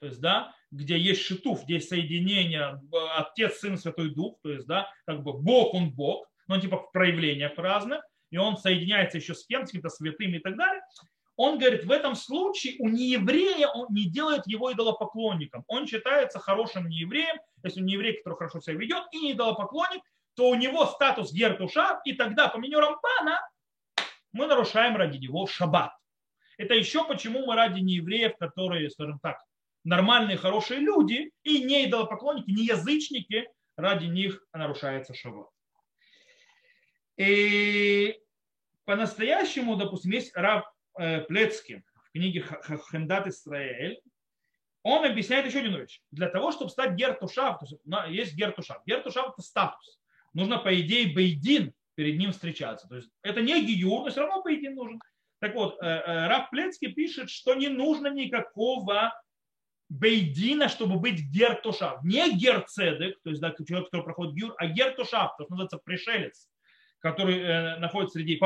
То 0.00 0.06
есть, 0.08 0.20
да, 0.20 0.54
где 0.72 0.98
есть 0.98 1.22
шитуф, 1.22 1.64
где 1.64 1.74
есть 1.74 1.90
соединение 1.90 2.80
Отец, 3.16 3.58
Сын, 3.58 3.76
Святой 3.76 4.10
Дух, 4.10 4.38
то 4.42 4.50
есть, 4.50 4.66
да, 4.66 4.90
как 5.06 5.22
бы 5.22 5.34
Бог, 5.34 5.74
Он 5.74 5.90
Бог, 5.90 6.26
но 6.48 6.58
типа 6.58 6.78
в 6.78 6.92
проявлениях 6.92 7.52
разных, 7.56 8.02
и 8.30 8.38
он 8.38 8.56
соединяется 8.56 9.18
еще 9.18 9.34
с 9.34 9.46
кем, 9.46 9.62
с 9.62 9.66
каким-то 9.66 9.90
святым 9.90 10.34
и 10.34 10.38
так 10.38 10.56
далее. 10.56 10.82
Он 11.36 11.58
говорит, 11.58 11.84
в 11.84 11.90
этом 11.90 12.14
случае 12.14 12.76
у 12.78 12.88
нееврея 12.88 13.68
он 13.68 13.88
не 13.90 14.06
делает 14.06 14.46
его 14.46 14.72
идолопоклонником. 14.72 15.64
Он 15.66 15.86
считается 15.86 16.38
хорошим 16.38 16.88
неевреем, 16.88 17.36
если 17.62 17.80
он 17.80 17.86
нееврей, 17.86 18.16
который 18.16 18.36
хорошо 18.36 18.60
себя 18.60 18.76
ведет, 18.76 19.04
и 19.12 19.20
не 19.20 19.32
идолопоклонник, 19.32 20.02
то 20.34 20.48
у 20.48 20.54
него 20.54 20.86
статус 20.86 21.32
гертуша, 21.32 22.00
и 22.04 22.14
тогда 22.14 22.48
по 22.48 22.56
меню 22.56 22.80
Рамбана 22.80 23.38
мы 24.32 24.46
нарушаем 24.46 24.96
ради 24.96 25.18
него 25.18 25.46
шаббат. 25.46 25.92
Это 26.56 26.74
еще 26.74 27.06
почему 27.06 27.44
мы 27.44 27.54
ради 27.54 27.80
неевреев, 27.80 28.36
которые, 28.38 28.88
скажем 28.90 29.18
так, 29.20 29.38
нормальные, 29.84 30.36
хорошие 30.36 30.80
люди, 30.80 31.30
и 31.42 31.64
не 31.64 31.86
идолопоклонники, 31.86 32.50
не 32.50 32.66
язычники, 32.66 33.48
ради 33.76 34.06
них 34.06 34.44
нарушается 34.52 35.14
шаббат. 35.14 35.48
И 37.16 38.18
по-настоящему, 38.84 39.76
допустим, 39.76 40.12
есть 40.12 40.34
Рав 40.34 40.64
э, 40.98 41.20
Плецкий 41.22 41.82
в 41.94 42.12
книге 42.12 42.44
Хендат 42.90 43.26
Исраэль, 43.26 44.00
он 44.82 45.04
объясняет 45.04 45.46
еще 45.46 45.60
одну 45.60 45.78
вещь. 45.78 46.00
Для 46.10 46.28
того, 46.28 46.50
чтобы 46.50 46.70
стать 46.70 46.94
гертушав, 46.94 47.60
то 47.60 47.66
есть 47.66 47.82
есть 48.08 48.34
гертушав. 48.34 48.82
Гертушав– 48.84 49.28
это 49.32 49.42
статус. 49.42 50.00
Нужно, 50.32 50.58
по 50.58 50.78
идее, 50.80 51.14
бейдин 51.14 51.72
перед 51.94 52.18
ним 52.18 52.32
встречаться. 52.32 52.88
То 52.88 52.96
есть 52.96 53.10
это 53.22 53.42
не 53.42 53.64
гиюр, 53.64 54.02
но 54.02 54.10
все 54.10 54.20
равно 54.20 54.42
бейдин 54.42 54.74
нужен. 54.74 55.00
Так 55.38 55.54
вот, 55.54 55.80
э, 55.80 55.86
э, 55.86 56.26
Раф 56.28 56.50
Плецкий 56.50 56.92
пишет, 56.92 57.30
что 57.30 57.54
не 57.54 57.68
нужно 57.68 58.08
никакого 58.08 59.12
бейдина, 59.88 60.68
чтобы 60.68 60.98
быть 60.98 61.20
гертушав. 61.30 62.02
Не 62.04 62.32
герцедек, 62.36 63.20
то 63.22 63.30
есть 63.30 63.42
да, 63.42 63.54
человек, 63.66 63.86
который 63.90 64.04
проходит 64.04 64.34
гюр, 64.34 64.54
а 64.58 64.66
гертушав, 64.66 65.36
то, 65.36 65.44
что 65.44 65.50
называется 65.50 65.78
пришелец 65.78 66.48
который 67.02 67.40
э, 67.40 67.78
находится 67.78 68.18
среди, 68.18 68.40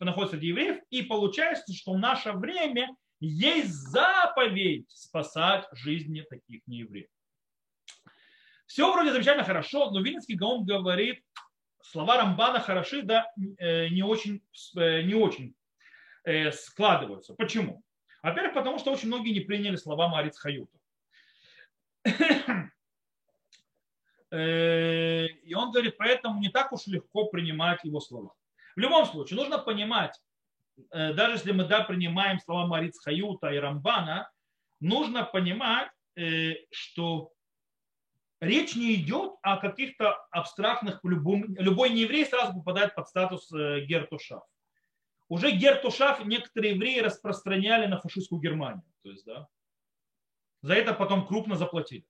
находится 0.00 0.36
среди 0.36 0.48
евреев, 0.48 0.80
и 0.90 1.02
получается, 1.02 1.72
что 1.72 1.92
в 1.92 1.98
наше 1.98 2.32
время 2.32 2.94
есть 3.20 3.70
заповедь 3.70 4.90
спасать 4.90 5.64
жизни 5.72 6.24
таких 6.28 6.60
неевреев. 6.66 7.08
Все 8.66 8.92
вроде 8.92 9.12
замечательно 9.12 9.44
хорошо, 9.44 9.90
но 9.90 10.00
Вильнинский 10.00 10.34
Гаон 10.34 10.64
говорит, 10.64 11.22
слова 11.82 12.16
Рамбана 12.16 12.60
хороши, 12.60 13.02
да 13.02 13.30
э, 13.58 13.88
не 13.88 14.02
очень, 14.02 14.42
э, 14.76 15.02
не 15.02 15.14
очень 15.14 15.54
складываются. 16.52 17.34
Почему? 17.34 17.82
Во-первых, 18.22 18.52
потому 18.52 18.78
что 18.78 18.92
очень 18.92 19.08
многие 19.08 19.32
не 19.32 19.40
приняли 19.40 19.76
слова 19.76 20.08
Мариц 20.08 20.36
Хаюта. 20.36 20.76
Э, 24.32 25.26
и 25.26 25.54
он 25.54 25.72
говорит, 25.72 25.96
поэтому 25.98 26.40
не 26.40 26.50
так 26.50 26.72
уж 26.72 26.86
легко 26.86 27.26
принимать 27.26 27.82
его 27.82 28.00
слова. 28.00 28.32
В 28.76 28.78
любом 28.78 29.04
случае, 29.06 29.38
нужно 29.40 29.58
понимать, 29.58 30.16
э, 30.92 31.12
даже 31.14 31.34
если 31.34 31.52
мы 31.52 31.64
да, 31.64 31.82
принимаем 31.82 32.38
слова 32.38 32.66
Мариц 32.66 33.00
Хаюта 33.00 33.48
и 33.48 33.58
Рамбана, 33.58 34.30
нужно 34.78 35.24
понимать, 35.24 35.90
э, 36.14 36.54
что 36.70 37.32
речь 38.40 38.76
не 38.76 38.94
идет 38.94 39.34
о 39.42 39.56
каких-то 39.56 40.14
абстрактных, 40.30 41.00
любой 41.02 41.90
нееврей 41.90 42.24
сразу 42.24 42.54
попадает 42.54 42.94
под 42.94 43.08
статус 43.08 43.50
гертушав. 43.50 44.44
Уже 45.28 45.50
гертушав 45.50 46.24
некоторые 46.24 46.74
евреи 46.74 47.00
распространяли 47.00 47.86
на 47.86 48.00
фашистскую 48.00 48.40
Германию. 48.40 48.84
То 49.02 49.10
есть, 49.10 49.24
да, 49.24 49.48
за 50.62 50.74
это 50.74 50.94
потом 50.94 51.26
крупно 51.26 51.56
заплатили. 51.56 52.04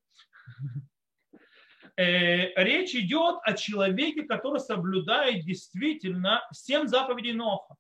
Э, 1.97 2.55
речь 2.63 2.95
идет 2.95 3.41
о 3.43 3.53
человеке, 3.53 4.23
который 4.23 4.61
соблюдает 4.61 5.45
действительно 5.45 6.43
семь 6.53 6.87
заповедей 6.87 7.33
Ноха. 7.35 7.75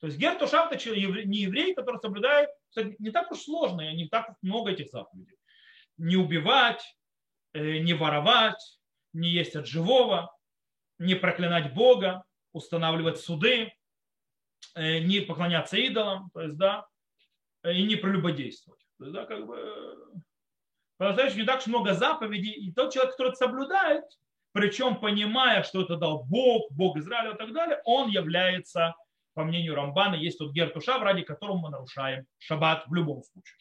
То 0.00 0.06
есть 0.06 0.18
Гертушав 0.18 0.70
это 0.70 0.88
не 0.88 1.38
еврей, 1.40 1.74
который 1.74 1.98
соблюдает, 1.98 2.48
кстати, 2.68 2.94
не 3.00 3.10
так 3.10 3.32
уж 3.32 3.40
сложно, 3.40 3.92
не 3.92 4.08
так 4.08 4.30
уж 4.30 4.36
много 4.42 4.70
этих 4.70 4.90
заповедей. 4.90 5.36
Не 5.96 6.16
убивать, 6.16 6.82
э, 7.54 7.78
не 7.78 7.94
воровать, 7.94 8.78
не 9.12 9.30
есть 9.30 9.56
от 9.56 9.66
живого, 9.66 10.32
не 10.98 11.16
проклинать 11.16 11.74
Бога, 11.74 12.22
устанавливать 12.52 13.18
суды, 13.18 13.72
э, 14.76 14.98
не 15.00 15.20
поклоняться 15.20 15.76
идолам, 15.76 16.30
то 16.32 16.42
есть, 16.42 16.56
да, 16.56 16.86
и 17.64 17.82
не 17.82 17.96
прелюбодействовать. 17.96 18.87
Есть, 19.00 19.12
да, 19.12 19.24
как 19.26 19.46
бы, 19.46 19.96
по-настоящему 20.96 21.40
не 21.40 21.46
так 21.46 21.60
уж 21.60 21.66
много 21.66 21.94
заповедей, 21.94 22.52
и 22.52 22.72
тот 22.72 22.92
человек, 22.92 23.12
который 23.12 23.28
это 23.28 23.36
соблюдает, 23.36 24.04
причем 24.52 24.98
понимая, 24.98 25.62
что 25.62 25.82
это 25.82 25.96
дал 25.96 26.24
Бог, 26.24 26.70
Бог 26.72 26.96
Израиля 26.96 27.34
и 27.34 27.36
так 27.36 27.52
далее, 27.52 27.80
он 27.84 28.08
является, 28.08 28.94
по 29.34 29.44
мнению 29.44 29.76
Рамбана, 29.76 30.16
есть 30.16 30.38
тот 30.38 30.52
гертушав, 30.52 31.00
ради 31.02 31.22
которого 31.22 31.58
мы 31.58 31.70
нарушаем 31.70 32.26
шаббат 32.38 32.84
в 32.88 32.94
любом 32.94 33.22
случае. 33.22 33.56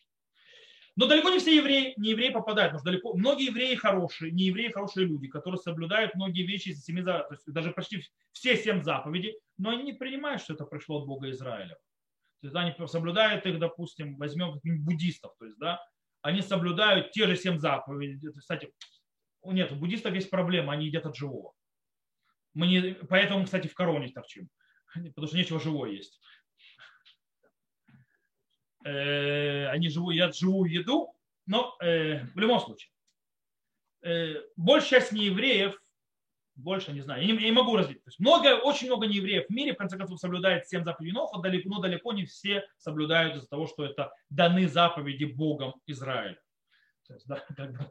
Но 0.96 1.06
далеко 1.06 1.30
не 1.30 1.38
все 1.38 1.56
евреи, 1.56 1.94
не 1.98 2.10
евреи 2.10 2.32
попадают, 2.32 2.72
потому 2.72 2.80
что 2.80 2.90
далеко, 2.90 3.14
многие 3.14 3.50
евреи 3.50 3.76
хорошие, 3.76 4.32
не 4.32 4.46
евреи 4.46 4.72
хорошие 4.72 5.06
люди, 5.06 5.28
которые 5.28 5.60
соблюдают 5.60 6.16
многие 6.16 6.42
вещи 6.42 6.70
из 6.70 6.84
семи, 6.84 7.04
то 7.04 7.28
есть 7.30 7.44
даже 7.46 7.72
почти 7.72 8.04
все 8.32 8.58
семь 8.58 8.82
заповедей, 8.82 9.38
но 9.60 9.70
они 9.70 9.84
не 9.84 9.94
принимают, 9.94 10.42
что 10.42 10.56
это 10.56 10.66
пришло 10.66 11.02
от 11.02 11.06
Бога 11.06 11.30
Израиля. 11.30 11.78
То 12.42 12.48
есть 12.48 12.56
они 12.56 12.88
соблюдают 12.88 13.46
их, 13.46 13.60
допустим, 13.60 14.18
возьмем 14.18 14.54
каких-нибудь 14.54 14.86
буддистов, 14.86 15.34
то 15.40 15.46
есть, 15.46 15.58
да, 15.58 15.82
они 16.22 16.42
соблюдают 16.42 17.12
те 17.12 17.26
же 17.28 17.36
семь 17.36 17.58
заповедей. 17.58 18.32
Кстати, 18.38 18.72
нет, 19.44 19.72
у 19.72 19.76
буддистов 19.76 20.14
есть 20.14 20.30
проблема, 20.30 20.74
они 20.74 20.88
едят 20.88 21.06
от 21.06 21.16
живого. 21.16 21.54
Мы 22.54 22.68
не, 22.68 22.94
поэтому, 23.10 23.46
кстати, 23.46 23.68
в 23.68 23.74
короне 23.74 24.10
торчим, 24.10 24.50
потому 24.94 25.28
что 25.28 25.38
нечего 25.38 25.60
живое 25.60 25.92
есть. 25.92 26.20
Э, 28.84 29.68
они 29.68 29.90
живу, 29.90 30.12
едят 30.12 30.36
живую 30.36 30.72
еду, 30.72 31.14
но 31.46 31.76
э, 31.82 32.26
в 32.26 32.38
любом 32.38 32.60
случае. 32.60 32.92
Э, 34.02 34.36
большая 34.56 35.02
часть 35.02 35.12
неевреев 35.12 35.80
больше 36.58 36.91
не 36.91 37.01
знаю. 37.01 37.22
Я 37.22 37.34
не, 37.34 37.39
я 37.39 37.45
не 37.45 37.51
могу 37.51 37.76
развить. 37.76 38.03
То 38.03 38.10
есть 38.10 38.20
много, 38.20 38.55
очень 38.55 38.88
много 38.88 39.08
неевреев 39.08 39.47
в 39.47 39.49
мире, 39.51 39.74
в 39.74 39.78
конце 39.78 39.97
концов, 39.97 40.20
соблюдает 40.20 40.68
семь 40.68 40.84
заповедей 40.84 41.14
Ноха, 41.14 41.39
далеко, 41.39 41.70
но 41.70 41.80
далеко 41.80 42.14
не 42.14 42.26
все 42.26 42.68
соблюдают 42.78 43.36
из-за 43.36 43.47
того, 43.47 43.68
что 43.68 43.86
это 43.86 44.12
даны 44.30 44.68
заповеди 44.68 45.26
Богом 45.26 45.76
Израиля. 45.86 46.39
есть, 47.10 47.28
да, 47.28 47.43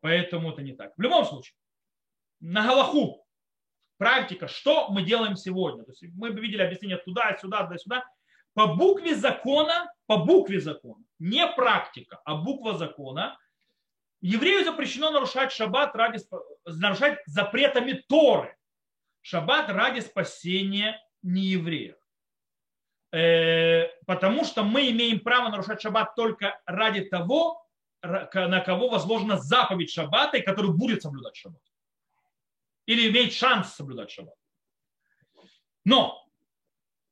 Поэтому 0.00 0.50
это 0.50 0.62
не 0.62 0.74
так. 0.74 0.92
В 0.96 1.00
любом 1.00 1.24
случае, 1.24 1.56
на 2.40 2.66
Галаху 2.66 3.24
практика, 3.96 4.48
что 4.48 4.90
мы 4.90 5.02
делаем 5.02 5.36
сегодня. 5.36 5.84
То 5.84 5.92
есть 5.92 6.04
мы 6.14 6.32
бы 6.32 6.40
видели 6.40 6.62
объяснение 6.62 6.98
туда, 6.98 7.36
сюда, 7.40 7.64
туда, 7.64 7.78
сюда. 7.78 8.04
По 8.54 8.74
букве 8.74 9.14
закона, 9.14 9.90
по 10.06 10.18
букве 10.18 10.60
закона, 10.60 11.04
не 11.18 11.46
практика, 11.46 12.20
а 12.24 12.36
буква 12.36 12.76
закона, 12.76 13.38
еврею 14.20 14.64
запрещено 14.64 15.10
нарушать 15.10 15.52
шаббат 15.52 15.94
ради, 15.94 16.20
нарушать 16.64 17.18
запретами 17.26 18.04
Торы. 18.08 18.56
Шаббат 19.20 19.68
ради 19.70 20.00
спасения 20.00 21.00
неевреев. 21.22 21.96
Э, 23.12 23.88
потому 24.06 24.44
что 24.44 24.62
мы 24.62 24.90
имеем 24.90 25.20
право 25.20 25.48
нарушать 25.48 25.80
шаббат 25.80 26.14
только 26.14 26.60
ради 26.66 27.02
того, 27.02 27.66
на 28.02 28.60
кого 28.60 28.88
возложена 28.88 29.38
заповедь 29.38 29.90
шаббата, 29.90 30.36
и 30.36 30.42
который 30.42 30.70
будет 30.72 31.02
соблюдать 31.02 31.36
шаббат. 31.36 31.62
Или 32.86 33.10
имеет 33.10 33.32
шанс 33.32 33.74
соблюдать 33.74 34.10
шаббат. 34.10 34.36
Но 35.84 36.28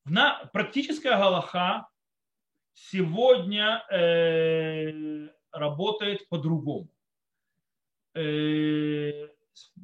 на 0.04 0.44
практическая 0.52 1.16
галаха 1.16 1.88
сегодня 2.74 3.84
э, 3.90 5.28
работает 5.52 6.28
по-другому. 6.28 6.93
Э, 8.14 9.28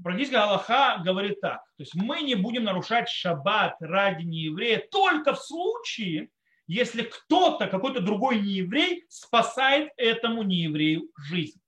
практически 0.02 0.34
Аллаха 0.34 1.00
говорит 1.04 1.40
так. 1.40 1.64
То 1.76 1.82
есть 1.82 1.94
мы 1.94 2.22
не 2.22 2.34
будем 2.34 2.64
нарушать 2.64 3.08
шаббат 3.08 3.76
ради 3.80 4.24
нееврея 4.24 4.86
только 4.90 5.34
в 5.34 5.42
случае, 5.42 6.30
если 6.66 7.02
кто-то, 7.02 7.66
какой-то 7.66 8.00
другой 8.00 8.40
нееврей 8.40 9.04
спасает 9.08 9.92
этому 9.96 10.42
нееврею 10.42 11.10
жизнь. 11.16 11.60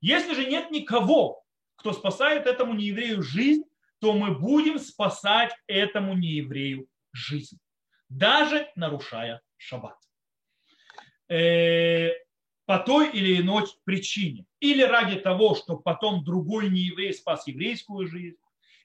Если 0.00 0.34
же 0.34 0.46
нет 0.46 0.70
никого, 0.70 1.42
кто 1.76 1.92
спасает 1.92 2.46
этому 2.46 2.74
нееврею 2.74 3.22
жизнь, 3.22 3.62
то 4.00 4.12
мы 4.12 4.36
будем 4.36 4.78
спасать 4.78 5.54
этому 5.66 6.14
нееврею 6.14 6.88
жизнь, 7.12 7.58
даже 8.08 8.70
нарушая 8.74 9.40
шаббат. 9.56 9.96
По 12.66 12.78
той 12.78 13.10
или 13.10 13.40
иной 13.40 13.64
причине. 13.84 14.44
Или 14.60 14.82
ради 14.82 15.16
того, 15.16 15.54
чтобы 15.54 15.82
потом 15.82 16.24
другой 16.24 16.68
нееврей 16.68 17.14
спас 17.14 17.46
еврейскую 17.46 18.06
жизнь, 18.08 18.36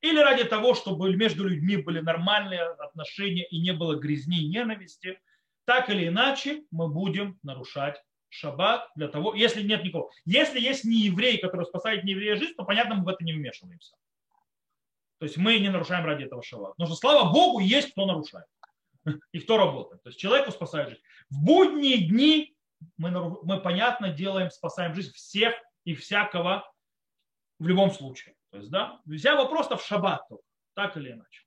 или 0.01 0.19
ради 0.19 0.43
того, 0.43 0.73
чтобы 0.73 1.15
между 1.15 1.47
людьми 1.47 1.77
были 1.77 1.99
нормальные 1.99 2.61
отношения 2.61 3.45
и 3.45 3.59
не 3.59 3.73
было 3.73 3.95
грязни 3.95 4.43
и 4.43 4.49
ненависти. 4.49 5.19
Так 5.65 5.89
или 5.89 6.07
иначе 6.07 6.63
мы 6.71 6.87
будем 6.87 7.39
нарушать 7.43 8.01
шаббат 8.29 8.89
для 8.95 9.09
того, 9.09 9.35
если 9.35 9.61
нет 9.61 9.83
никого. 9.83 10.09
Если 10.25 10.59
есть 10.59 10.85
не 10.85 11.01
еврей, 11.01 11.37
который 11.37 11.65
спасает 11.65 12.03
нееврея 12.03 12.35
жизнь, 12.35 12.55
то 12.55 12.63
понятно, 12.63 12.95
мы 12.95 13.05
в 13.05 13.09
это 13.09 13.23
не 13.23 13.33
вмешиваемся. 13.33 13.95
То 15.19 15.25
есть 15.25 15.37
мы 15.37 15.59
не 15.59 15.69
нарушаем 15.69 16.05
ради 16.05 16.23
этого 16.23 16.41
шаббат. 16.41 16.71
Потому 16.71 16.87
что, 16.87 16.95
слава 16.95 17.31
Богу, 17.31 17.59
есть 17.59 17.91
кто 17.91 18.05
нарушает. 18.05 18.47
И 19.33 19.39
кто 19.39 19.57
работает. 19.57 20.01
То 20.01 20.09
есть 20.09 20.19
человеку 20.19 20.51
спасает 20.51 20.89
жизнь. 20.89 21.01
В 21.29 21.43
будние 21.43 22.07
дни 22.07 22.55
мы, 22.97 23.11
мы 23.43 23.61
понятно 23.61 24.09
делаем, 24.09 24.49
спасаем 24.49 24.93
жизнь 24.93 25.11
всех 25.13 25.53
и 25.83 25.93
всякого 25.93 26.69
в 27.59 27.67
любом 27.67 27.91
случае. 27.91 28.35
То 28.51 28.57
есть, 28.57 28.69
да, 28.69 29.01
вся 29.09 29.35
вопрос-то 29.35 29.77
в 29.77 29.85
шаббат, 29.85 30.27
так 30.73 30.97
или 30.97 31.11
иначе. 31.11 31.43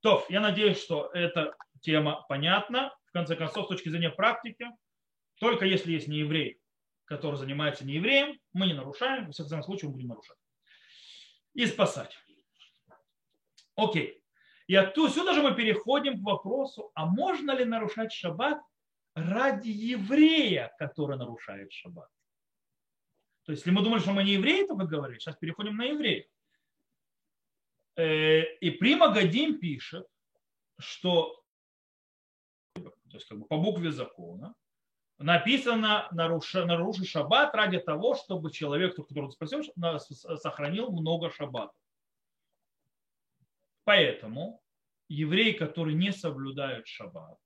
То, 0.00 0.24
я 0.28 0.40
надеюсь, 0.40 0.82
что 0.82 1.10
эта 1.12 1.56
тема 1.80 2.24
понятна. 2.28 2.94
В 3.06 3.12
конце 3.12 3.36
концов, 3.36 3.66
с 3.66 3.68
точки 3.68 3.88
зрения 3.88 4.10
практики, 4.10 4.68
только 5.38 5.64
если 5.64 5.92
есть 5.92 6.08
не 6.08 6.18
еврей, 6.18 6.60
который 7.04 7.36
занимается 7.36 7.84
не 7.84 7.94
евреем, 7.94 8.38
мы 8.52 8.66
не 8.66 8.74
нарушаем, 8.74 9.28
в 9.28 9.32
всяком 9.32 9.62
случае 9.62 9.88
мы 9.88 9.94
будем 9.94 10.08
нарушать. 10.08 10.36
и 11.54 11.66
спасать. 11.66 12.16
Окей. 13.76 14.22
И 14.66 14.74
отсюда 14.74 15.34
же 15.34 15.42
мы 15.42 15.54
переходим 15.54 16.20
к 16.20 16.24
вопросу, 16.24 16.90
а 16.94 17.06
можно 17.06 17.52
ли 17.52 17.64
нарушать 17.64 18.12
шаббат 18.12 18.58
ради 19.14 19.70
еврея, 19.70 20.74
который 20.78 21.16
нарушает 21.16 21.72
шаббат? 21.72 22.08
То 23.44 23.52
есть, 23.52 23.64
если 23.64 23.76
мы 23.76 23.82
думали, 23.82 24.00
что 24.00 24.12
мы 24.12 24.24
не 24.24 24.32
евреи, 24.32 24.66
то 24.66 24.74
вы 24.74 24.86
говорите, 24.86 25.20
сейчас 25.20 25.36
переходим 25.36 25.76
на 25.76 25.84
евреев. 25.84 26.26
Э, 27.96 28.42
и 28.56 28.70
Прима 28.70 29.12
Гадим 29.12 29.58
пишет, 29.58 30.06
что 30.78 31.44
то 32.74 33.18
есть, 33.18 33.28
как 33.28 33.38
бы 33.38 33.46
по 33.46 33.58
букве 33.58 33.92
закона 33.92 34.56
написано 35.18 36.08
наруши, 36.10 36.64
наруши 36.64 37.04
шаббат 37.04 37.54
ради 37.54 37.78
того, 37.78 38.16
чтобы 38.16 38.50
человек, 38.50 38.96
который 38.96 39.30
спасен, 39.30 39.62
сохранил 40.38 40.90
много 40.90 41.30
шаббатов. 41.30 41.76
Поэтому 43.84 44.60
евреи, 45.08 45.52
которые 45.52 45.94
не 45.94 46.10
соблюдают 46.10 46.88
шаббат 46.88 47.38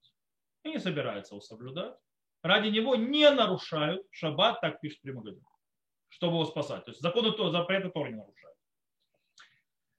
и 0.69 0.73
не 0.73 0.79
собираются 0.79 1.33
его 1.33 1.41
соблюдать, 1.41 1.95
ради 2.41 2.69
него 2.69 2.95
не 2.95 3.29
нарушают 3.29 4.05
шаббат, 4.11 4.61
так 4.61 4.79
пишет 4.79 5.01
Примагадин, 5.01 5.43
чтобы 6.09 6.35
его 6.35 6.45
спасать. 6.45 6.85
То 6.85 6.91
есть 6.91 7.01
законы 7.01 7.31
то, 7.31 7.51
запреты 7.51 7.89
тоже 7.89 8.11
не 8.11 8.17
нарушают. 8.17 8.57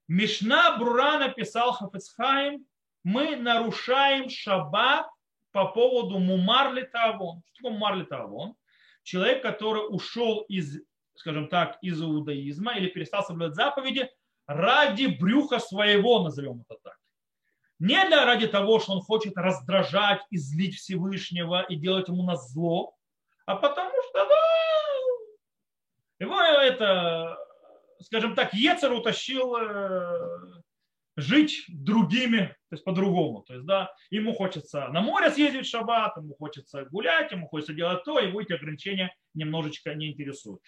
Мишна 0.07 0.77
Брура 0.77 1.19
написал 1.19 1.71
Хафецхайм, 1.71 2.65
мы 3.03 3.35
нарушаем 3.35 4.29
шаббат 4.29 5.07
по 5.51 5.67
поводу 5.67 6.19
мумар 6.19 6.73
литавон. 6.73 7.41
Что 7.45 7.55
такое 7.55 7.71
мумар 7.71 7.95
литавон? 7.95 8.55
Человек, 9.03 9.41
который 9.41 9.83
ушел 9.89 10.41
из, 10.41 10.79
скажем 11.15 11.47
так, 11.47 11.77
из 11.81 12.01
иудаизма 12.01 12.77
или 12.77 12.87
перестал 12.87 13.23
соблюдать 13.23 13.55
заповеди 13.55 14.09
ради 14.45 15.07
брюха 15.07 15.59
своего, 15.59 16.21
назовем 16.23 16.61
это 16.67 16.79
так. 16.83 17.00
Не 17.81 18.05
для 18.05 18.25
ради 18.25 18.45
того, 18.47 18.79
что 18.79 18.93
он 18.93 19.01
хочет 19.01 19.35
раздражать 19.35 20.21
и 20.29 20.37
злить 20.37 20.75
Всевышнего 20.75 21.63
и 21.63 21.75
делать 21.75 22.09
ему 22.09 22.21
на 22.21 22.35
зло, 22.35 22.93
а 23.47 23.55
потому 23.55 23.89
что 23.89 24.27
да, 24.27 24.35
его 26.19 26.39
это, 26.39 27.39
скажем 28.01 28.35
так, 28.35 28.53
Ецер 28.53 28.93
утащил 28.93 29.55
э, 29.55 30.61
жить 31.17 31.63
другими, 31.69 32.55
то 32.69 32.75
есть 32.75 32.83
по-другому. 32.83 33.41
То 33.47 33.55
есть, 33.55 33.65
да, 33.65 33.91
ему 34.11 34.35
хочется 34.35 34.87
на 34.89 35.01
море 35.01 35.31
съездить 35.31 35.65
в 35.65 35.69
шаббат, 35.71 36.15
ему 36.17 36.35
хочется 36.35 36.85
гулять, 36.85 37.31
ему 37.31 37.47
хочется 37.47 37.73
делать 37.73 38.03
то, 38.03 38.19
его 38.19 38.41
эти 38.41 38.53
ограничения 38.53 39.11
немножечко 39.33 39.95
не 39.95 40.11
интересуют. 40.11 40.61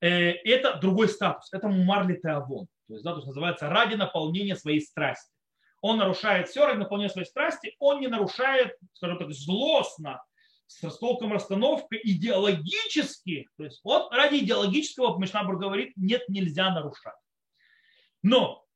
Э, 0.00 0.32
это 0.32 0.74
другой 0.80 1.08
статус, 1.10 1.48
это 1.52 1.68
мумарли 1.68 2.16
теавон, 2.16 2.66
то 2.88 2.94
есть, 2.94 3.04
да, 3.04 3.12
то 3.12 3.18
есть 3.18 3.28
называется 3.28 3.68
ради 3.68 3.94
наполнения 3.94 4.56
своей 4.56 4.80
страсти. 4.80 5.35
Он 5.80 5.98
нарушает 5.98 6.48
все 6.48 6.66
ради 6.66 6.78
наполнения 6.78 7.10
своей 7.10 7.26
страсти, 7.26 7.74
он 7.78 8.00
не 8.00 8.08
нарушает, 8.08 8.76
скажем 8.94 9.18
так, 9.18 9.32
злостно, 9.32 10.22
с 10.66 10.98
толком 10.98 11.32
расстановкой 11.32 12.00
идеологически, 12.02 13.48
то 13.56 13.64
есть 13.64 13.80
вот 13.84 14.12
ради 14.12 14.38
идеологического 14.38 15.18
Мишнабур 15.18 15.58
говорит, 15.58 15.92
нет, 15.96 16.28
нельзя 16.28 16.72
нарушать. 16.72 17.14
Но 18.22 18.66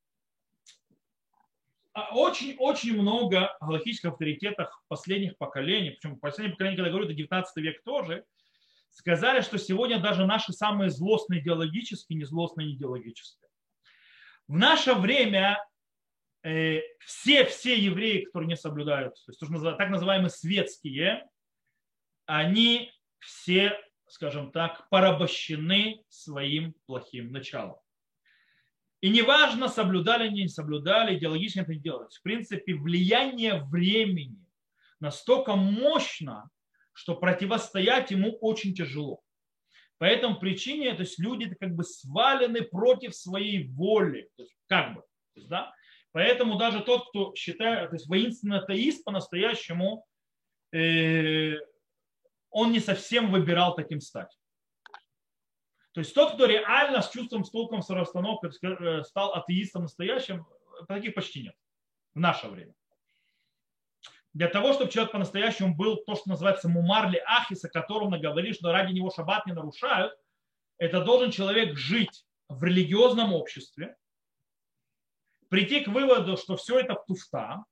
очень-очень 1.93 2.97
а, 2.97 3.01
много 3.01 3.57
галактических 3.59 4.11
авторитетов 4.11 4.69
последних 4.87 5.37
поколений, 5.37 5.91
причем 5.91 6.17
последнее 6.17 6.53
поколение, 6.53 6.77
когда 6.77 6.89
говорю, 6.89 7.05
это 7.05 7.13
19 7.13 7.57
век 7.57 7.83
тоже, 7.83 8.23
сказали, 8.91 9.41
что 9.41 9.57
сегодня 9.57 9.99
даже 9.99 10.25
наши 10.25 10.53
самые 10.53 10.89
злостные 10.89 11.41
идеологические, 11.41 12.19
не 12.19 12.25
злостные 12.25 12.67
не 12.67 12.73
идеологические. 12.75 13.49
В 14.47 14.57
наше 14.57 14.93
время 14.93 15.57
э, 16.43 16.81
все, 16.99 17.45
все 17.45 17.77
евреи, 17.77 18.25
которые 18.25 18.49
не 18.49 18.57
соблюдают, 18.57 19.15
то 19.25 19.31
есть 19.31 19.39
так 19.39 19.89
называемые 19.89 20.29
светские, 20.29 21.27
они 22.25 22.91
все, 23.19 23.79
скажем 24.07 24.51
так, 24.51 24.89
порабощены 24.89 26.03
своим 26.09 26.73
плохим 26.85 27.31
началом. 27.31 27.77
И 29.01 29.09
неважно, 29.09 29.67
соблюдали 29.67 30.27
они, 30.27 30.43
не 30.43 30.47
соблюдали, 30.47 31.17
идеологически 31.17 31.59
это 31.59 31.73
не 31.73 31.79
делать. 31.79 32.15
В 32.15 32.21
принципе, 32.21 32.75
влияние 32.75 33.63
времени 33.63 34.45
настолько 34.99 35.55
мощно, 35.55 36.49
что 36.93 37.15
противостоять 37.15 38.11
ему 38.11 38.37
очень 38.41 38.75
тяжело. 38.75 39.21
По 39.97 40.05
этому 40.05 40.39
причине, 40.39 40.93
то 40.93 41.01
есть 41.01 41.19
люди 41.19 41.53
как 41.55 41.75
бы 41.75 41.83
свалены 41.83 42.61
против 42.63 43.15
своей 43.15 43.67
воли. 43.69 44.29
То 44.35 44.43
есть, 44.43 44.55
как 44.67 44.95
бы. 44.95 45.01
То 45.01 45.39
есть, 45.39 45.47
да? 45.47 45.73
Поэтому 46.13 46.57
даже 46.57 46.81
тот, 46.81 47.09
кто 47.09 47.33
считает, 47.35 47.89
то 47.89 47.95
есть 47.95 48.07
воинственный 48.07 48.59
атеист 48.59 49.03
по-настоящему, 49.03 50.05
э, 50.73 51.53
он 52.49 52.71
не 52.71 52.79
совсем 52.79 53.31
выбирал 53.31 53.75
таким 53.75 54.01
стать. 54.01 54.37
То 55.93 55.99
есть 55.99 56.13
тот, 56.13 56.33
кто 56.33 56.45
реально 56.45 57.01
с 57.01 57.09
чувством, 57.09 57.43
с 57.43 57.49
толком, 57.49 57.81
с 57.81 57.89
расстановкой 57.89 58.51
э, 58.61 59.03
стал 59.03 59.33
атеистом 59.33 59.83
настоящим, 59.83 60.45
таких 60.87 61.13
почти 61.13 61.43
нет 61.43 61.55
в 62.13 62.19
наше 62.19 62.47
время. 62.47 62.73
Для 64.33 64.47
того, 64.47 64.73
чтобы 64.73 64.91
человек 64.91 65.11
по-настоящему 65.11 65.75
был 65.75 65.97
то, 65.97 66.15
что 66.15 66.29
называется 66.29 66.69
мумарли 66.69 67.21
ахис, 67.25 67.65
о 67.65 67.69
котором 67.69 68.11
мы 68.11 68.19
говорили, 68.19 68.53
что 68.53 68.71
ради 68.71 68.93
него 68.93 69.11
шаббат 69.11 69.45
не 69.45 69.53
нарушают, 69.53 70.13
это 70.77 71.03
должен 71.03 71.31
человек 71.31 71.77
жить 71.77 72.25
в 72.47 72.63
религиозном 72.63 73.33
обществе, 73.33 73.97
прийти 75.51 75.81
к 75.81 75.89
выводу, 75.89 76.37
что 76.37 76.55
все 76.55 76.79
это 76.79 76.95
туфта, 76.95 77.65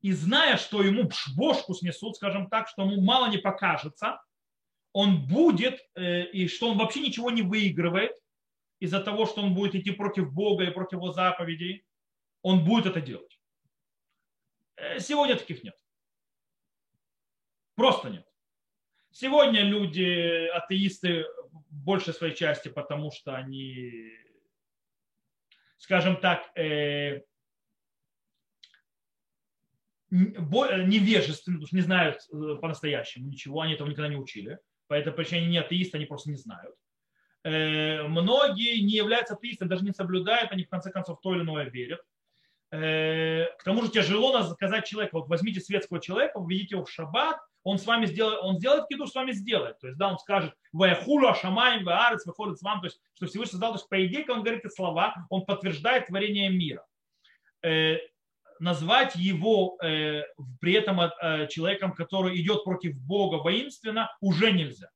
и 0.00 0.12
зная, 0.12 0.56
что 0.56 0.82
ему 0.82 1.10
бошку 1.36 1.74
снесут, 1.74 2.14
скажем 2.14 2.48
так, 2.48 2.68
что 2.68 2.82
ему 2.82 3.02
мало 3.02 3.28
не 3.28 3.38
покажется, 3.38 4.22
он 4.92 5.26
будет, 5.26 5.80
э, 5.96 6.26
и 6.26 6.46
что 6.46 6.70
он 6.70 6.78
вообще 6.78 7.00
ничего 7.00 7.32
не 7.32 7.42
выигрывает 7.42 8.12
из-за 8.78 9.00
того, 9.00 9.26
что 9.26 9.42
он 9.42 9.54
будет 9.54 9.74
идти 9.74 9.90
против 9.90 10.32
Бога 10.32 10.62
и 10.62 10.70
против 10.70 10.98
его 10.98 11.10
заповедей, 11.10 11.84
он 12.42 12.64
будет 12.64 12.86
это 12.86 13.00
делать. 13.00 13.40
Э, 14.76 15.00
сегодня 15.00 15.34
таких 15.36 15.64
нет. 15.64 15.74
Просто 17.74 18.08
нет. 18.08 18.26
Сегодня 19.10 19.62
люди, 19.62 20.46
атеисты, 20.46 21.24
в 21.50 21.84
большей 21.84 22.14
своей 22.14 22.36
части, 22.36 22.68
потому 22.68 23.10
что 23.10 23.34
они, 23.34 24.12
скажем 25.78 26.16
так, 26.16 26.50
э, 26.56 27.22
невежественны, 30.10 31.56
потому 31.56 31.66
что 31.66 31.76
не 31.76 31.82
знают 31.82 32.20
по-настоящему 32.60 33.26
ничего, 33.26 33.60
они 33.60 33.74
этого 33.74 33.88
никогда 33.88 34.08
не 34.08 34.16
учили. 34.16 34.58
По 34.88 34.94
этой 34.94 35.12
причине 35.12 35.46
не 35.46 35.58
атеисты, 35.58 35.96
они 35.96 36.06
просто 36.06 36.30
не 36.30 36.36
знают. 36.36 36.74
Э, 37.44 38.02
многие 38.04 38.80
не 38.80 38.94
являются 38.94 39.34
атеистами, 39.34 39.68
даже 39.68 39.84
не 39.84 39.92
соблюдают, 39.92 40.52
они 40.52 40.64
в 40.64 40.68
конце 40.68 40.90
концов 40.90 41.20
то 41.20 41.34
или 41.34 41.42
иное 41.42 41.68
верят. 41.70 42.00
Э, 42.70 43.46
к 43.58 43.64
тому 43.64 43.82
же 43.82 43.90
тяжело 43.90 44.42
сказать 44.42 44.86
человеку, 44.86 45.20
вот 45.20 45.28
возьмите 45.28 45.60
светского 45.60 46.00
человека, 46.00 46.40
введите 46.40 46.76
его 46.76 46.84
в 46.84 46.90
шаббат, 46.90 47.38
он 47.66 47.78
с 47.78 47.84
вами 47.84 48.06
сделает, 48.06 48.38
он 48.42 48.58
сделает 48.58 48.86
киду, 48.86 49.08
с 49.08 49.14
вами 49.14 49.32
сделает. 49.32 49.80
То 49.80 49.88
есть, 49.88 49.98
да, 49.98 50.08
он 50.08 50.20
скажет, 50.20 50.54
ваяхулу, 50.72 51.26
ашамаем, 51.26 51.84
ваарец, 51.84 52.24
выходит 52.24 52.58
с 52.58 52.62
вами, 52.62 52.78
то 52.78 52.86
есть, 52.86 53.00
что 53.14 53.26
Всевышний 53.26 53.50
создал, 53.52 53.72
то 53.72 53.78
есть, 53.78 53.88
по 53.88 54.06
идее, 54.06 54.20
когда 54.22 54.34
он 54.34 54.44
говорит 54.44 54.64
эти 54.64 54.72
слова, 54.72 55.26
он 55.30 55.44
подтверждает 55.44 56.06
творение 56.06 56.48
мира 56.48 56.86
э, 57.64 57.96
назвать 58.60 59.16
его 59.16 59.78
э, 59.82 60.22
при 60.60 60.74
этом 60.74 61.00
э, 61.00 61.48
человеком, 61.48 61.92
который 61.92 62.40
идет 62.40 62.62
против 62.62 62.96
Бога 62.96 63.42
воинственно, 63.42 64.16
уже 64.20 64.52
нельзя. 64.52 64.88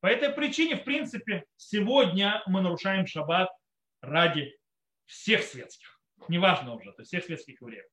По 0.00 0.08
этой 0.08 0.30
причине, 0.30 0.74
в 0.74 0.82
принципе, 0.82 1.44
сегодня 1.56 2.42
мы 2.46 2.60
нарушаем 2.60 3.06
шаббат 3.06 3.50
ради 4.00 4.52
всех 5.06 5.44
светских. 5.44 6.00
Неважно 6.26 6.74
уже, 6.74 6.90
то 6.90 7.02
есть 7.02 7.10
всех 7.10 7.24
светских 7.24 7.60
евреев. 7.60 7.84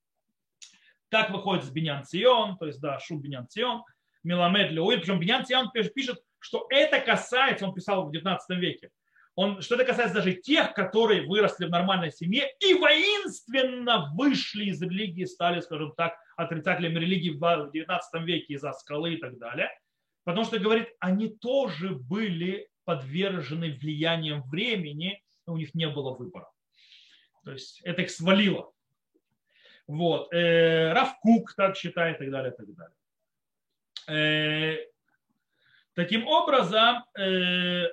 Так 1.12 1.30
выходит 1.30 1.66
с 1.66 1.70
Бенян 1.70 2.06
Цион, 2.06 2.58
то 2.58 2.66
есть, 2.66 2.80
да, 2.80 2.98
Шуб 3.00 3.22
Бенян 3.22 3.46
Цион, 3.46 3.84
Миламед 4.24 4.72
Леуиль. 4.72 5.00
Причем 5.00 5.20
Бенян 5.20 5.46
Цион 5.46 5.72
пишет, 5.72 6.22
что 6.40 6.68
это 6.70 7.00
касается, 7.00 7.66
он 7.66 7.74
писал 7.74 8.08
в 8.08 8.12
19 8.12 8.58
веке, 8.58 8.90
он, 9.36 9.62
что 9.62 9.76
это 9.76 9.86
касается 9.86 10.16
даже 10.16 10.34
тех, 10.34 10.74
которые 10.74 11.26
выросли 11.26 11.66
в 11.66 11.70
нормальной 11.70 12.12
семье 12.12 12.54
и 12.60 12.74
воинственно 12.74 14.12
вышли 14.14 14.66
из 14.66 14.82
религии, 14.82 15.24
стали, 15.26 15.62
скажем 15.62 15.94
так, 15.96 16.18
отрицателями 16.36 17.00
религии 17.00 17.30
в 17.30 17.72
19 17.72 18.22
веке 18.24 18.56
из-за 18.56 18.74
скалы 18.74 19.14
и 19.14 19.18
так 19.18 19.38
далее. 19.38 19.70
Потому 20.24 20.46
что, 20.46 20.60
говорит, 20.60 20.90
они 21.00 21.30
тоже 21.30 21.92
были 21.92 22.68
подвержены 22.84 23.72
влиянием 23.72 24.44
времени, 24.44 25.24
у 25.48 25.58
них 25.58 25.74
не 25.74 25.88
было 25.88 26.14
выбора. 26.14 26.50
То 27.44 27.52
есть 27.52 27.82
это 27.82 28.04
их 28.04 28.12
свалило. 28.12 28.72
Вот. 29.88 30.32
Э, 30.34 30.94
Равкук 30.94 31.54
так 31.56 31.76
считает 31.76 32.18
и 32.18 32.20
так 32.20 32.32
далее, 32.32 32.54
и 32.54 32.56
так 32.56 32.76
далее. 32.76 32.96
Э, 34.08 34.78
таким 35.96 36.28
образом, 36.28 37.04
э, 37.18 37.88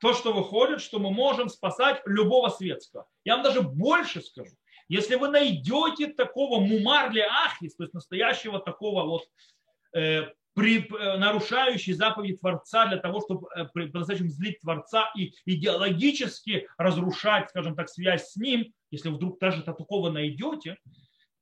то, 0.00 0.14
что 0.14 0.32
выходит, 0.32 0.80
что 0.80 0.98
мы 0.98 1.10
можем 1.10 1.48
спасать 1.48 2.00
любого 2.06 2.48
светского. 2.48 3.06
Я 3.24 3.34
вам 3.34 3.44
даже 3.44 3.60
больше 3.60 4.22
скажу. 4.22 4.54
Если 4.88 5.14
вы 5.14 5.28
найдете 5.28 6.08
такого 6.08 6.60
мумарли 6.60 7.20
ахис, 7.20 7.76
то 7.76 7.84
есть 7.84 7.94
настоящего 7.94 8.58
такого 8.58 9.04
вот 9.04 9.22
э, 9.94 10.32
при, 10.54 10.84
э, 10.84 11.16
нарушающий 11.16 11.92
заповеди 11.92 12.38
Творца 12.38 12.86
для 12.86 12.96
того, 12.96 13.20
чтобы 13.20 13.48
э, 13.54 13.66
по-настоящему 13.66 14.30
злить 14.30 14.60
Творца 14.60 15.12
и 15.16 15.32
идеологически 15.46 16.68
разрушать, 16.76 17.50
скажем 17.50 17.76
так, 17.76 17.88
связь 17.88 18.30
с 18.30 18.36
ним, 18.36 18.72
если 18.90 19.10
вдруг 19.10 19.38
даже 19.38 19.62
такого 19.62 20.10
найдете, 20.10 20.76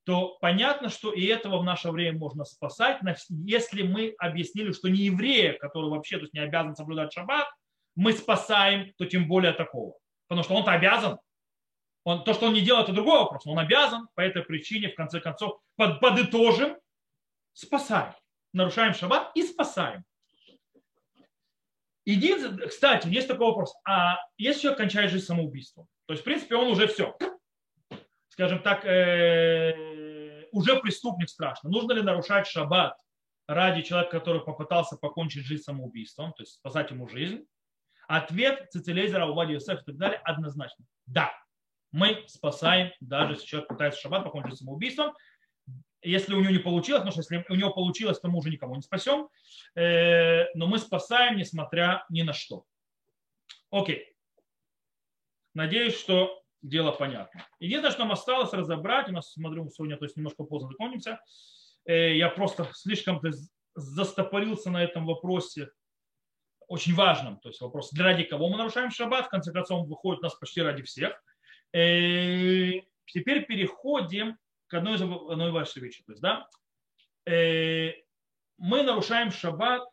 то 0.08 0.38
понятно, 0.40 0.88
что 0.88 1.12
и 1.12 1.26
этого 1.26 1.58
в 1.58 1.64
наше 1.64 1.90
время 1.90 2.16
можно 2.18 2.46
спасать, 2.46 2.98
если 3.28 3.82
мы 3.82 4.14
объяснили, 4.18 4.72
что 4.72 4.88
не 4.88 5.00
еврея, 5.00 5.58
который 5.58 5.90
вообще 5.90 6.16
то 6.16 6.22
есть 6.22 6.32
не 6.32 6.40
обязан 6.40 6.74
соблюдать 6.74 7.12
шаббат, 7.12 7.46
мы 7.94 8.14
спасаем, 8.14 8.90
то 8.96 9.04
тем 9.04 9.28
более 9.28 9.52
такого. 9.52 9.98
Потому 10.26 10.44
что 10.44 10.54
он-то 10.54 10.72
обязан. 10.72 11.18
Он, 12.04 12.24
то, 12.24 12.32
что 12.32 12.46
он 12.46 12.54
не 12.54 12.62
делает, 12.62 12.84
это 12.84 12.94
другой 12.94 13.18
вопрос. 13.18 13.44
Но 13.44 13.52
он 13.52 13.58
обязан 13.58 14.08
по 14.14 14.22
этой 14.22 14.42
причине, 14.42 14.88
в 14.88 14.94
конце 14.94 15.20
концов, 15.20 15.60
под, 15.76 16.00
подытожим, 16.00 16.78
спасаем. 17.52 18.14
Нарушаем 18.54 18.94
шаббат 18.94 19.30
и 19.34 19.42
спасаем. 19.42 20.04
Единственное, 22.06 22.66
кстати, 22.66 23.08
есть 23.08 23.28
такой 23.28 23.48
вопрос. 23.48 23.74
А 23.86 24.16
если 24.38 24.62
человек 24.62 24.78
кончает 24.78 25.10
жизнь 25.10 25.26
самоубийством, 25.26 25.86
то 26.06 26.14
есть, 26.14 26.22
в 26.22 26.24
принципе, 26.24 26.56
он 26.56 26.68
уже 26.68 26.86
все, 26.86 27.14
скажем 28.38 28.62
так, 28.62 28.84
э, 28.84 30.44
уже 30.52 30.76
преступник 30.80 31.28
страшно. 31.28 31.70
Нужно 31.70 31.92
ли 31.94 32.02
нарушать 32.02 32.46
шаббат 32.46 32.96
ради 33.48 33.82
человека, 33.82 34.20
который 34.20 34.40
попытался 34.40 34.96
покончить 34.96 35.44
жизнь 35.44 35.64
самоубийством, 35.64 36.32
то 36.34 36.44
есть 36.44 36.52
спасать 36.54 36.92
ему 36.92 37.08
жизнь? 37.08 37.44
Ответ 38.06 38.70
Цицелезера, 38.70 39.26
Увади 39.26 39.54
Йосеф 39.54 39.82
и 39.82 39.84
так 39.86 39.96
далее 39.96 40.20
однозначно. 40.22 40.84
Да, 41.06 41.32
мы 41.90 42.26
спасаем, 42.28 42.92
даже 43.00 43.32
если 43.32 43.46
человек 43.46 43.70
пытается 43.70 44.00
шаббат 44.00 44.22
покончить 44.22 44.56
самоубийством. 44.56 45.16
Если 46.02 46.32
у 46.32 46.40
него 46.40 46.52
не 46.52 46.60
получилось, 46.60 47.00
потому 47.00 47.20
что 47.20 47.34
если 47.34 47.52
у 47.52 47.56
него 47.56 47.70
получилось, 47.72 48.20
то 48.20 48.28
мы 48.28 48.38
уже 48.38 48.50
никого 48.50 48.76
не 48.76 48.82
спасем. 48.82 49.28
Э, 49.74 50.44
но 50.54 50.68
мы 50.68 50.78
спасаем, 50.78 51.38
несмотря 51.38 52.06
ни 52.08 52.22
на 52.22 52.32
что. 52.32 52.62
Окей. 53.72 54.14
Надеюсь, 55.54 55.98
что 55.98 56.40
дело 56.62 56.92
понятно. 56.92 57.46
Единственное, 57.60 57.92
что 57.92 58.00
нам 58.00 58.12
осталось 58.12 58.52
разобрать, 58.52 59.08
у 59.08 59.12
нас, 59.12 59.32
смотрю, 59.32 59.68
сегодня 59.70 59.96
то 59.96 60.04
есть 60.04 60.16
немножко 60.16 60.44
поздно 60.44 60.70
закончимся, 60.70 61.20
э, 61.84 62.16
я 62.16 62.28
просто 62.28 62.68
слишком 62.74 63.20
застопорился 63.74 64.70
на 64.70 64.82
этом 64.82 65.06
вопросе, 65.06 65.70
очень 66.66 66.94
важном, 66.94 67.38
то 67.40 67.48
есть 67.48 67.60
вопрос, 67.60 67.92
ради 67.94 68.24
кого 68.24 68.50
мы 68.50 68.58
нарушаем 68.58 68.90
шаббат, 68.90 69.26
в 69.26 69.30
конце 69.30 69.52
концов, 69.52 69.82
он 69.82 69.88
выходит 69.88 70.20
у 70.20 70.24
нас 70.24 70.34
почти 70.34 70.60
ради 70.60 70.82
всех. 70.82 71.12
Э, 71.72 72.72
теперь 73.06 73.46
переходим 73.46 74.36
к 74.66 74.74
одной 74.74 74.96
из 74.96 75.02
одной 75.02 75.50
важной 75.50 75.82
вещи. 75.82 76.02
То 76.04 76.12
есть, 76.12 76.22
да, 76.22 76.46
э, 77.26 77.92
мы 78.58 78.82
нарушаем 78.82 79.30
шаббат 79.30 79.88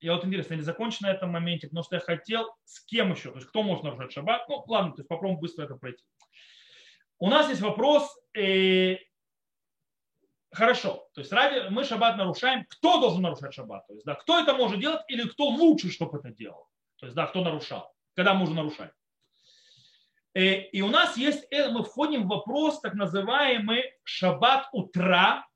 я 0.00 0.14
вот 0.14 0.24
интересно, 0.24 0.54
не 0.54 0.62
закончу 0.62 0.98
на 1.02 1.10
этом 1.10 1.30
моменте, 1.30 1.66
потому 1.66 1.84
что 1.84 1.96
я 1.96 2.00
хотел 2.00 2.54
с 2.64 2.80
кем 2.84 3.12
еще, 3.12 3.30
то 3.30 3.36
есть 3.36 3.48
кто 3.48 3.62
может 3.62 3.84
нарушать 3.84 4.12
шаббат. 4.12 4.48
Ну, 4.48 4.64
ладно, 4.66 4.92
то 4.92 5.00
есть 5.00 5.08
попробуем 5.08 5.40
быстро 5.40 5.64
это 5.64 5.74
пройти. 5.74 6.04
У 7.18 7.28
нас 7.28 7.48
есть 7.48 7.60
вопрос, 7.60 8.16
э, 8.36 8.96
хорошо, 10.52 11.08
то 11.14 11.20
есть 11.20 11.32
ради, 11.32 11.68
мы 11.70 11.84
шаббат 11.84 12.16
нарушаем, 12.16 12.64
кто 12.68 13.00
должен 13.00 13.22
нарушать 13.22 13.54
шаббат? 13.54 13.86
То 13.88 13.94
есть, 13.94 14.06
да, 14.06 14.14
кто 14.14 14.38
это 14.38 14.54
может 14.54 14.78
делать 14.78 15.02
или 15.08 15.26
кто 15.28 15.48
лучше, 15.48 15.90
чтобы 15.90 16.18
это 16.18 16.30
делал? 16.30 16.68
То 16.98 17.06
есть, 17.06 17.16
да, 17.16 17.26
кто 17.26 17.42
нарушал, 17.42 17.92
когда 18.14 18.34
можно 18.34 18.56
нарушать. 18.56 18.92
Э, 20.34 20.60
и 20.60 20.80
у 20.80 20.88
нас 20.88 21.16
есть, 21.16 21.44
э, 21.50 21.70
мы 21.70 21.82
входим 21.82 22.24
в 22.24 22.28
вопрос 22.28 22.80
так 22.80 22.94
называемый 22.94 23.82
шаббат 24.04 24.68
утра, 24.72 25.47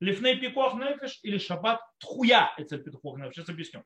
Лифней 0.00 0.36
пикох 0.36 0.74
нефиш 0.74 1.20
или 1.22 1.38
шаббат 1.38 1.80
тхуя 1.98 2.52
эцель 2.56 2.82
пикох 2.82 3.18
нефиш. 3.18 3.34
Сейчас 3.34 3.48
объясню. 3.50 3.84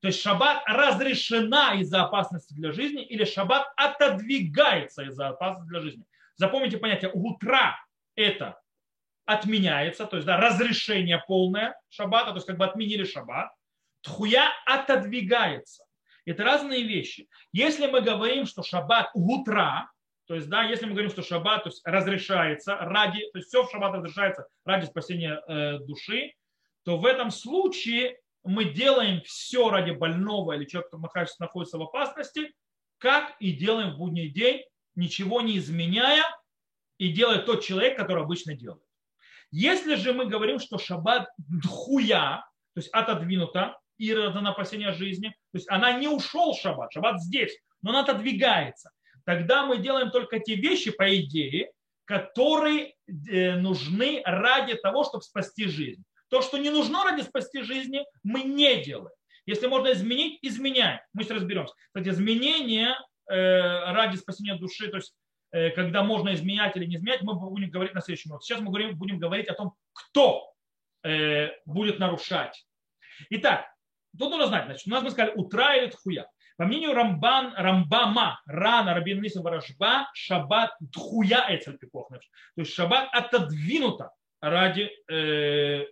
То 0.00 0.08
есть 0.08 0.20
шаббат 0.20 0.62
разрешена 0.66 1.74
из-за 1.80 2.02
опасности 2.02 2.52
для 2.52 2.72
жизни 2.72 3.02
или 3.04 3.24
шаббат 3.24 3.66
отодвигается 3.76 5.04
из-за 5.04 5.28
опасности 5.28 5.68
для 5.68 5.80
жизни. 5.80 6.04
Запомните 6.36 6.78
понятие 6.78 7.10
утра 7.12 7.78
это 8.14 8.60
отменяется, 9.24 10.06
то 10.06 10.16
есть 10.16 10.26
да, 10.26 10.36
разрешение 10.36 11.22
полное 11.26 11.80
шаббата, 11.88 12.30
то 12.30 12.36
есть 12.36 12.46
как 12.46 12.58
бы 12.58 12.64
отменили 12.66 13.04
шаббат. 13.04 13.50
Тхуя 14.02 14.50
отодвигается. 14.66 15.84
Это 16.26 16.44
разные 16.44 16.82
вещи. 16.82 17.28
Если 17.52 17.86
мы 17.86 18.00
говорим, 18.02 18.44
что 18.46 18.62
шаббат 18.62 19.10
утра, 19.14 19.90
то 20.26 20.34
есть, 20.34 20.48
да, 20.48 20.62
если 20.64 20.86
мы 20.86 20.92
говорим, 20.92 21.10
что 21.10 21.22
шаббат 21.22 21.64
то 21.64 21.68
есть, 21.68 21.82
разрешается 21.84 22.76
ради, 22.76 23.20
то 23.32 23.38
есть 23.38 23.48
все 23.48 23.64
в 23.64 23.70
шаббат 23.70 23.94
разрешается 23.94 24.46
ради 24.64 24.86
спасения 24.86 25.42
э, 25.46 25.78
души, 25.80 26.32
то 26.84 26.96
в 26.96 27.04
этом 27.04 27.30
случае 27.30 28.18
мы 28.42 28.64
делаем 28.64 29.20
все 29.24 29.70
ради 29.70 29.90
больного 29.90 30.52
или 30.52 30.64
человека, 30.64 30.96
который 30.96 31.28
находится 31.38 31.78
в 31.78 31.82
опасности, 31.82 32.54
как 32.98 33.36
и 33.38 33.52
делаем 33.52 33.94
в 33.94 33.98
будний 33.98 34.30
день, 34.30 34.62
ничего 34.94 35.42
не 35.42 35.58
изменяя, 35.58 36.24
и 36.96 37.12
делает 37.12 37.44
тот 37.44 37.62
человек, 37.62 37.96
который 37.96 38.22
обычно 38.22 38.54
делает. 38.54 38.82
Если 39.50 39.96
же 39.96 40.12
мы 40.12 40.26
говорим, 40.26 40.58
что 40.58 40.78
шаббат 40.78 41.28
дхуя, 41.36 42.46
то 42.74 42.80
есть 42.80 42.88
отодвинута, 42.90 43.78
и 43.98 44.12
на 44.12 44.50
опасение 44.50 44.92
жизни, 44.92 45.28
то 45.28 45.58
есть 45.58 45.70
она 45.70 45.92
не 45.92 46.08
ушел 46.08 46.54
шаббат, 46.54 46.92
шаббат 46.92 47.20
здесь, 47.20 47.56
но 47.82 47.90
она 47.90 48.00
отодвигается– 48.00 48.90
тогда 49.24 49.66
мы 49.66 49.78
делаем 49.78 50.10
только 50.10 50.38
те 50.38 50.54
вещи, 50.54 50.90
по 50.90 51.14
идее, 51.16 51.70
которые 52.04 52.94
э, 53.06 53.56
нужны 53.56 54.22
ради 54.24 54.74
того, 54.74 55.04
чтобы 55.04 55.22
спасти 55.22 55.66
жизнь. 55.66 56.02
То, 56.28 56.42
что 56.42 56.58
не 56.58 56.70
нужно 56.70 57.04
ради 57.04 57.22
спасти 57.22 57.62
жизни, 57.62 58.04
мы 58.22 58.42
не 58.42 58.82
делаем. 58.82 59.14
Если 59.46 59.66
можно 59.66 59.92
изменить, 59.92 60.38
изменяем. 60.42 61.00
Мы 61.12 61.22
сейчас 61.22 61.38
разберемся. 61.38 61.74
Кстати, 61.86 62.08
изменение 62.08 62.96
э, 63.28 63.92
ради 63.92 64.16
спасения 64.16 64.56
души, 64.56 64.88
то 64.88 64.96
есть 64.96 65.14
э, 65.52 65.70
когда 65.70 66.02
можно 66.02 66.34
изменять 66.34 66.76
или 66.76 66.86
не 66.86 66.96
изменять, 66.96 67.22
мы 67.22 67.34
будем 67.34 67.70
говорить 67.70 67.94
на 67.94 68.00
следующем 68.00 68.30
уроке. 68.30 68.46
Сейчас 68.46 68.60
мы 68.60 68.70
будем 68.70 69.18
говорить 69.18 69.48
о 69.48 69.54
том, 69.54 69.74
кто 69.92 70.50
будет 71.66 71.98
нарушать. 71.98 72.64
Итак, 73.28 73.66
тут 74.18 74.30
нужно 74.30 74.46
знать, 74.46 74.64
значит, 74.64 74.86
у 74.86 74.90
нас 74.90 75.02
мы 75.02 75.10
сказали 75.10 75.34
утра 75.36 75.76
или 75.76 75.90
тхуя. 75.90 76.26
По 76.56 76.66
мнению 76.66 76.94
Рамбан, 76.94 77.54
Рамбама, 77.56 78.40
Рана, 78.46 78.94
Рабин 78.94 79.20
Ниса 79.20 79.42
Ворожба, 79.42 80.08
шаббат 80.14 80.70
дхуя 80.78 81.46
эцель 81.48 81.78
То 81.78 82.18
есть 82.56 82.72
шаббат 82.72 83.08
отодвинута 83.12 84.12
ради 84.40 84.90
э, 85.10 85.86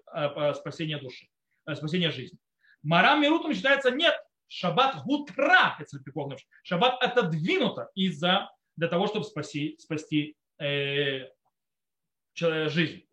спасения 0.54 0.98
души, 0.98 1.26
э, 1.66 1.74
спасения 1.74 2.10
жизни. 2.12 2.38
Марам 2.82 3.22
Мирутом 3.22 3.54
считается 3.54 3.90
нет, 3.90 4.14
шаббат 4.46 5.02
гутра 5.04 5.76
эцель 5.80 6.00
Шаббат 6.62 7.02
отодвинута 7.02 7.90
из-за 7.94 8.48
для 8.76 8.86
того, 8.86 9.08
чтобы 9.08 9.24
спасти, 9.24 9.76
спасти 9.80 10.36
э, 10.60 11.26
жизнь. 12.34 13.04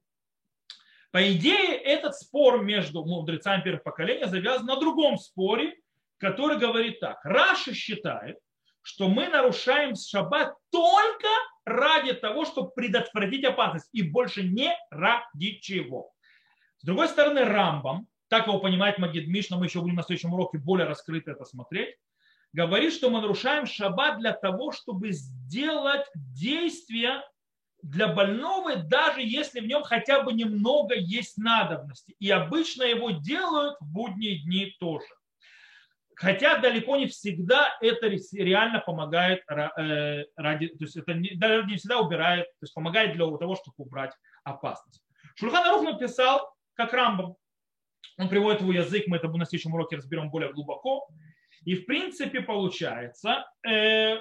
По 1.12 1.34
идее, 1.34 1.76
этот 1.78 2.16
спор 2.16 2.64
между 2.64 3.04
мудрецами 3.04 3.64
первых 3.64 3.84
поколений 3.84 4.26
завязан 4.26 4.68
на 4.68 4.80
другом 4.80 5.18
споре, 5.18 5.76
который 6.20 6.58
говорит 6.58 7.00
так. 7.00 7.20
Раша 7.24 7.74
считает, 7.74 8.38
что 8.82 9.08
мы 9.08 9.28
нарушаем 9.28 9.96
шаббат 9.96 10.54
только 10.72 11.28
ради 11.66 12.14
того, 12.14 12.46
чтобы 12.46 12.72
предотвратить 12.72 13.46
опасность, 13.46 13.90
и 13.92 14.02
больше 14.02 14.44
не 14.44 14.76
ради 14.92 15.60
чего. 15.62 16.12
С 16.78 16.86
другой 16.86 17.08
стороны, 17.08 17.44
Рамбам, 17.44 18.08
так 18.30 18.48
его 18.48 18.60
понимает 18.60 19.00
Магид 19.00 19.28
Миш, 19.28 19.50
но 19.50 19.58
мы 19.58 19.66
еще 19.66 19.82
будем 19.82 19.96
на 19.96 20.04
следующем 20.04 20.34
уроке 20.34 20.58
более 20.58 20.88
раскрыто 20.88 21.32
это 21.32 21.46
смотреть, 21.46 21.96
говорит, 22.54 22.94
что 22.94 23.10
мы 23.10 23.22
нарушаем 23.22 23.66
шаббат 23.66 24.20
для 24.20 24.34
того, 24.34 24.72
чтобы 24.72 25.12
сделать 25.12 26.06
действия 26.16 27.24
для 27.82 28.08
больного, 28.08 28.76
даже 28.76 29.22
если 29.22 29.62
в 29.62 29.68
нем 29.68 29.84
хотя 29.84 30.22
бы 30.22 30.34
немного 30.34 30.96
есть 30.96 31.38
надобности. 31.38 32.16
И 32.20 32.30
обычно 32.30 32.84
его 32.84 33.12
делают 33.12 33.78
в 33.80 33.86
будние 33.92 34.40
дни 34.40 34.76
тоже. 34.80 35.08
Хотя 36.20 36.58
далеко 36.58 36.98
не 36.98 37.08
всегда 37.08 37.78
это 37.80 38.08
реально 38.34 38.80
помогает 38.82 39.42
э, 39.50 40.26
ради, 40.36 40.68
то 40.68 40.84
есть 40.84 40.98
это 40.98 41.14
не, 41.14 41.30
не 41.30 41.78
всегда 41.78 42.02
убирает, 42.02 42.46
то 42.46 42.64
есть 42.64 42.74
помогает 42.74 43.14
для 43.14 43.26
того, 43.38 43.56
чтобы 43.56 43.76
убрать 43.78 44.12
опасность. 44.44 45.02
Шульхан 45.36 45.66
Арух 45.66 45.84
написал, 45.84 46.54
как 46.74 46.92
Рамбам, 46.92 47.38
он 48.18 48.28
приводит 48.28 48.60
его 48.60 48.74
язык, 48.74 49.06
мы 49.08 49.16
это 49.16 49.30
на 49.30 49.46
следующем 49.46 49.74
уроке 49.74 49.96
разберем 49.96 50.30
более 50.30 50.52
глубоко. 50.52 51.08
И 51.64 51.76
в 51.76 51.86
принципе 51.86 52.42
получается, 52.42 53.46
э, 53.66 54.18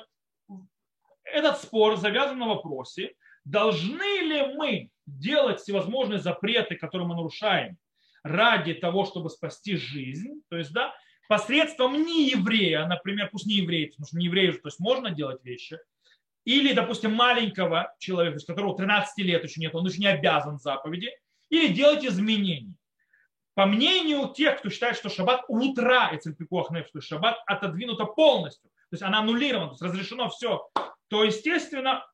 этот 1.24 1.58
спор 1.58 1.96
завязан 1.96 2.38
на 2.38 2.46
вопросе, 2.46 3.14
должны 3.44 4.20
ли 4.20 4.54
мы 4.54 4.90
делать 5.04 5.58
всевозможные 5.58 6.20
запреты, 6.20 6.76
которые 6.76 7.08
мы 7.08 7.16
нарушаем, 7.16 7.76
ради 8.22 8.74
того, 8.74 9.04
чтобы 9.04 9.30
спасти 9.30 9.76
жизнь, 9.76 10.42
то 10.48 10.56
есть, 10.56 10.72
да, 10.72 10.94
посредством 11.28 12.02
не 12.04 12.30
еврея, 12.30 12.86
например, 12.86 13.28
пусть 13.30 13.46
не 13.46 13.56
еврей, 13.56 13.88
потому 13.88 14.06
что 14.06 14.16
не 14.16 14.26
еврею, 14.26 14.54
то 14.54 14.66
есть 14.68 14.80
можно 14.80 15.10
делать 15.10 15.44
вещи, 15.44 15.78
или, 16.44 16.72
допустим, 16.72 17.12
маленького 17.12 17.94
человека, 17.98 18.38
которого 18.46 18.76
13 18.76 19.18
лет 19.24 19.44
еще 19.44 19.60
нет, 19.60 19.74
он 19.74 19.86
еще 19.86 19.98
не 19.98 20.06
обязан 20.06 20.58
заповеди, 20.58 21.10
или 21.50 21.72
делать 21.72 22.04
изменения. 22.04 22.74
По 23.54 23.66
мнению 23.66 24.32
тех, 24.34 24.58
кто 24.58 24.70
считает, 24.70 24.96
что 24.96 25.08
шаббат 25.08 25.44
утра, 25.48 26.10
и 26.10 26.18
цельпикуах 26.18 26.70
нефш, 26.70 26.90
то 26.90 26.98
есть 26.98 27.08
шаббат 27.08 27.36
отодвинуто 27.46 28.04
полностью, 28.04 28.70
то 28.70 28.94
есть 28.94 29.02
она 29.02 29.18
аннулирована, 29.18 29.68
то 29.68 29.72
есть 29.72 29.82
разрешено 29.82 30.30
все, 30.30 30.68
то, 31.08 31.24
естественно, 31.24 32.06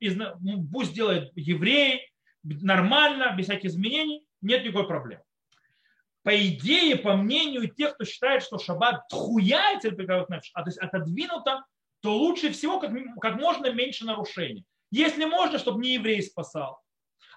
пусть 0.72 0.94
делает 0.94 1.30
еврей, 1.36 2.10
нормально, 2.42 3.34
без 3.36 3.44
всяких 3.46 3.70
изменений, 3.70 4.24
нет 4.40 4.64
никакой 4.64 4.86
проблемы. 4.86 5.22
По 6.25 6.35
идее, 6.35 6.97
по 6.97 7.16
мнению 7.16 7.68
тех, 7.68 7.95
кто 7.95 8.05
считает, 8.05 8.43
что 8.43 8.59
шаббат 8.59 9.07
тхуяет, 9.09 9.85
а 9.85 10.62
то 10.62 10.68
есть 10.68 10.79
отодвинуто, 10.79 11.64
то 12.01 12.16
лучше 12.16 12.51
всего 12.51 12.81
как, 12.81 12.93
как 13.20 13.37
можно 13.37 13.70
меньше 13.70 14.07
нарушений. 14.07 14.64
Если 14.91 15.27
можно, 15.27 15.59
чтобы 15.59 15.83
не 15.83 15.95
еврей 15.95 16.22
спасал. 16.22 16.81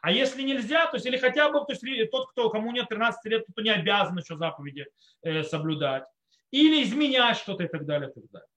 А 0.02 0.12
если 0.12 0.42
нельзя, 0.42 0.86
то 0.88 0.96
есть 0.96 1.06
или 1.06 1.18
хотя 1.18 1.50
бы 1.50 1.60
то 1.66 1.74
есть, 1.74 2.12
тот, 2.12 2.32
кто, 2.32 2.50
кому 2.50 2.72
нет 2.72 2.88
13 2.88 3.26
лет, 3.26 3.46
то 3.54 3.62
не 3.62 3.72
обязан 3.72 4.18
еще 4.18 4.38
заповеди 4.38 4.86
э, 5.22 5.44
соблюдать. 5.44 6.06
Или 6.52 6.82
изменять 6.84 7.38
что-то 7.38 7.64
и 7.64 7.68
так 7.68 7.86
далее, 7.86 8.10
и 8.10 8.14
так 8.14 8.24
далее. 8.32 8.48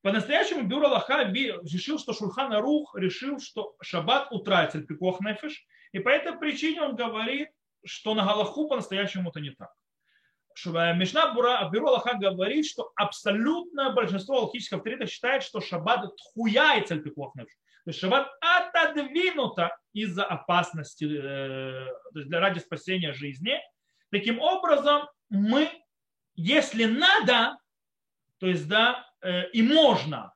По-настоящему 0.00 0.62
Бюро 0.62 0.86
Аллаха 0.86 1.22
решил, 1.24 1.98
что 1.98 2.14
Шульхан 2.14 2.52
Арух 2.54 2.96
решил, 2.96 3.40
что 3.40 3.76
шаббат 3.82 4.28
утратил 4.32 4.86
пикох 4.86 5.20
нефиш, 5.20 5.66
и 5.92 5.98
по 5.98 6.08
этой 6.08 6.38
причине 6.38 6.82
он 6.82 6.96
говорит, 6.96 7.50
что 7.84 8.14
на 8.14 8.24
Галаху 8.24 8.68
по-настоящему 8.68 9.30
это 9.30 9.40
не 9.40 9.50
так. 9.50 9.72
Мишна 10.66 11.32
Бура, 11.32 11.68
Бюро 11.72 11.88
Аллаха 11.88 12.14
говорит, 12.14 12.66
что 12.66 12.92
абсолютное 12.96 13.90
большинство 13.90 14.40
алхимических 14.40 14.78
авторитетов 14.78 15.10
считает, 15.10 15.42
что 15.42 15.60
шаббат 15.60 16.14
тхуяется 16.16 16.96
пикох 16.96 17.34
нефиш. 17.34 17.54
То 17.84 17.90
есть 17.90 18.00
шаббат 18.00 18.28
отодвинуто 18.40 19.76
из-за 19.92 20.24
опасности, 20.24 21.04
э, 21.04 21.86
то 22.12 22.18
есть 22.18 22.28
для 22.28 22.40
ради 22.40 22.58
спасения 22.58 23.12
жизни. 23.12 23.58
Таким 24.10 24.40
образом, 24.40 25.08
мы, 25.30 25.70
если 26.34 26.84
надо, 26.84 27.56
то 28.38 28.46
есть, 28.46 28.68
да, 28.68 29.06
э, 29.22 29.48
и 29.50 29.62
можно, 29.62 30.32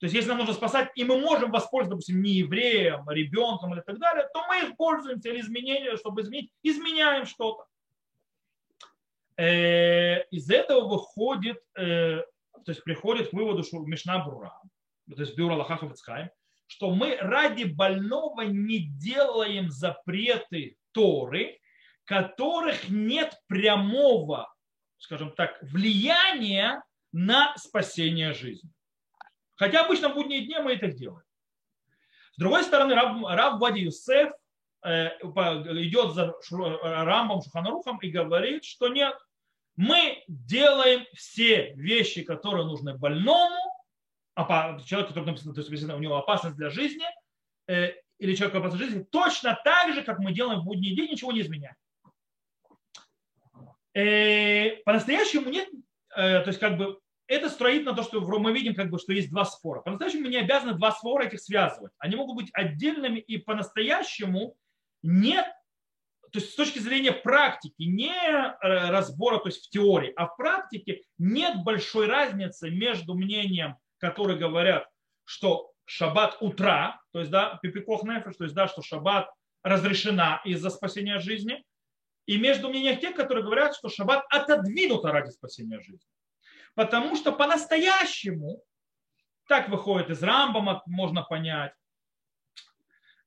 то 0.00 0.06
есть, 0.06 0.14
если 0.14 0.30
нам 0.30 0.38
нужно 0.38 0.54
спасать, 0.54 0.90
и 0.94 1.04
мы 1.04 1.20
можем 1.20 1.50
воспользоваться, 1.50 1.90
допустим, 1.90 2.22
не 2.22 2.32
евреем, 2.32 3.06
а 3.06 3.12
ребенком 3.12 3.74
или 3.74 3.82
так 3.82 3.98
далее, 3.98 4.26
то 4.32 4.46
мы 4.48 4.60
их 4.62 4.76
пользуемся 4.78 5.28
или 5.28 5.42
изменения, 5.42 5.94
чтобы 5.98 6.22
изменить, 6.22 6.50
изменяем 6.62 7.26
что-то. 7.26 7.66
Э, 9.36 10.24
из 10.30 10.50
этого 10.50 10.88
выходит, 10.88 11.62
то 11.74 12.24
есть 12.66 12.82
приходит 12.82 13.28
к 13.28 13.32
выводу, 13.34 13.62
что 13.62 13.80
Мишна 13.80 14.24
Бура, 14.24 14.58
то 15.14 15.20
есть 15.20 15.36
Бюро 15.36 15.54
Лахаха 15.56 15.92
что 16.66 16.90
мы 16.94 17.16
ради 17.16 17.64
больного 17.64 18.42
не 18.42 18.78
делаем 18.78 19.70
запреты 19.70 20.78
Торы, 20.92 21.58
которых 22.04 22.88
нет 22.88 23.38
прямого, 23.48 24.50
скажем 24.96 25.32
так, 25.32 25.58
влияния 25.62 26.82
на 27.12 27.54
спасение 27.58 28.32
жизни. 28.32 28.70
Хотя 29.60 29.84
обычно 29.84 30.08
в 30.08 30.14
будние 30.14 30.46
дни 30.46 30.56
мы 30.58 30.72
это 30.72 30.90
делаем. 30.90 31.22
С 32.32 32.38
другой 32.38 32.64
стороны, 32.64 32.94
Раб, 32.94 33.22
Раб 33.26 33.60
Вади 33.60 33.82
Юсеф 33.82 34.32
э, 34.82 35.08
идет 35.18 36.14
за 36.14 36.34
Рамбом 36.50 37.42
Шуханарухом 37.42 37.98
и 37.98 38.08
говорит, 38.08 38.64
что 38.64 38.88
нет, 38.88 39.14
мы 39.76 40.24
делаем 40.28 41.04
все 41.12 41.74
вещи, 41.74 42.22
которые 42.22 42.64
нужны 42.64 42.96
больному, 42.96 43.60
человек, 44.86 45.08
который 45.08 45.26
написано, 45.26 45.52
то 45.52 45.60
есть 45.60 45.84
у 45.84 45.98
него 45.98 46.16
опасность 46.16 46.56
для 46.56 46.70
жизни, 46.70 47.04
э, 47.66 47.92
или 48.16 48.34
человек 48.34 48.56
опасность 48.56 48.78
для 48.78 48.86
жизни, 48.86 49.06
точно 49.10 49.60
так 49.62 49.92
же, 49.92 50.02
как 50.02 50.20
мы 50.20 50.32
делаем 50.32 50.60
в 50.60 50.64
будний 50.64 50.96
день, 50.96 51.10
ничего 51.10 51.32
не 51.32 51.42
изменяем. 51.42 51.76
Э, 53.92 54.76
по-настоящему 54.86 55.50
нет, 55.50 55.68
то 56.08 56.44
есть 56.46 56.58
как 56.58 56.78
бы 56.78 56.98
это 57.30 57.48
строит 57.48 57.84
на 57.84 57.94
то, 57.94 58.02
что 58.02 58.20
мы 58.20 58.52
видим, 58.52 58.74
как 58.74 58.90
бы, 58.90 58.98
что 58.98 59.12
есть 59.12 59.30
два 59.30 59.44
спора. 59.44 59.80
По-настоящему 59.80 60.28
не 60.28 60.36
обязаны 60.36 60.74
два 60.74 60.92
спора 60.92 61.24
этих 61.24 61.40
связывать. 61.40 61.92
Они 61.98 62.16
могут 62.16 62.36
быть 62.36 62.50
отдельными, 62.52 63.20
и 63.20 63.38
по-настоящему 63.38 64.56
нет, 65.02 65.46
то 66.32 66.38
есть 66.38 66.52
с 66.52 66.54
точки 66.54 66.78
зрения 66.78 67.12
практики, 67.12 67.82
не 67.82 68.12
разбора, 68.60 69.38
то 69.38 69.48
есть 69.48 69.66
в 69.66 69.70
теории, 69.70 70.12
а 70.16 70.26
в 70.26 70.36
практике 70.36 71.02
нет 71.18 71.62
большой 71.64 72.06
разницы 72.06 72.70
между 72.70 73.14
мнением 73.14 73.76
которые 74.00 74.38
говорят, 74.38 74.88
что 75.24 75.72
шаббат 75.84 76.38
утра, 76.40 77.00
то 77.12 77.20
есть, 77.20 77.30
да, 77.30 77.58
пипикох 77.62 78.02
нефеш, 78.02 78.36
то 78.36 78.44
есть, 78.44 78.56
да, 78.56 78.66
что 78.66 78.82
шаббат 78.82 79.30
разрешена 79.62 80.40
из-за 80.44 80.70
спасения 80.70 81.18
жизни, 81.18 81.62
и 82.26 82.38
между 82.38 82.68
мнением 82.68 82.98
тех, 82.98 83.14
которые 83.14 83.44
говорят, 83.44 83.76
что 83.76 83.88
шаббат 83.88 84.24
отодвинута 84.30 85.12
ради 85.12 85.30
спасения 85.30 85.80
жизни. 85.80 86.06
Потому 86.80 87.14
что 87.14 87.30
по-настоящему, 87.32 88.62
так 89.46 89.68
выходит 89.68 90.08
из 90.08 90.22
Рамбама, 90.22 90.82
можно 90.86 91.22
понять, 91.22 91.74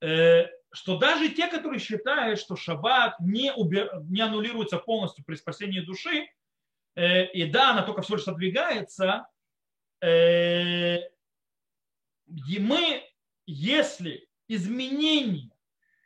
э, 0.01 0.47
что 0.71 0.97
даже 0.97 1.29
те, 1.29 1.45
которые 1.47 1.79
считают, 1.79 2.39
что 2.39 2.55
шаббат 2.55 3.19
не, 3.19 3.53
убер, 3.53 4.01
не 4.09 4.21
аннулируется 4.21 4.79
полностью 4.79 5.23
при 5.23 5.35
спасении 5.35 5.81
души, 5.81 6.29
э, 6.95 7.27
и 7.27 7.45
да, 7.45 7.71
она 7.71 7.83
только 7.83 8.01
всего 8.01 8.17
лишь 8.17 8.27
отдвигается, 8.27 9.27
Э, 10.03 10.97
мы, 12.59 13.03
если 13.45 14.27
изменение 14.47 15.51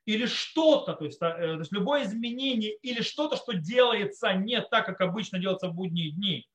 или 0.06 0.26
что-то, 0.26 0.94
то 0.94 1.06
есть, 1.06 1.18
то 1.18 1.60
есть 1.60 1.72
любое 1.72 2.04
изменение 2.04 2.76
или 2.76 3.02
что-то, 3.02 3.38
что 3.38 3.54
делается 3.54 4.34
не 4.34 4.62
так, 4.62 4.86
как 4.86 5.00
обычно 5.00 5.40
делается 5.40 5.70
в 5.70 5.74
будние 5.74 6.12
дни, 6.12 6.48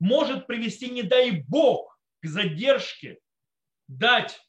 может 0.00 0.46
привести, 0.46 0.90
не 0.90 1.02
дай 1.02 1.30
бог, 1.30 1.98
к 2.20 2.26
задержке, 2.26 3.18
дать 3.86 4.40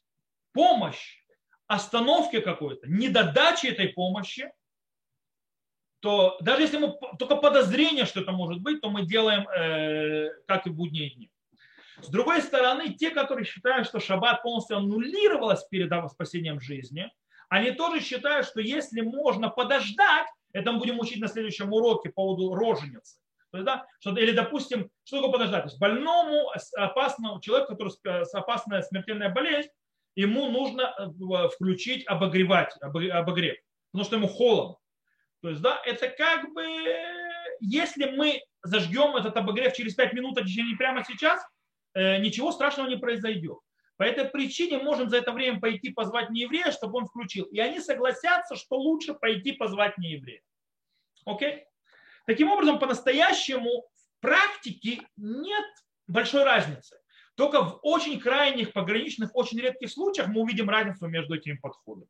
помощь, 0.52 1.18
остановке 1.66 2.40
какой-то, 2.40 2.88
недодаче 2.88 3.68
этой 3.68 3.88
помощи, 3.88 4.52
то 6.00 6.38
даже 6.40 6.62
если 6.62 6.78
мы 6.78 6.98
только 7.18 7.36
подозрение, 7.36 8.06
что 8.06 8.20
это 8.20 8.32
может 8.32 8.60
быть, 8.60 8.80
то 8.80 8.90
мы 8.90 9.06
делаем, 9.06 9.46
э, 9.48 10.30
как 10.46 10.66
и 10.66 10.70
в 10.70 10.74
будние 10.74 11.10
дни. 11.10 11.30
С 12.00 12.08
другой 12.08 12.40
стороны, 12.40 12.94
те, 12.94 13.10
которые 13.10 13.44
считают, 13.44 13.86
что 13.86 14.00
шаббат 14.00 14.42
полностью 14.42 14.78
аннулировалась 14.78 15.64
перед 15.64 15.92
спасением 16.10 16.60
жизни, 16.60 17.12
они 17.50 17.72
тоже 17.72 18.00
считают, 18.00 18.46
что 18.46 18.60
если 18.60 19.02
можно 19.02 19.50
подождать, 19.50 20.26
это 20.52 20.72
мы 20.72 20.78
будем 20.78 20.98
учить 20.98 21.20
на 21.20 21.28
следующем 21.28 21.72
уроке 21.72 22.08
по 22.08 22.22
поводу 22.22 22.54
роженицы. 22.54 23.20
То 23.50 23.58
есть, 23.58 23.66
да, 23.66 23.86
что, 23.98 24.16
или, 24.16 24.32
допустим, 24.32 24.90
что 25.04 25.18
такое 25.18 25.32
подождать? 25.32 25.64
То 25.64 25.68
есть 25.68 25.80
больному, 25.80 26.50
опасному 26.76 27.40
человеку, 27.40 27.72
который 27.72 27.90
с 27.90 28.34
опасная 28.34 28.82
смертельная 28.82 29.30
болезнь, 29.30 29.68
ему 30.14 30.50
нужно 30.50 30.94
э, 30.98 31.48
включить 31.48 32.06
обогревать, 32.06 32.74
обогрев, 32.80 33.56
потому 33.92 34.04
что 34.04 34.16
ему 34.16 34.28
холодно. 34.28 34.76
То 35.42 35.50
есть, 35.50 35.62
да, 35.62 35.80
это 35.84 36.08
как 36.08 36.52
бы, 36.52 36.64
если 37.60 38.10
мы 38.10 38.42
зажгем 38.62 39.16
этот 39.16 39.36
обогрев 39.36 39.72
через 39.72 39.94
5 39.94 40.12
минут, 40.12 40.38
а 40.38 40.42
не 40.42 40.76
прямо 40.76 41.04
сейчас, 41.04 41.42
Э, 41.94 42.18
ничего 42.18 42.52
страшного 42.52 42.88
не 42.88 42.96
произойдет. 42.96 43.58
По 43.96 44.04
этой 44.04 44.24
причине 44.24 44.78
можем 44.78 45.10
за 45.10 45.18
это 45.18 45.32
время 45.32 45.60
пойти 45.60 45.90
позвать 45.90 46.30
нееврея, 46.30 46.70
чтобы 46.70 46.98
он 46.98 47.06
включил. 47.06 47.44
И 47.46 47.58
они 47.58 47.80
согласятся, 47.80 48.56
что 48.56 48.76
лучше 48.76 49.14
пойти 49.14 49.52
позвать 49.52 49.98
нееврея. 49.98 50.40
Окей? 51.26 51.64
Таким 52.30 52.48
образом, 52.48 52.78
по-настоящему 52.78 53.88
в 53.92 54.20
практике 54.20 55.00
нет 55.16 55.66
большой 56.06 56.44
разницы. 56.44 56.96
Только 57.34 57.60
в 57.60 57.80
очень 57.82 58.20
крайних, 58.20 58.72
пограничных, 58.72 59.34
очень 59.34 59.58
редких 59.58 59.90
случаях 59.90 60.28
мы 60.28 60.42
увидим 60.42 60.70
разницу 60.70 61.08
между 61.08 61.34
этими 61.34 61.54
подходами. 61.56 62.06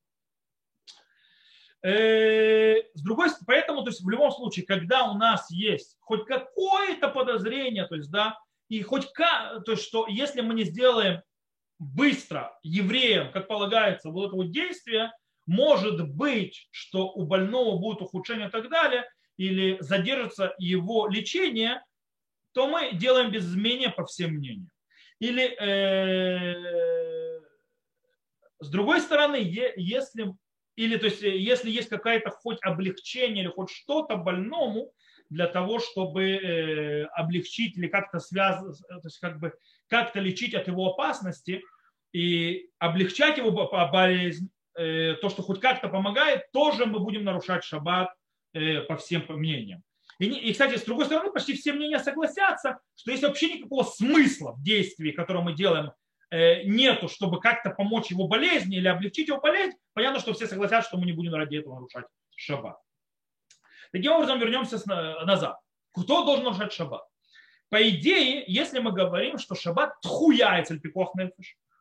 Э, 1.83 2.83
с 2.93 3.01
другой 3.01 3.31
стороны, 3.31 3.47
поэтому, 3.47 3.83
то 3.83 3.89
есть 3.89 4.03
в 4.03 4.11
любом 4.11 4.31
случае, 4.31 4.67
когда 4.67 5.11
у 5.11 5.15
нас 5.15 5.51
есть 5.51 5.97
хоть 6.01 6.27
какое-то 6.27 7.09
подозрение, 7.09 7.87
то 7.87 7.95
есть, 7.95 8.11
да, 8.11 8.39
и 8.69 8.83
хоть 8.83 9.11
то 9.15 9.63
есть, 9.69 9.85
что 9.85 10.07
если 10.07 10.43
мы 10.43 10.53
не 10.53 10.65
сделаем 10.65 11.23
быстро 11.79 12.55
евреям, 12.63 13.33
как 13.33 13.49
полагается, 13.49 14.11
вот 14.11 14.27
это 14.27 14.37
вот 14.37 14.51
действие, 14.51 15.13
может 15.47 16.07
быть, 16.11 16.69
что 16.73 17.09
у 17.09 17.25
больного 17.25 17.79
будет 17.79 18.03
ухудшение 18.03 18.49
и 18.49 18.51
так 18.51 18.69
далее, 18.69 19.07
или 19.41 19.79
задержится 19.81 20.55
его 20.59 21.09
лечение, 21.09 21.83
то 22.53 22.69
мы 22.69 22.93
делаем 22.93 23.31
без 23.31 23.47
изменения 23.47 23.89
по 23.89 24.05
всем 24.05 24.33
мнениям. 24.33 24.71
Или 25.19 25.57
э, 25.59 27.41
с 28.59 28.69
другой 28.69 29.01
стороны, 29.01 29.37
если, 29.77 30.35
или, 30.77 30.99
то 30.99 31.07
есть, 31.07 31.23
если 31.23 31.71
есть 31.71 31.89
какое-то 31.89 32.29
хоть 32.29 32.59
облегчение 32.61 33.45
или 33.45 33.51
хоть 33.51 33.71
что-то 33.71 34.17
больному, 34.17 34.93
для 35.31 35.47
того, 35.47 35.79
чтобы 35.79 36.23
э, 36.25 37.05
облегчить 37.05 37.79
или 37.79 37.87
как-то 37.87 38.19
связать, 38.19 38.77
то 38.89 39.01
есть 39.05 39.21
как 39.21 39.39
бы 39.39 39.55
как-то 39.87 40.21
лечить 40.21 40.55
от 40.55 40.67
его 40.67 40.91
опасности 40.91 41.63
и 42.13 42.69
облегчать 42.79 43.39
его 43.39 43.53
болезнь, 43.91 44.51
э, 44.75 45.15
то, 45.15 45.31
что 45.31 45.43
хоть 45.43 45.61
как-то 45.61 45.89
помогает, 45.89 46.51
тоже 46.53 46.85
мы 46.85 46.99
будем 46.99 47.25
нарушать 47.25 47.65
шаббат 47.65 48.11
по 48.53 48.97
всем 48.97 49.25
мнениям. 49.29 49.83
И, 50.19 50.27
и, 50.27 50.53
кстати, 50.53 50.77
с 50.77 50.85
другой 50.85 51.07
стороны, 51.07 51.33
почти 51.33 51.55
все 51.55 51.73
мнения 51.73 51.99
согласятся, 51.99 52.81
что 52.95 53.11
есть 53.11 53.23
вообще 53.23 53.55
никакого 53.55 53.85
смысла 53.85 54.53
в 54.53 54.63
действии, 54.63 55.13
которое 55.13 55.43
мы 55.43 55.55
делаем, 55.55 55.93
э, 56.31 56.65
нету, 56.65 57.09
чтобы 57.09 57.41
как-то 57.41 57.71
помочь 57.71 58.11
его 58.11 58.29
болезни 58.29 58.77
или 58.77 58.89
облегчить 58.89 59.29
его 59.29 59.41
болезнь, 59.41 59.77
понятно, 59.95 60.21
что 60.21 60.35
все 60.35 60.47
согласятся, 60.47 60.89
что 60.89 60.99
мы 60.99 61.07
не 61.07 61.13
будем 61.13 61.35
ради 61.35 61.57
этого 61.57 61.75
нарушать 61.75 62.05
шаббат. 62.37 62.77
Таким 63.93 64.13
образом, 64.13 64.39
вернемся 64.39 64.79
назад. 65.25 65.59
Кто 65.93 66.25
должен 66.25 66.45
нарушать 66.45 66.73
шаббат? 66.73 67.03
По 67.71 67.89
идее, 67.89 68.45
если 68.47 68.81
мы 68.81 68.93
говорим, 68.93 69.39
что 69.39 69.55
шаббат 69.55 70.01
тхуяется 70.03 70.79
пикох 70.79 71.15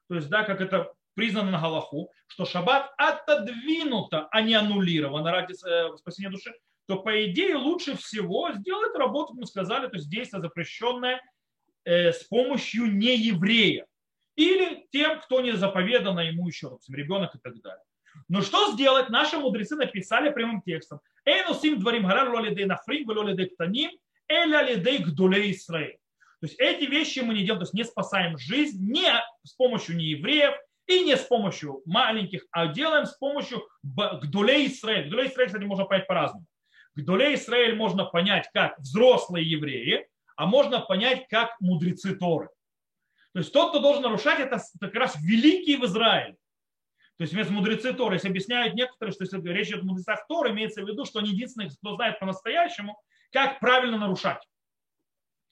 то 0.07 0.15
есть, 0.15 0.30
да, 0.30 0.43
как 0.43 0.61
это 0.61 0.93
признано 1.16 1.51
на 1.51 1.62
Галаху, 1.62 2.12
что 2.28 2.45
шаббат 2.45 2.91
отодвинуто, 2.97 4.28
а 4.32 4.41
не 4.41 4.53
аннулировано 4.53 5.32
ради 5.32 5.53
э, 5.53 5.97
спасения 5.97 6.30
души, 6.30 6.53
то 6.88 6.97
по 6.97 7.26
идее 7.26 7.55
лучше 7.55 7.95
всего 7.97 8.51
сделать 8.53 8.95
работу, 8.95 9.34
как 9.34 9.41
мы 9.41 9.45
сказали, 9.45 9.88
то 9.88 9.95
есть 9.95 10.10
действие 10.10 10.41
запрещенное 10.41 11.22
э, 11.86 12.12
с 12.14 12.24
помощью 12.24 12.91
нееврея 12.95 13.86
или 14.36 14.88
тем, 14.91 15.20
кто 15.20 15.41
не 15.41 15.51
заповедано 15.51 16.22
ему 16.22 16.47
еще, 16.47 16.70
допустим, 16.70 16.95
ребенок 16.95 17.36
и 17.36 17.39
так 17.39 17.60
далее. 17.62 17.84
Но 18.28 18.41
что 18.41 18.72
сделать? 18.72 19.10
Наши 19.10 19.38
мудрецы 19.38 19.76
написали 19.76 20.32
прямым 20.32 20.62
текстом. 20.62 20.99
Эйнусим 21.26 21.80
дворим 21.80 22.07
гарар 22.07 22.30
лолидей 22.30 22.66
нафрим, 22.66 23.07
лолидей 23.10 23.49
ктаним, 23.49 23.91
эля 24.28 24.62
лидей 24.64 24.99
гдулей. 24.99 25.53
То 25.57 26.45
есть 26.47 26.55
эти 26.57 26.86
вещи 26.86 27.20
мы 27.20 27.34
не 27.34 27.43
делаем, 27.43 27.60
то 27.60 27.64
есть 27.66 27.74
не 27.74 27.84
спасаем 27.84 28.38
жизнь 28.38 28.89
не 28.89 29.12
с 29.43 29.53
помощью 29.53 29.97
неевреев 29.97 30.55
и 30.89 31.01
не 31.01 31.15
с 31.15 31.21
помощью 31.21 31.83
маленьких, 31.85 32.45
а 32.49 32.67
делаем 32.67 33.05
с 33.05 33.15
помощью 33.15 33.67
гдулей 33.83 34.67
Исраэль. 34.67 35.07
Гдулей 35.07 35.27
Исраэль, 35.27 35.49
кстати, 35.49 35.63
можно 35.63 35.85
понять 35.85 36.07
по-разному. 36.07 36.45
Гдулей 36.95 37.35
Исраэль 37.35 37.75
можно 37.75 38.05
понять 38.05 38.49
как 38.51 38.79
взрослые 38.79 39.47
евреи, 39.47 40.09
а 40.35 40.47
можно 40.47 40.79
понять 40.79 41.27
как 41.29 41.51
мудрецы 41.61 42.15
Торы. 42.15 42.49
То 43.33 43.39
есть 43.39 43.53
тот, 43.53 43.69
кто 43.69 43.79
должен 43.79 44.01
нарушать, 44.01 44.39
это 44.39 44.59
как 44.81 44.95
раз 44.95 45.15
великий 45.21 45.77
в 45.77 45.85
Израиле. 45.85 46.37
То 47.17 47.23
есть 47.23 47.33
вместо 47.33 47.53
мудрецы 47.53 47.93
Торы, 47.93 48.15
если 48.15 48.29
объясняют 48.29 48.73
некоторые, 48.73 49.13
что 49.13 49.25
если 49.25 49.47
речь 49.47 49.67
идет 49.67 49.83
о 49.83 49.85
мудрецах 49.85 50.25
Торы, 50.27 50.49
имеется 50.49 50.81
в 50.83 50.87
виду, 50.87 51.05
что 51.05 51.19
они 51.19 51.29
единственные, 51.29 51.69
кто 51.69 51.95
знает 51.95 52.19
по-настоящему, 52.19 52.99
как 53.31 53.59
правильно 53.59 53.99
нарушать. 53.99 54.41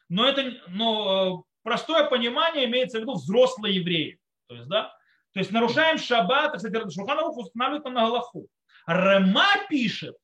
Но 0.10 0.28
это 0.28 0.52
но 0.70 1.46
э, 1.46 1.52
простое 1.62 2.10
понимание 2.10 2.66
имеется 2.66 2.98
в 2.98 3.02
виду 3.02 3.14
взрослые 3.14 3.76
евреи. 3.76 4.18
То 4.48 4.56
есть, 4.56 4.68
да, 4.68 4.97
то 5.38 5.42
есть 5.42 5.52
нарушаем 5.52 6.00
шаббат, 6.00 6.56
кстати, 6.56 6.90
Шуханаух 6.90 7.38
устанавливает 7.38 7.86
на 7.86 8.08
Галаху. 8.08 8.48
Рема 8.88 9.46
пишет, 9.70 10.18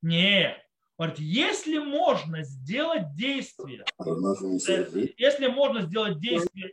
не, 0.00 0.56
говорит, 0.96 1.18
если 1.18 1.76
можно 1.76 2.42
сделать 2.42 3.14
действие, 3.14 3.84
э, 4.00 5.08
если 5.18 5.48
можно 5.48 5.82
сделать 5.82 6.20
действие 6.20 6.72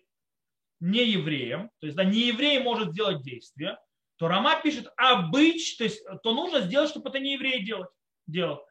не 0.79 1.03
евреем, 1.03 1.71
то 1.81 1.87
есть 1.87 1.97
да, 1.97 2.05
не 2.05 2.27
еврей 2.27 2.63
может 2.63 2.93
сделать 2.93 3.21
действие, 3.21 3.77
то 4.15 4.29
Рама 4.29 4.61
пишет 4.63 4.87
обыч, 4.95 5.75
то 5.75 5.83
есть 5.83 6.05
то 6.23 6.33
нужно 6.33 6.61
сделать, 6.61 6.89
чтобы 6.89 7.09
это 7.09 7.19
не 7.19 7.33
еврей 7.33 7.65
делать, 7.65 7.89
делал. 8.27 8.65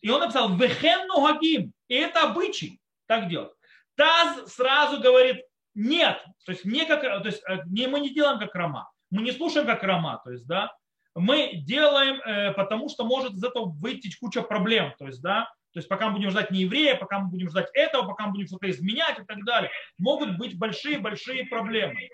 И 0.00 0.10
он 0.10 0.18
написал 0.18 0.56
вехен 0.56 1.06
ногагим, 1.06 1.72
и 1.86 1.94
это 1.94 2.22
обычай, 2.22 2.80
так 3.06 3.28
делать. 3.28 3.52
Таз 3.94 4.52
сразу 4.52 5.00
говорит 5.00 5.44
нет, 5.74 6.22
то 6.44 6.52
есть, 6.52 6.64
не 6.64 6.84
как, 6.86 7.02
то 7.02 7.26
есть 7.26 7.42
э, 7.48 7.62
не, 7.66 7.86
мы 7.86 8.00
не 8.00 8.12
делаем 8.12 8.38
как 8.38 8.54
Рама, 8.54 8.90
мы 9.10 9.22
не 9.22 9.32
слушаем 9.32 9.66
как 9.66 9.82
Рама, 9.82 10.20
то 10.24 10.30
есть, 10.30 10.46
да, 10.46 10.72
мы 11.14 11.52
делаем, 11.54 12.20
э, 12.20 12.52
потому 12.52 12.88
что 12.88 13.04
может 13.04 13.32
из 13.34 13.44
этого 13.44 13.66
выйти 13.66 14.14
куча 14.18 14.42
проблем, 14.42 14.94
то 14.98 15.06
есть, 15.06 15.22
да, 15.22 15.50
то 15.74 15.78
есть 15.78 15.88
пока 15.88 16.06
мы 16.06 16.14
будем 16.14 16.30
ждать 16.30 16.52
не 16.52 16.62
еврея, 16.62 16.94
пока 16.94 17.18
мы 17.18 17.30
будем 17.30 17.50
ждать 17.50 17.68
этого, 17.74 18.06
пока 18.06 18.26
мы 18.26 18.32
будем 18.32 18.46
что-то 18.46 18.70
изменять 18.70 19.18
и 19.18 19.24
так 19.24 19.44
далее, 19.44 19.72
могут 19.98 20.38
быть 20.38 20.56
большие-большие 20.56 21.46
проблемы. 21.46 22.08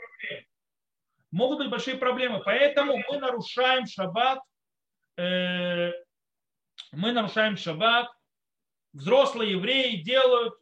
Могут 1.30 1.58
быть 1.58 1.68
большие 1.68 1.96
проблемы. 1.98 2.40
Поэтому 2.42 2.96
мы 2.96 3.18
нарушаем 3.18 3.86
шаббат, 3.86 4.40
э, 5.18 5.92
мы 6.92 7.12
нарушаем 7.12 7.58
шаббат, 7.58 8.08
взрослые 8.94 9.52
евреи 9.52 9.96
делают 10.02 10.54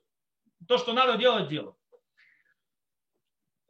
то, 0.66 0.76
что 0.76 0.92
надо 0.92 1.16
делать, 1.16 1.48
делают. 1.48 1.77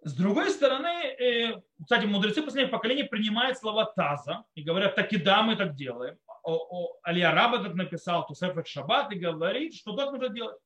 С 0.09 0.15
другой 0.15 0.49
стороны, 0.49 0.89
э, 0.89 1.61
кстати, 1.83 2.07
мудрецы 2.07 2.43
последних 2.43 2.73
поколений 2.73 3.05
принимают 3.05 3.59
слова 3.59 3.85
Таза 3.85 4.45
и 4.55 4.63
говорят, 4.63 4.95
так 4.95 5.13
и 5.13 5.19
да, 5.19 5.43
мы 5.43 5.55
так 5.55 5.75
делаем. 5.75 6.17
О, 6.45 6.97
Алия 7.03 7.31
Раба 7.31 7.63
так 7.63 7.75
написал, 7.75 8.27
Тусефет 8.27 8.67
Шаббат, 8.67 9.13
и 9.13 9.19
говорит, 9.19 9.75
что 9.75 9.95
так 9.95 10.11
нужно 10.11 10.31
делать. 10.31 10.57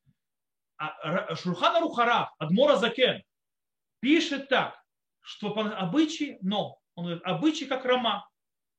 А 0.76 1.34
Шурхана 1.34 1.80
Рухарав, 1.80 2.30
Адмора 2.38 2.76
Закен, 2.76 3.24
пишет 3.99 4.49
так, 4.49 4.80
что 5.20 5.51
по 5.51 5.62
обычаи, 5.70 6.38
но 6.40 6.78
он 6.95 7.07
говорит, 7.07 7.24
обычаи 7.24 7.64
как 7.64 7.84
Рома. 7.84 8.28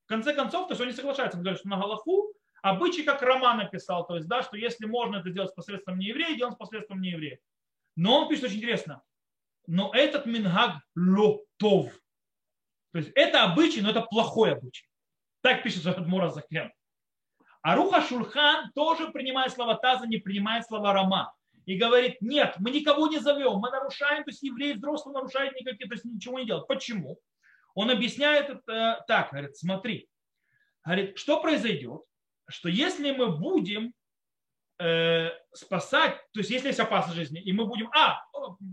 В 0.05 0.07
конце 0.07 0.33
концов, 0.33 0.67
то 0.67 0.71
есть 0.71 0.81
он 0.81 0.87
не 0.87 0.93
соглашается, 0.93 1.37
он 1.37 1.43
говорит, 1.43 1.59
что 1.59 1.67
на 1.67 1.77
Галаху 1.77 2.33
обычаи 2.61 3.01
как 3.01 3.21
Рома 3.21 3.53
написал, 3.55 4.07
то 4.07 4.15
есть, 4.15 4.29
да, 4.29 4.41
что 4.43 4.55
если 4.55 4.85
можно 4.85 5.17
это 5.17 5.29
делать 5.29 5.49
с 5.49 5.55
посредством 5.55 5.99
нееврея, 5.99 6.37
делаем 6.37 6.53
с 6.55 6.57
посредством 6.57 7.01
нееврея. 7.01 7.39
Но 7.97 8.21
он 8.21 8.29
пишет 8.29 8.45
очень 8.45 8.59
интересно, 8.59 9.03
но 9.67 9.91
этот 9.93 10.25
мингаг 10.25 10.77
лотов. 10.95 11.93
То 12.91 12.99
есть 12.99 13.11
это 13.15 13.43
обычай, 13.43 13.81
но 13.81 13.89
это 13.89 14.01
плохой 14.01 14.53
обычай. 14.53 14.87
Так 15.41 15.63
пишет 15.63 15.85
Адмура 15.85 16.29
Закен. 16.29 16.71
А 17.61 17.75
Руха 17.75 18.01
Шульхан 18.01 18.71
тоже 18.73 19.09
принимает 19.11 19.53
слова 19.53 19.75
Таза, 19.75 20.05
не 20.05 20.17
принимает 20.17 20.65
слова 20.65 20.93
Рома 20.93 21.33
и 21.65 21.77
говорит, 21.77 22.21
нет, 22.21 22.55
мы 22.59 22.71
никого 22.71 23.07
не 23.07 23.19
зовем, 23.19 23.57
мы 23.59 23.69
нарушаем, 23.71 24.23
то 24.23 24.31
есть 24.31 24.43
евреи 24.43 24.73
взрослые 24.73 25.13
нарушают 25.13 25.55
никакие, 25.55 25.87
то 25.87 25.95
есть 25.95 26.05
ничего 26.05 26.39
не 26.39 26.45
делают. 26.45 26.67
Почему? 26.67 27.19
Он 27.73 27.89
объясняет 27.89 28.49
это 28.49 29.03
так, 29.07 29.31
говорит, 29.31 29.55
смотри, 29.55 30.09
говорит, 30.83 31.17
что 31.17 31.41
произойдет, 31.41 32.01
что 32.49 32.69
если 32.69 33.11
мы 33.11 33.37
будем 33.37 33.93
э, 34.79 35.29
спасать, 35.53 36.15
то 36.31 36.39
есть 36.39 36.49
если 36.49 36.67
есть 36.67 36.79
опасность 36.79 37.17
жизни, 37.17 37.41
и 37.41 37.53
мы 37.53 37.65
будем, 37.65 37.89
а, 37.95 38.19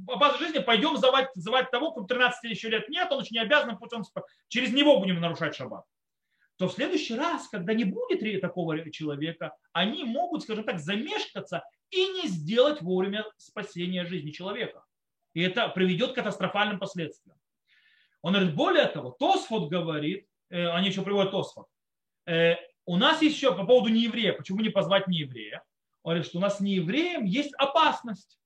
опасность 0.08 0.44
жизни, 0.44 0.58
пойдем 0.58 0.96
звать, 0.96 1.30
звать 1.34 1.70
того, 1.70 1.92
кто 1.92 2.02
13 2.02 2.50
еще 2.50 2.68
лет 2.68 2.88
нет, 2.88 3.10
он 3.10 3.22
еще 3.22 3.34
не 3.34 3.40
обязан, 3.40 3.78
пусть 3.78 3.92
он, 3.92 4.04
через 4.48 4.72
него 4.72 4.98
будем 5.00 5.20
нарушать 5.20 5.54
шаббат 5.54 5.84
то 6.60 6.68
в 6.68 6.72
следующий 6.72 7.14
раз, 7.14 7.48
когда 7.48 7.72
не 7.72 7.84
будет 7.84 8.42
такого 8.42 8.90
человека, 8.90 9.56
они 9.72 10.04
могут, 10.04 10.42
скажем 10.42 10.64
так, 10.64 10.78
замешкаться 10.78 11.64
и 11.88 12.06
не 12.08 12.28
сделать 12.28 12.82
вовремя 12.82 13.24
спасения 13.38 14.04
жизни 14.04 14.30
человека. 14.30 14.84
И 15.32 15.40
это 15.40 15.70
приведет 15.70 16.12
к 16.12 16.16
катастрофальным 16.16 16.78
последствиям. 16.78 17.38
Он 18.20 18.34
говорит, 18.34 18.54
более 18.54 18.84
того, 18.88 19.16
Тосфот 19.18 19.70
говорит, 19.70 20.26
э, 20.50 20.68
они 20.68 20.88
еще 20.88 21.00
приводят 21.00 21.30
Тосфот, 21.30 21.66
э, 22.26 22.56
у 22.84 22.98
нас 22.98 23.22
еще 23.22 23.56
по 23.56 23.64
поводу 23.64 23.88
нееврея, 23.88 24.34
почему 24.34 24.60
не 24.60 24.68
позвать 24.68 25.08
нееврея? 25.08 25.62
Он 26.02 26.12
говорит, 26.12 26.26
что 26.26 26.38
у 26.38 26.40
нас 26.40 26.58
с 26.58 26.60
неевреем 26.60 27.24
есть 27.24 27.54
опасность. 27.54 28.38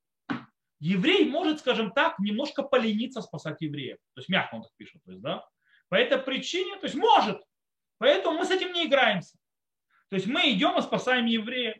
Еврей 0.80 1.28
может, 1.28 1.60
скажем 1.60 1.92
так, 1.92 2.18
немножко 2.18 2.62
полениться 2.62 3.22
спасать 3.22 3.60
евреев. 3.60 3.98
То 4.14 4.20
есть 4.20 4.28
мягко 4.28 4.56
он 4.56 4.62
так 4.62 4.72
пишет. 4.76 5.02
То 5.04 5.12
есть, 5.12 5.22
да? 5.22 5.44
По 5.88 5.94
этой 5.94 6.18
причине, 6.18 6.76
то 6.76 6.86
есть 6.86 6.96
может, 6.96 7.40
Поэтому 7.98 8.38
мы 8.38 8.44
с 8.44 8.50
этим 8.50 8.72
не 8.72 8.86
играемся. 8.86 9.36
То 10.10 10.16
есть 10.16 10.26
мы 10.26 10.52
идем 10.52 10.78
и 10.78 10.82
спасаем 10.82 11.26
евреев. 11.26 11.76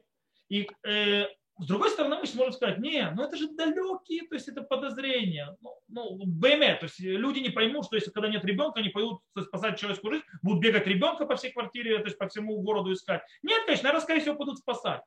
И 0.48 0.68
э, 0.86 1.26
с 1.58 1.66
другой 1.66 1.90
стороны, 1.90 2.16
мы 2.16 2.22
можем 2.34 2.52
сказать, 2.52 2.78
не, 2.78 3.10
ну 3.10 3.24
это 3.24 3.36
же 3.36 3.48
далекие, 3.54 4.26
то 4.28 4.34
есть 4.34 4.48
это 4.48 4.62
подозрения. 4.62 5.56
Ну, 5.60 5.78
ну 5.88 6.24
БМ, 6.24 6.78
то 6.78 6.84
есть 6.84 7.00
люди 7.00 7.40
не 7.40 7.50
поймут, 7.50 7.86
что 7.86 7.96
если 7.96 8.10
когда 8.10 8.28
нет 8.28 8.44
ребенка, 8.44 8.80
они 8.80 8.88
пойдут 8.88 9.20
спасать 9.38 9.78
человеческую 9.78 10.14
жизнь, 10.14 10.24
будут 10.42 10.62
бегать 10.62 10.86
ребенка 10.86 11.26
по 11.26 11.36
всей 11.36 11.52
квартире, 11.52 11.98
то 11.98 12.06
есть 12.06 12.18
по 12.18 12.28
всему 12.28 12.60
городу 12.62 12.92
искать. 12.92 13.22
Нет, 13.42 13.64
конечно, 13.64 13.84
наверное, 13.84 14.04
скорее 14.04 14.20
всего, 14.20 14.34
будут 14.36 14.58
спасать. 14.58 15.02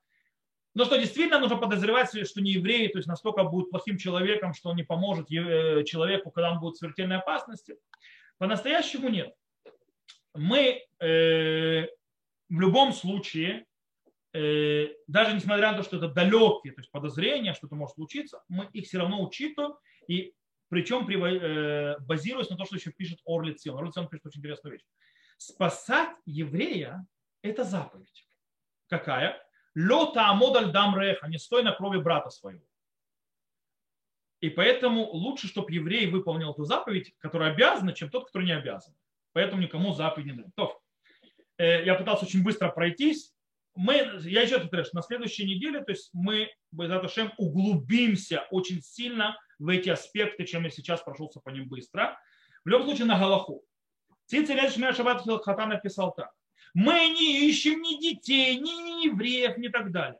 Но 0.78 0.86
что 0.86 0.97
действительно 0.97 1.39
нужно 1.39 1.57
подозревать, 1.57 2.09
что 2.28 2.41
не 2.41 2.51
евреи, 2.51 2.88
то 2.88 2.99
есть 2.99 3.07
настолько 3.07 3.43
будет 3.43 3.69
плохим 3.69 3.97
человеком, 3.97 4.53
что 4.53 4.69
он 4.69 4.78
не 4.78 4.84
поможет 4.84 5.32
э, 5.32 5.84
человеку, 5.84 6.32
когда 6.32 6.51
он 6.51 6.59
будет 6.59 6.75
в 6.75 6.78
смертельной 6.78 7.17
опасности. 7.17 7.75
По-настоящему 8.38 9.09
нет 9.09 9.34
мы 10.38 10.84
э, 10.99 11.88
в 12.49 12.59
любом 12.59 12.93
случае, 12.93 13.65
э, 14.34 14.88
даже 15.07 15.36
несмотря 15.36 15.71
на 15.71 15.78
то, 15.78 15.84
что 15.84 15.97
это 15.97 16.07
далекие 16.07 16.73
то 16.73 16.82
есть 16.82 16.91
подозрения, 16.91 17.53
что 17.53 17.67
это 17.67 17.75
может 17.75 17.95
случиться, 17.95 18.41
мы 18.47 18.69
их 18.71 18.86
все 18.86 18.99
равно 18.99 19.21
учитываем, 19.21 19.73
и 20.07 20.34
причем 20.69 21.07
э, 21.09 21.97
базируясь 21.99 22.49
на 22.49 22.57
том, 22.57 22.65
что 22.65 22.75
еще 22.75 22.91
пишет 22.91 23.19
Орлицион. 23.25 23.78
Орлицион 23.80 24.07
пишет 24.07 24.28
очень 24.28 24.39
интересную 24.39 24.73
вещь. 24.73 24.86
Спасать 25.38 26.15
еврея– 26.25 27.05
это 27.41 27.63
заповедь. 27.63 28.28
Какая? 28.88 29.41
Лота 29.78 30.30
амодаль 30.30 30.71
дам 30.71 30.99
реха, 30.99 31.28
не 31.28 31.38
стой 31.38 31.61
на 31.61 31.71
крови 31.71 31.99
брата 31.99 32.32
своего. 32.32 32.65
И 34.39 34.49
поэтому 34.49 35.03
лучше, 35.11 35.47
чтобы 35.47 35.71
еврей 35.71 36.07
выполнил 36.09 36.51
эту 36.51 36.63
заповедь, 36.63 37.13
которая 37.19 37.51
обязана, 37.51 37.93
чем 37.93 38.09
тот, 38.09 38.25
который 38.25 38.45
не 38.45 38.53
обязан. 38.55 38.95
Поэтому 39.34 39.61
никому 39.61 39.93
заповедь 39.93 40.28
не 40.28 40.34
дают. 40.34 40.55
То, 40.55 40.80
э, 41.57 41.86
я 41.86 41.93
пытался 41.93 42.25
очень 42.25 42.43
быстро 42.43 42.69
пройтись. 42.69 43.34
Мы, 43.75 44.19
я 44.23 44.41
еще 44.41 44.59
тут 44.59 44.71
на 44.93 45.01
следующей 45.03 45.45
неделе, 45.45 45.84
то 45.84 45.91
есть 45.91 46.09
мы, 46.11 46.51
Безаташем, 46.71 47.32
углубимся 47.38 48.47
очень 48.49 48.82
сильно 48.82 49.38
в 49.59 49.67
эти 49.69 49.89
аспекты, 49.89 50.45
чем 50.45 50.63
я 50.63 50.71
сейчас 50.71 51.01
прошелся 51.01 51.39
по 51.39 51.49
ним 51.49 51.67
быстро. 51.67 52.19
В 52.65 52.69
любом 52.69 52.88
случае 52.88 53.05
на 53.05 53.19
Галаху. 53.19 53.63
Цицель 54.25 54.69
Шмер 54.71 54.95
Шаббат 54.95 55.21
Хатан 55.43 55.69
написал 55.69 56.13
так. 56.15 56.32
Мы 56.74 56.93
не 57.10 57.47
ищем 57.47 57.82
ни 57.82 57.99
детей, 57.99 58.55
ни, 58.58 58.70
ни 58.70 59.05
евреев, 59.08 59.58
ни 59.58 59.68
так 59.68 59.91
далее. 59.91 60.20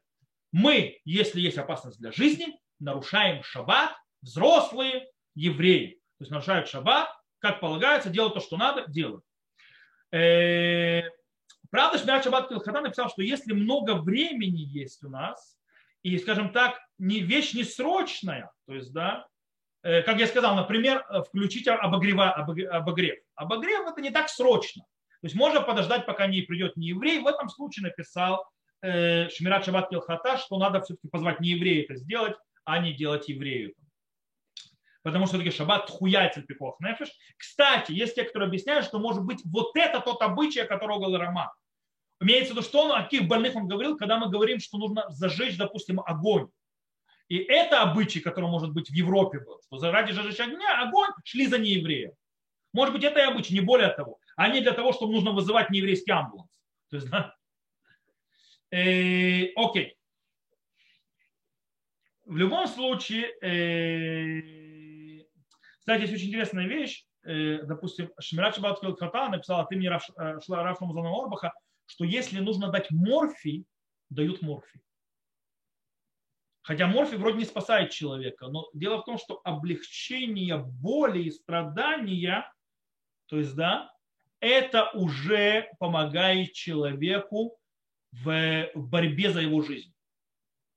Мы, 0.52 1.00
если 1.06 1.40
есть 1.40 1.58
опасность 1.58 2.00
для 2.00 2.12
жизни, 2.12 2.60
нарушаем 2.80 3.44
шаббат, 3.44 3.96
взрослые 4.22 5.08
евреи. 5.36 6.00
То 6.18 6.24
есть 6.24 6.32
нарушают 6.32 6.68
шаббат, 6.68 7.10
как 7.40 7.60
полагается, 7.60 8.10
делают 8.10 8.34
то, 8.34 8.40
что 8.40 8.58
надо, 8.58 8.86
делают. 8.88 9.24
Э, 10.12 11.04
правда, 11.70 12.00
Шмират 12.00 12.24
Шаббат 12.24 12.52
Хатан 12.52 12.84
написал, 12.84 13.10
что 13.10 13.22
если 13.22 13.54
много 13.54 13.96
времени 13.96 14.60
есть 14.60 15.04
у 15.04 15.10
нас, 15.10 15.58
и, 16.02 16.18
скажем 16.18 16.52
так, 16.52 16.80
не 16.98 17.20
вещь 17.20 17.54
не 17.54 17.64
срочная, 17.64 18.52
то 18.66 18.74
есть, 18.74 18.94
да, 18.94 19.28
э, 19.84 20.02
как 20.04 20.18
я 20.20 20.28
сказал, 20.28 20.56
например, 20.56 21.06
включить 21.28 21.68
обогрева, 21.68 22.32
обогрев. 22.32 23.20
Обогрев 23.36 23.88
это 23.88 24.02
не 24.02 24.10
так 24.10 24.30
срочно. 24.30 24.86
То 25.22 25.26
есть 25.26 25.36
можно 25.36 25.62
подождать, 25.62 26.06
пока 26.06 26.28
не 26.28 26.42
придет 26.42 26.78
не 26.78 26.88
еврей. 26.88 27.20
В 27.20 27.28
этом 27.28 27.50
случае 27.50 27.86
написал 27.86 28.48
э, 28.82 29.30
Шмират 29.30 29.66
Шаббат 29.66 29.90
Килхата, 29.90 30.38
что 30.38 30.58
надо 30.58 30.82
все-таки 30.82 31.08
позвать 31.08 31.40
не 31.40 31.50
еврея 31.50 31.84
это 31.84 31.96
сделать, 31.96 32.36
а 32.66 32.78
не 32.80 32.94
делать 32.94 33.28
еврею. 33.28 33.74
Потому 35.02 35.26
что 35.26 35.38
все-таки 35.38 35.56
шаббат 35.56 35.90
хуятель 35.90 36.44
пикох 36.44 36.80
нефиш. 36.82 37.10
Кстати, 37.38 37.94
есть 37.94 38.16
те, 38.16 38.26
которые 38.26 38.48
объясняют, 38.48 38.86
что 38.86 39.00
может 39.00 39.24
быть 39.24 39.42
вот 39.46 39.76
это 39.76 40.02
тот 40.02 40.22
обычай, 40.22 40.60
о 40.60 40.68
котором 40.68 41.00
говорил 41.00 41.18
Роман. 41.18 41.50
Имеется 42.20 42.54
в 42.54 42.58
виду, 42.58 42.68
что 42.68 42.84
он, 42.84 42.92
о 42.92 43.04
каких 43.04 43.28
больных 43.28 43.56
он 43.56 43.68
говорил, 43.68 43.96
когда 43.96 44.20
мы 44.20 44.30
говорим, 44.30 44.60
что 44.60 44.78
нужно 44.78 45.06
зажечь, 45.10 45.58
допустим, 45.58 46.02
огонь. 46.02 46.50
И 47.30 47.38
это 47.38 47.82
обычай, 47.82 48.20
который 48.20 48.50
может 48.50 48.74
быть 48.74 48.90
в 48.90 48.94
Европе 48.94 49.40
был, 49.40 49.62
что 49.62 49.92
ради 49.92 50.12
зажечь 50.12 50.40
огня 50.40 50.82
огонь 50.82 51.10
шли 51.24 51.48
за 51.48 51.58
неевреем. 51.58 52.12
Может 52.74 52.94
быть, 52.94 53.04
это 53.04 53.20
и 53.20 53.24
обычай, 53.24 53.54
не 53.54 53.62
более 53.62 53.90
того 53.90 54.20
а 54.38 54.50
не 54.50 54.62
для 54.62 54.72
того, 54.72 54.94
чтобы 54.94 55.14
нужно 55.14 55.32
вызывать 55.32 55.72
нееврейский 55.72 56.14
амбуланс. 56.14 56.50
То 56.90 56.96
есть, 56.98 57.10
да? 57.10 57.36
э, 58.72 59.52
окей. 59.56 59.98
В 62.24 62.38
любом 62.38 62.68
случае, 62.68 63.34
э, 63.42 65.26
кстати, 65.80 66.02
есть 66.02 66.14
очень 66.14 66.28
интересная 66.28 66.68
вещь. 66.68 67.06
Э, 67.24 67.64
допустим, 67.64 68.12
Шмират 68.20 68.56
Шабат 68.56 68.80
Хата 68.80 69.30
написал 69.30 69.62
от 69.62 69.72
имени 69.72 69.88
Раф 69.88 70.08
Рамазана 70.16 71.10
Орбаха, 71.10 71.52
что 71.88 72.06
если 72.06 72.40
нужно 72.40 72.70
дать 72.70 72.92
морфий, 72.92 73.66
дают 74.10 74.44
морфий. 74.44 74.82
Хотя 76.62 76.86
морфий 76.86 77.18
вроде 77.18 77.40
не 77.40 77.46
спасает 77.46 77.90
человека, 77.92 78.50
но 78.50 78.70
дело 78.74 79.02
в 79.02 79.06
том, 79.06 79.18
что 79.18 79.42
облегчение 79.44 80.58
боли 80.58 81.24
и 81.24 81.32
страдания, 81.32 82.54
то 83.28 83.38
есть, 83.40 83.56
да, 83.56 83.90
это 84.40 84.90
уже 84.92 85.70
помогает 85.80 86.54
человеку 86.54 87.58
в, 88.12 88.70
борьбе 88.76 89.32
за 89.32 89.42
его 89.42 89.62
жизнь. 89.62 89.94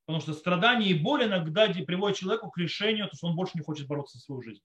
Потому 0.06 0.22
что 0.22 0.32
страдания 0.32 0.88
и 0.88 0.94
боль 0.94 1.24
иногда 1.24 1.68
приводят 1.68 2.18
человеку 2.18 2.50
к 2.50 2.58
решению, 2.58 3.08
то, 3.08 3.16
что 3.16 3.28
он 3.28 3.36
больше 3.36 3.52
не 3.56 3.62
хочет 3.62 3.86
бороться 3.86 4.18
за 4.18 4.24
свою 4.24 4.42
жизнь. 4.42 4.62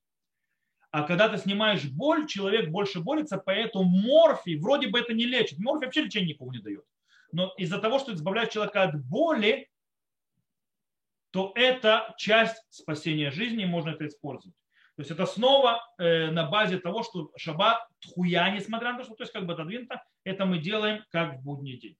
А 0.91 1.03
когда 1.03 1.29
ты 1.29 1.37
снимаешь 1.37 1.83
боль, 1.85 2.25
человек 2.25 2.69
больше 2.69 3.01
борется, 3.01 3.37
поэтому 3.37 3.83
морфий, 3.83 4.57
вроде 4.57 4.87
бы 4.87 4.99
это 4.99 5.13
не 5.13 5.25
лечит. 5.25 5.59
Морфий 5.59 5.85
вообще 5.85 6.03
лечение 6.03 6.33
никому 6.33 6.51
не 6.51 6.59
дает. 6.59 6.85
Но 7.31 7.53
из-за 7.57 7.79
того, 7.79 7.99
что 7.99 8.13
избавляет 8.13 8.51
человека 8.51 8.83
от 8.83 9.05
боли, 9.05 9.69
то 11.31 11.51
это 11.55 12.15
часть 12.17 12.63
спасения 12.69 13.29
жизни, 13.29 13.63
и 13.63 13.67
можно 13.67 13.89
это 13.89 14.07
использовать. 14.07 14.55
То 14.95 15.01
есть 15.01 15.11
это 15.11 15.25
снова 15.25 15.81
э, 15.97 16.31
на 16.31 16.45
базе 16.45 16.79
того, 16.79 17.03
что 17.03 17.29
шаббат 17.35 17.85
тхуя, 17.99 18.49
несмотря 18.51 18.93
на 18.93 18.99
то, 18.99 19.03
что 19.03 19.15
то 19.15 19.23
есть 19.23 19.33
как 19.33 19.45
бы 19.45 19.53
отодвинуто, 19.53 20.01
это 20.23 20.45
мы 20.45 20.59
делаем 20.59 21.03
как 21.09 21.35
в 21.35 21.43
будний 21.43 21.77
день. 21.77 21.97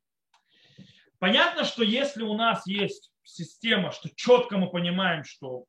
Понятно, 1.20 1.66
что 1.66 1.84
если 1.84 2.24
у 2.24 2.36
нас 2.36 2.66
есть 2.66 3.12
система, 3.24 3.92
что 3.92 4.10
четко 4.16 4.58
мы 4.58 4.70
понимаем, 4.70 5.26
что 5.26 5.66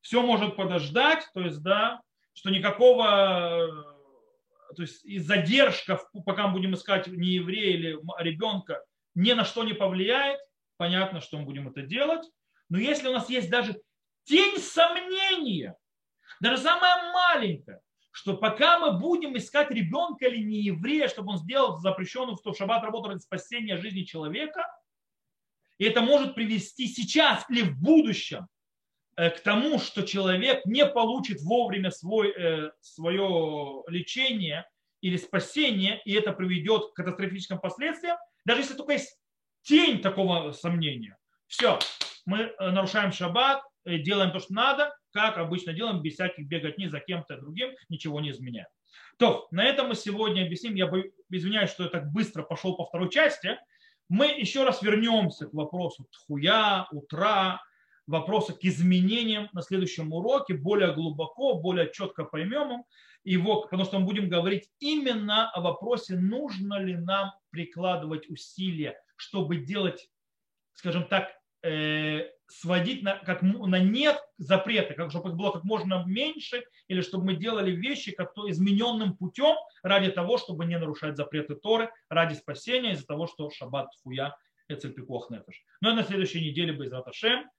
все 0.00 0.22
может 0.22 0.54
подождать, 0.54 1.28
то 1.34 1.40
есть, 1.40 1.62
да, 1.62 2.00
что 2.32 2.50
никакого, 2.50 3.66
э, 3.66 4.74
то 4.76 4.82
есть 4.82 5.04
и 5.04 5.18
задержка, 5.18 6.00
пока 6.24 6.46
мы 6.46 6.54
будем 6.54 6.74
искать 6.74 7.08
не 7.08 7.30
еврея 7.30 7.74
или 7.74 7.98
ребенка, 8.18 8.84
ни 9.16 9.32
на 9.32 9.44
что 9.44 9.64
не 9.64 9.72
повлияет, 9.72 10.38
понятно, 10.76 11.20
что 11.20 11.38
мы 11.38 11.44
будем 11.44 11.68
это 11.68 11.82
делать. 11.82 12.24
Но 12.68 12.78
если 12.78 13.08
у 13.08 13.12
нас 13.12 13.28
есть 13.28 13.50
даже 13.50 13.80
тень 14.24 14.58
сомнения, 14.58 15.74
даже 16.40 16.62
самое 16.62 17.12
маленькое, 17.12 17.80
что 18.10 18.36
пока 18.36 18.78
мы 18.78 18.98
будем 18.98 19.36
искать 19.36 19.70
ребенка 19.70 20.26
или 20.26 20.42
не 20.42 20.62
еврея, 20.62 21.08
чтобы 21.08 21.32
он 21.32 21.38
сделал 21.38 21.78
запрещенную 21.78 22.36
в 22.36 22.54
шаббат 22.54 22.82
работу 22.82 23.08
ради 23.08 23.20
спасения 23.20 23.76
жизни 23.76 24.02
человека, 24.02 24.64
и 25.78 25.84
это 25.84 26.00
может 26.00 26.34
привести 26.34 26.88
сейчас 26.88 27.44
или 27.48 27.62
в 27.62 27.80
будущем 27.80 28.48
э, 29.16 29.30
к 29.30 29.40
тому, 29.40 29.78
что 29.78 30.02
человек 30.02 30.64
не 30.66 30.84
получит 30.84 31.40
вовремя 31.40 31.90
свой, 31.90 32.30
э, 32.30 32.70
свое 32.80 33.84
лечение 33.86 34.68
или 35.00 35.16
спасение, 35.16 36.02
и 36.04 36.12
это 36.14 36.32
приведет 36.32 36.90
к 36.90 36.94
катастрофическим 36.94 37.60
последствиям, 37.60 38.16
даже 38.44 38.62
если 38.62 38.74
только 38.74 38.94
есть 38.94 39.16
тень 39.62 40.00
такого 40.00 40.50
сомнения. 40.52 41.16
Все, 41.46 41.78
мы 42.26 42.38
э, 42.38 42.70
нарушаем 42.70 43.12
шаббат, 43.12 43.62
делаем 43.84 44.32
то, 44.32 44.38
что 44.38 44.52
надо, 44.52 44.94
как 45.12 45.38
обычно 45.38 45.72
делаем, 45.72 46.02
без 46.02 46.14
всяких 46.14 46.46
беготни 46.46 46.88
за 46.88 47.00
кем-то 47.00 47.38
другим, 47.38 47.70
ничего 47.88 48.20
не 48.20 48.30
изменяем. 48.30 48.68
То, 49.18 49.48
на 49.50 49.64
этом 49.64 49.88
мы 49.88 49.94
сегодня 49.94 50.44
объясним. 50.44 50.74
Я 50.74 50.90
извиняюсь, 51.30 51.70
что 51.70 51.84
я 51.84 51.88
так 51.90 52.12
быстро 52.12 52.42
пошел 52.42 52.76
по 52.76 52.84
второй 52.84 53.10
части. 53.10 53.58
Мы 54.08 54.26
еще 54.26 54.64
раз 54.64 54.82
вернемся 54.82 55.46
к 55.46 55.52
вопросу 55.52 56.06
тхуя, 56.12 56.86
утра, 56.92 57.60
вопроса 58.06 58.54
к 58.54 58.64
изменениям 58.64 59.48
на 59.52 59.62
следующем 59.62 60.12
уроке, 60.12 60.54
более 60.54 60.94
глубоко, 60.94 61.54
более 61.54 61.92
четко 61.92 62.24
поймем 62.24 62.84
его, 63.22 63.62
потому 63.62 63.84
что 63.84 63.98
мы 63.98 64.06
будем 64.06 64.28
говорить 64.28 64.70
именно 64.80 65.50
о 65.50 65.60
вопросе, 65.60 66.16
нужно 66.16 66.80
ли 66.80 66.96
нам 66.96 67.32
прикладывать 67.50 68.28
усилия, 68.30 68.98
чтобы 69.16 69.58
делать, 69.58 70.08
скажем 70.72 71.06
так, 71.06 71.28
э, 71.28 71.37
сводить 71.60 73.02
на, 73.02 73.18
как, 73.18 73.42
на 73.42 73.78
нет 73.78 74.18
запреты, 74.38 74.94
как, 74.94 75.10
чтобы 75.10 75.30
их 75.30 75.36
было 75.36 75.50
как 75.50 75.64
можно 75.64 76.04
меньше, 76.06 76.64
или 76.86 77.00
чтобы 77.00 77.26
мы 77.26 77.34
делали 77.34 77.72
вещи 77.72 78.12
как 78.12 78.32
то 78.32 78.48
измененным 78.50 79.16
путем 79.16 79.56
ради 79.82 80.10
того, 80.10 80.38
чтобы 80.38 80.64
не 80.64 80.78
нарушать 80.78 81.16
запреты 81.16 81.56
Торы, 81.56 81.90
ради 82.08 82.34
спасения 82.34 82.92
из-за 82.92 83.06
того, 83.06 83.26
что 83.26 83.50
шаббат 83.50 83.88
хуя 84.02 84.36
эцельпикох 84.68 85.30
нефеш. 85.30 85.62
Ну 85.80 85.92
и 85.92 85.94
на 85.94 86.04
следующей 86.04 86.40
неделе 86.40 86.72
без 86.72 86.92
Раташем. 86.92 87.50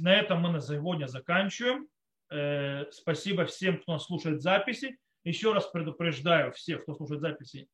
На 0.00 0.14
этом 0.14 0.40
мы 0.40 0.50
на 0.50 0.60
сегодня 0.60 1.06
заканчиваем. 1.06 1.88
Э, 2.30 2.90
спасибо 2.90 3.44
всем, 3.44 3.78
кто 3.78 3.98
слушает 3.98 4.40
записи. 4.40 4.96
Еще 5.24 5.52
раз 5.52 5.66
предупреждаю 5.66 6.52
всех, 6.52 6.82
кто 6.82 6.94
слушает 6.94 7.20
записи, 7.20 7.68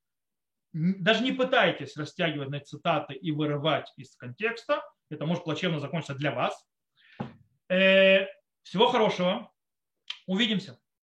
даже 0.72 1.24
не 1.24 1.32
пытайтесь 1.32 1.96
растягивать 1.96 2.48
на 2.48 2.60
цитаты 2.60 3.14
и 3.14 3.32
вырывать 3.32 3.92
из 3.96 4.14
контекста 4.14 4.82
это 5.10 5.26
может 5.26 5.44
плачевно 5.44 5.80
закончиться 5.80 6.14
для 6.14 6.32
вас. 6.32 6.66
Э, 7.68 8.26
всего 8.62 8.88
хорошего. 8.88 9.52
Увидимся. 10.26 10.78